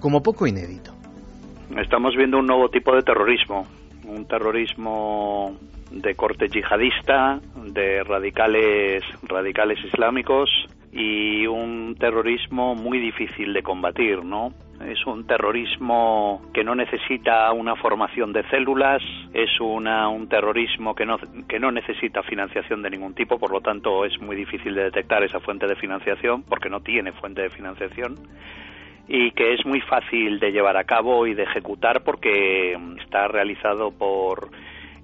[0.00, 0.92] como poco inédito.
[1.82, 3.66] Estamos viendo un nuevo tipo de terrorismo,
[4.06, 5.56] un terrorismo
[5.90, 7.40] de corte yihadista,
[7.72, 10.50] de radicales radicales islámicos
[10.92, 14.52] y un terrorismo muy difícil de combatir, ¿no?
[14.86, 19.02] Es un terrorismo que no necesita una formación de células,
[19.32, 23.60] es una, un terrorismo que no, que no necesita financiación de ningún tipo, por lo
[23.60, 27.50] tanto es muy difícil de detectar esa fuente de financiación porque no tiene fuente de
[27.50, 28.16] financiación
[29.08, 33.92] y que es muy fácil de llevar a cabo y de ejecutar porque está realizado
[33.92, 34.50] por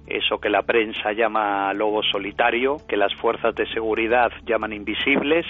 [0.09, 5.45] eso que la prensa llama lobo solitario, que las fuerzas de seguridad llaman invisibles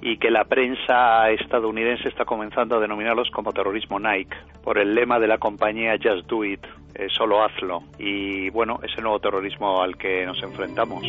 [0.00, 5.18] y que la prensa estadounidense está comenzando a denominarlos como terrorismo Nike, por el lema
[5.18, 7.82] de la compañía Just Do It, eh, solo hazlo.
[7.98, 11.04] Y bueno, ese nuevo terrorismo al que nos enfrentamos.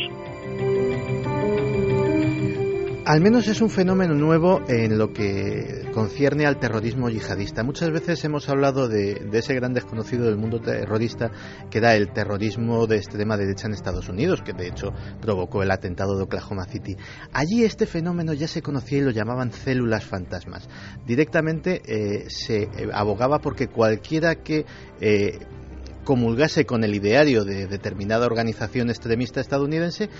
[3.08, 7.64] Al menos es un fenómeno nuevo en lo que concierne al terrorismo yihadista.
[7.64, 11.30] Muchas veces hemos hablado de, de ese gran desconocido del mundo terrorista
[11.70, 15.70] que era el terrorismo de extrema derecha en Estados Unidos, que de hecho provocó el
[15.70, 16.98] atentado de Oklahoma City.
[17.32, 20.68] Allí este fenómeno ya se conocía y lo llamaban células fantasmas.
[21.06, 24.66] Directamente eh, se eh, abogaba porque cualquiera que
[25.00, 25.38] eh,
[26.04, 30.10] comulgase con el ideario de determinada organización extremista estadounidense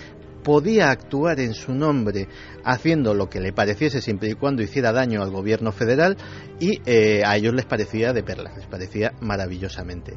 [0.43, 2.29] podía actuar en su nombre
[2.65, 6.17] haciendo lo que le pareciese siempre y cuando hiciera daño al gobierno federal
[6.61, 10.17] y eh, a ellos les parecía de perlas, les parecía maravillosamente.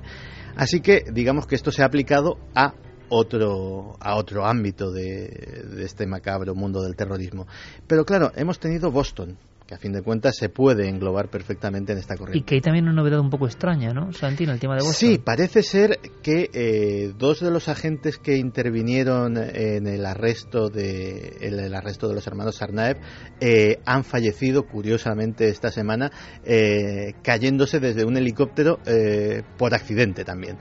[0.56, 2.74] Así que digamos que esto se ha aplicado a
[3.10, 7.48] otro, a otro ámbito de, de este macabro mundo del terrorismo.
[7.88, 9.38] Pero claro, hemos tenido Boston,
[9.72, 12.40] que a fin de cuentas se puede englobar perfectamente en esta corriente.
[12.40, 15.10] Y que hay también una novedad un poco extraña, ¿no, Santino, el tema de Boston?
[15.12, 21.38] Sí, parece ser que eh, dos de los agentes que intervinieron en el arresto de
[21.40, 22.98] en el arresto de los hermanos Sarnaev
[23.40, 26.12] eh, han fallecido curiosamente esta semana
[26.44, 30.58] eh, cayéndose desde un helicóptero eh, por accidente también.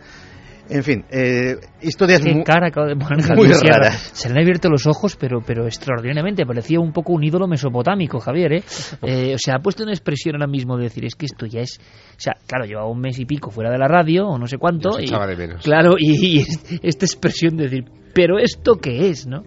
[0.70, 4.10] En fin, eh, historias Qué mu- cara acaba de poner muy raras.
[4.14, 6.46] Se le han abierto los ojos, pero, pero extraordinariamente.
[6.46, 8.52] Parecía un poco un ídolo mesopotámico, Javier.
[8.52, 8.62] ¿eh?
[9.02, 11.60] Eh, o sea, ha puesto una expresión ahora mismo de decir, es que esto ya
[11.60, 11.78] es...
[11.78, 14.58] O sea, claro, llevaba un mes y pico fuera de la radio, o no sé
[14.58, 14.90] cuánto.
[15.00, 15.64] Y, de menos.
[15.64, 17.84] Claro, y, y es- esta expresión de decir,
[18.14, 19.42] pero ¿esto qué es, no?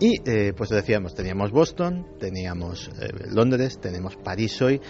[0.00, 4.80] Y eh, pues decíamos, teníamos Boston, teníamos eh, Londres, tenemos París hoy.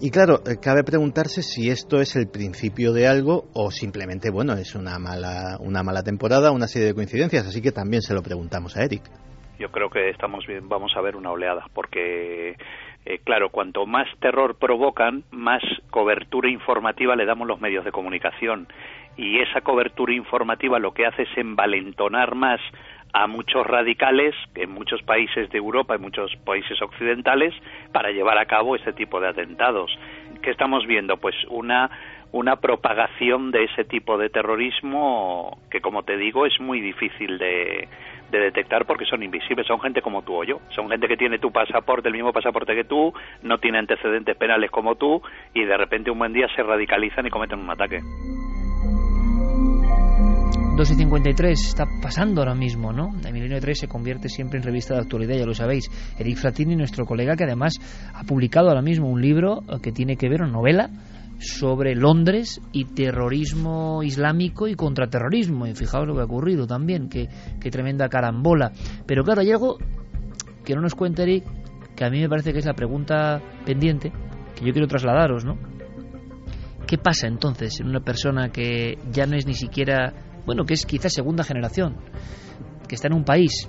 [0.00, 4.54] Y claro, eh, cabe preguntarse si esto es el principio de algo o simplemente, bueno,
[4.54, 7.46] es una mala, una mala temporada, una serie de coincidencias.
[7.46, 9.02] Así que también se lo preguntamos a Eric.
[9.58, 12.56] Yo creo que estamos bien, vamos a ver una oleada, porque
[13.06, 18.66] eh, claro, cuanto más terror provocan, más cobertura informativa le damos los medios de comunicación.
[19.16, 22.60] Y esa cobertura informativa lo que hace es envalentonar más
[23.14, 27.54] a muchos radicales en muchos países de Europa y muchos países occidentales
[27.92, 29.96] para llevar a cabo ese tipo de atentados.
[30.42, 31.16] ¿Qué estamos viendo?
[31.16, 31.90] Pues una
[32.32, 37.86] una propagación de ese tipo de terrorismo que, como te digo, es muy difícil de,
[38.32, 41.38] de detectar porque son invisibles, son gente como tú o yo, son gente que tiene
[41.38, 45.22] tu pasaporte, el mismo pasaporte que tú, no tiene antecedentes penales como tú
[45.54, 48.00] y de repente un buen día se radicalizan y cometen un ataque.
[50.76, 53.14] 2 y 53 está pasando ahora mismo, ¿no?
[53.24, 55.88] El Milenio 3 se convierte siempre en revista de actualidad, ya lo sabéis.
[56.18, 57.74] Eric Fratini, nuestro colega, que además
[58.12, 60.90] ha publicado ahora mismo un libro que tiene que ver, una novela,
[61.38, 65.68] sobre Londres y terrorismo islámico y contraterrorismo.
[65.68, 67.28] Y fijaos lo que ha ocurrido también, que,
[67.70, 68.72] tremenda carambola.
[69.06, 69.78] Pero claro, hay algo
[70.64, 71.44] que no nos cuenta Eric,
[71.94, 74.12] que a mí me parece que es la pregunta pendiente,
[74.56, 75.56] que yo quiero trasladaros, ¿no?
[76.84, 80.86] ¿Qué pasa entonces en una persona que ya no es ni siquiera, bueno, que es
[80.86, 81.96] quizás segunda generación,
[82.88, 83.68] que está en un país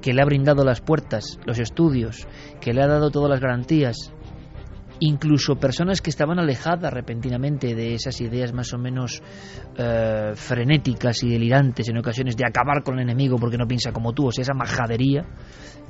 [0.00, 2.26] que le ha brindado las puertas, los estudios,
[2.60, 4.12] que le ha dado todas las garantías,
[5.00, 9.22] incluso personas que estaban alejadas repentinamente de esas ideas más o menos
[9.76, 14.12] eh, frenéticas y delirantes en ocasiones de acabar con el enemigo porque no piensa como
[14.12, 15.24] tú, o sea, esa majadería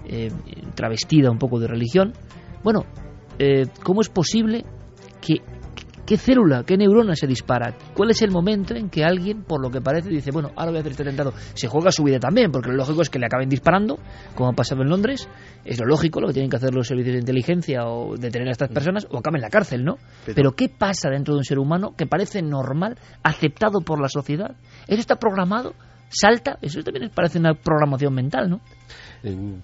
[0.06, 0.30] eh,
[0.74, 2.12] travestida un poco de religión.
[2.62, 2.84] Bueno,
[3.38, 4.64] eh, ¿cómo es posible
[5.20, 5.36] que
[6.09, 7.76] ¿Qué célula, qué neurona se dispara?
[7.93, 10.78] ¿Cuál es el momento en que alguien, por lo que parece, dice, bueno, ahora voy
[10.78, 11.35] a hacer este atentado?
[11.52, 13.98] Se juega su vida también, porque lo lógico es que le acaben disparando,
[14.35, 15.28] como ha pasado en Londres.
[15.66, 18.52] Es lo lógico, lo que tienen que hacer los servicios de inteligencia o detener a
[18.52, 19.98] estas personas, o acaben en la cárcel, ¿no?
[20.35, 24.56] Pero, ¿qué pasa dentro de un ser humano que parece normal, aceptado por la sociedad?
[24.86, 25.74] ¿Eso está programado?
[26.09, 26.56] ¿Salta?
[26.62, 28.62] Eso también parece una programación mental, ¿no?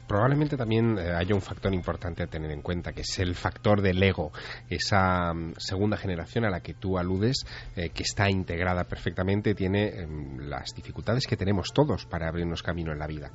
[0.06, 3.82] Probablemente también eh, haya un factor importante a tener en cuenta, que es el factor
[3.82, 4.32] del ego,
[4.68, 7.44] esa mm, segunda generación a la que tú aludes,
[7.76, 12.93] eh, que está integrada perfectamente, tiene em, las dificultades que tenemos todos para abrirnos camino
[12.93, 13.31] en la vida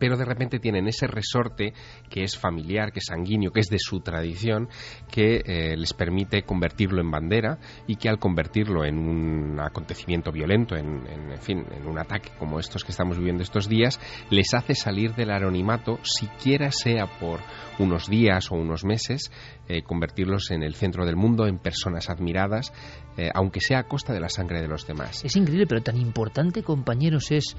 [0.00, 1.74] pero de repente tienen ese resorte
[2.08, 4.68] que es familiar, que es sanguíneo, que es de su tradición,
[5.12, 10.74] que eh, les permite convertirlo en bandera y que al convertirlo en un acontecimiento violento,
[10.74, 11.04] en,
[11.40, 14.00] fin, en un ataque como estos que estamos viviendo estos días,
[14.30, 17.40] les hace salir del anonimato, siquiera sea por
[17.78, 19.30] unos días o unos meses,
[19.68, 22.72] eh, convertirlos en el centro del mundo, en personas admiradas,
[23.18, 25.24] eh, aunque sea a costa de la sangre de los demás.
[25.24, 27.56] Es increíble, pero tan importante, compañeros, es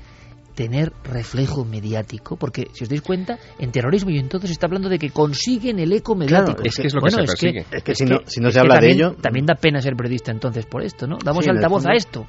[0.53, 4.89] tener reflejo mediático, porque si os dais cuenta, en terrorismo y entonces se está hablando
[4.89, 6.61] de que consiguen el eco mediático.
[6.63, 7.65] es que es lo que se persigue.
[7.71, 9.15] Es que, si, no, si no se habla de ello...
[9.21, 11.17] También da pena ser periodista entonces por esto, ¿no?
[11.23, 12.25] Damos altavoz a esto.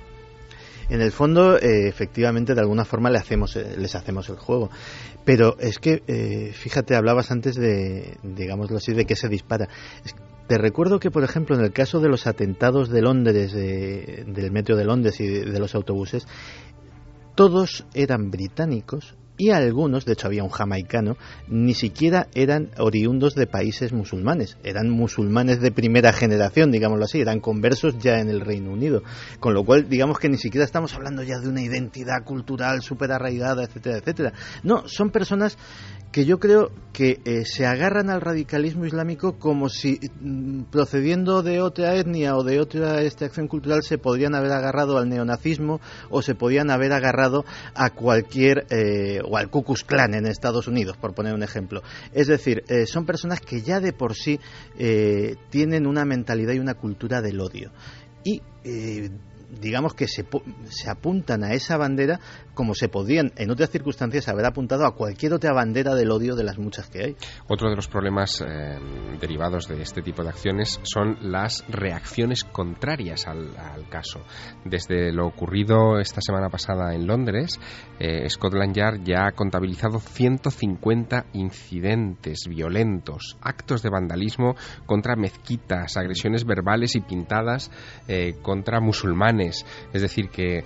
[0.88, 4.70] En el fondo, eh, efectivamente, de alguna forma le hacemos, eh, les hacemos el juego.
[5.24, 9.68] Pero es que, eh, fíjate, hablabas antes de, digámoslo así, de que se dispara.
[10.48, 14.76] te recuerdo que, por ejemplo, en el caso de los atentados de Londres, del metro
[14.76, 16.26] de Londres y de los autobuses,
[17.34, 21.16] todos eran británicos y algunos, de hecho había un jamaicano,
[21.48, 27.40] ni siquiera eran oriundos de países musulmanes, eran musulmanes de primera generación, digámoslo así, eran
[27.40, 29.02] conversos ya en el Reino Unido,
[29.40, 33.10] con lo cual digamos que ni siquiera estamos hablando ya de una identidad cultural súper
[33.10, 34.32] arraigada, etcétera, etcétera.
[34.62, 35.58] No, son personas
[36.12, 41.62] que yo creo que eh, se agarran al radicalismo islámico como si mm, procediendo de
[41.62, 46.34] otra etnia o de otra extracción cultural se podrían haber agarrado al neonazismo o se
[46.34, 51.14] podían haber agarrado a cualquier eh, o al Ku Klux Klan en Estados Unidos por
[51.14, 51.82] poner un ejemplo.
[52.12, 54.38] Es decir eh, son personas que ya de por sí
[55.48, 57.70] tienen una mentalidad y una cultura del odio.
[58.24, 58.42] Y
[59.60, 60.26] digamos que se,
[60.68, 62.20] se, apuntan a esa bandera
[62.54, 66.44] como se podían en otras circunstancias haber apuntado a cualquier otra bandera del odio de
[66.44, 67.16] las muchas que hay.
[67.48, 68.78] Otro de los problemas eh,
[69.20, 73.52] derivados de este tipo de acciones son las reacciones contrarias al,
[73.88, 74.20] caso.
[74.64, 77.58] Desde lo ocurrido esta semana pasada en Londres,
[77.98, 84.54] eh, Scotland Yard ya ha contabilizado 150 incidentes violentos, actos de vandalismo
[84.86, 87.70] contra mezquitas, agresiones verbales y pintadas
[88.08, 89.66] eh, contra musulmanes.
[89.92, 90.64] Es decir, que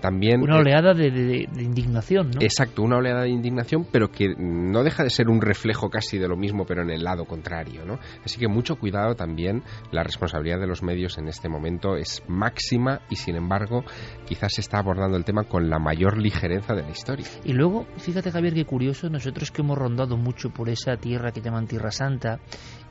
[0.00, 0.42] también...
[0.42, 2.40] Una oleada de de, indignación, ¿no?
[2.40, 6.28] Exacto, una oleada de indignación, pero que no deja de ser un reflejo casi de
[6.28, 7.98] lo mismo, pero en el lado contrario, ¿no?
[8.24, 13.00] Así que mucho cuidado también, la responsabilidad de los medios en este momento es máxima
[13.10, 13.84] y sin embargo
[14.26, 17.26] quizás se está abordando el tema con la mayor ligereza de la historia.
[17.44, 21.40] Y luego, fíjate Javier, qué curioso, nosotros que hemos rondado mucho por esa tierra que
[21.40, 22.40] llaman Tierra Santa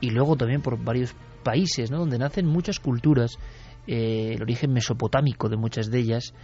[0.00, 1.98] y luego también por varios países, ¿no?
[1.98, 3.38] Donde nacen muchas culturas,
[3.86, 6.34] eh, el origen mesopotámico de muchas de ellas,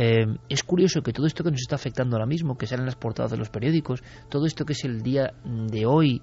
[0.00, 2.94] eh, es curioso que todo esto que nos está afectando ahora mismo, que salen las
[2.94, 6.22] portadas de los periódicos, todo esto que es el día de hoy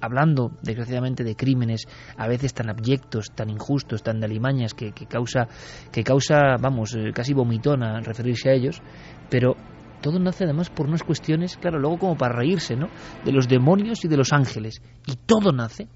[0.00, 5.48] hablando desgraciadamente de crímenes a veces tan abyectos, tan injustos, tan de alimañas que, causa,
[5.90, 8.80] que causa, vamos, eh, casi vomitona referirse a ellos,
[9.28, 9.56] pero
[10.00, 12.90] todo nace además por unas cuestiones, claro, luego como para reírse, ¿no?
[13.24, 14.80] De los demonios y de los ángeles.
[15.04, 15.88] Y todo nace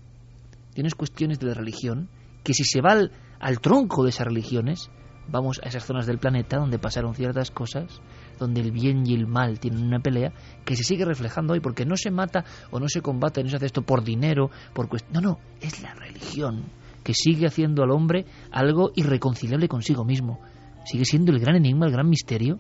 [0.75, 2.09] tienes cuestiones de la religión
[2.43, 4.91] que si se va al, al tronco de esas religiones,
[5.31, 8.01] vamos a esas zonas del planeta donde pasaron ciertas cosas,
[8.39, 10.33] donde el bien y el mal tienen una pelea
[10.65, 13.57] que se sigue reflejando hoy, porque no se mata o no se combate, no se
[13.57, 16.65] hace esto por dinero, por No, no, es la religión
[17.03, 20.41] que sigue haciendo al hombre algo irreconciliable consigo mismo.
[20.85, 22.59] Sigue siendo el gran enigma, el gran misterio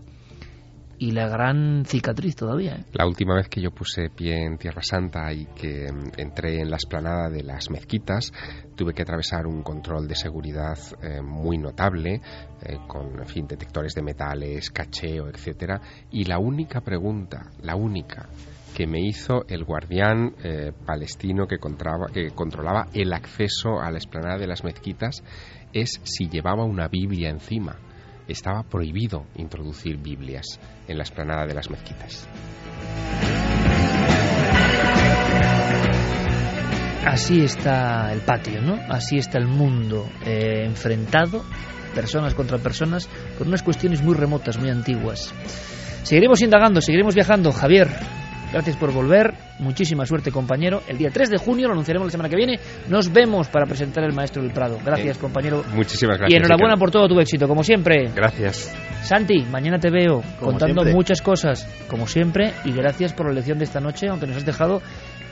[1.00, 2.74] y la gran cicatriz todavía.
[2.76, 2.84] ¿eh?
[2.92, 6.68] La última vez que yo puse pie en Tierra Santa y que mm, entré en
[6.70, 8.30] la esplanada de las mezquitas,
[8.76, 12.20] tuve que atravesar un control de seguridad eh, muy notable,
[12.62, 15.80] eh, con fin, detectores de metales, cacheo, etcétera.
[16.10, 18.28] Y la única pregunta, la única
[18.76, 20.34] que me hizo el guardián
[20.86, 25.24] palestino que, contraba- que controlaba el acceso a la esplanada de las mezquitas
[25.72, 27.76] es si llevaba una Biblia encima.
[28.30, 32.28] Estaba prohibido introducir Biblias en la esplanada de las mezquitas.
[37.04, 38.74] Así está el patio, ¿no?
[38.88, 41.42] Así está el mundo eh, enfrentado,
[41.92, 45.34] personas contra personas, por unas cuestiones muy remotas, muy antiguas.
[46.04, 47.50] Seguiremos indagando, seguiremos viajando.
[47.50, 47.88] Javier,
[48.52, 49.34] gracias por volver.
[49.58, 50.82] Muchísima suerte, compañero.
[50.88, 52.58] El día 3 de junio, lo anunciaremos la semana que viene.
[52.88, 54.78] Nos vemos para presentar el Maestro del Prado.
[54.84, 55.62] Gracias, Eh, compañero.
[55.74, 56.32] Muchísimas gracias.
[56.32, 58.10] y enhorabuena por todo tu éxito, como siempre.
[58.14, 58.74] Gracias.
[59.02, 60.92] Santi, mañana te veo Como contando siempre.
[60.94, 64.44] muchas cosas, como siempre, y gracias por la lección de esta noche, aunque nos has
[64.44, 64.82] dejado...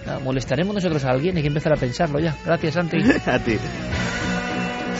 [0.07, 1.37] nada, ¿Molestaremos nosotros a alguien?
[1.37, 2.35] Hay que empezar a pensarlo ya.
[2.45, 2.97] Gracias, Santi.
[3.27, 3.59] A ti.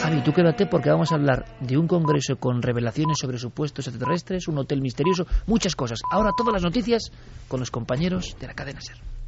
[0.01, 4.47] Javi, tú quédate porque vamos a hablar de un congreso con revelaciones sobre supuestos extraterrestres,
[4.47, 5.99] un hotel misterioso, muchas cosas.
[6.09, 7.11] Ahora todas las noticias
[7.47, 9.18] con los compañeros de la cadena SER.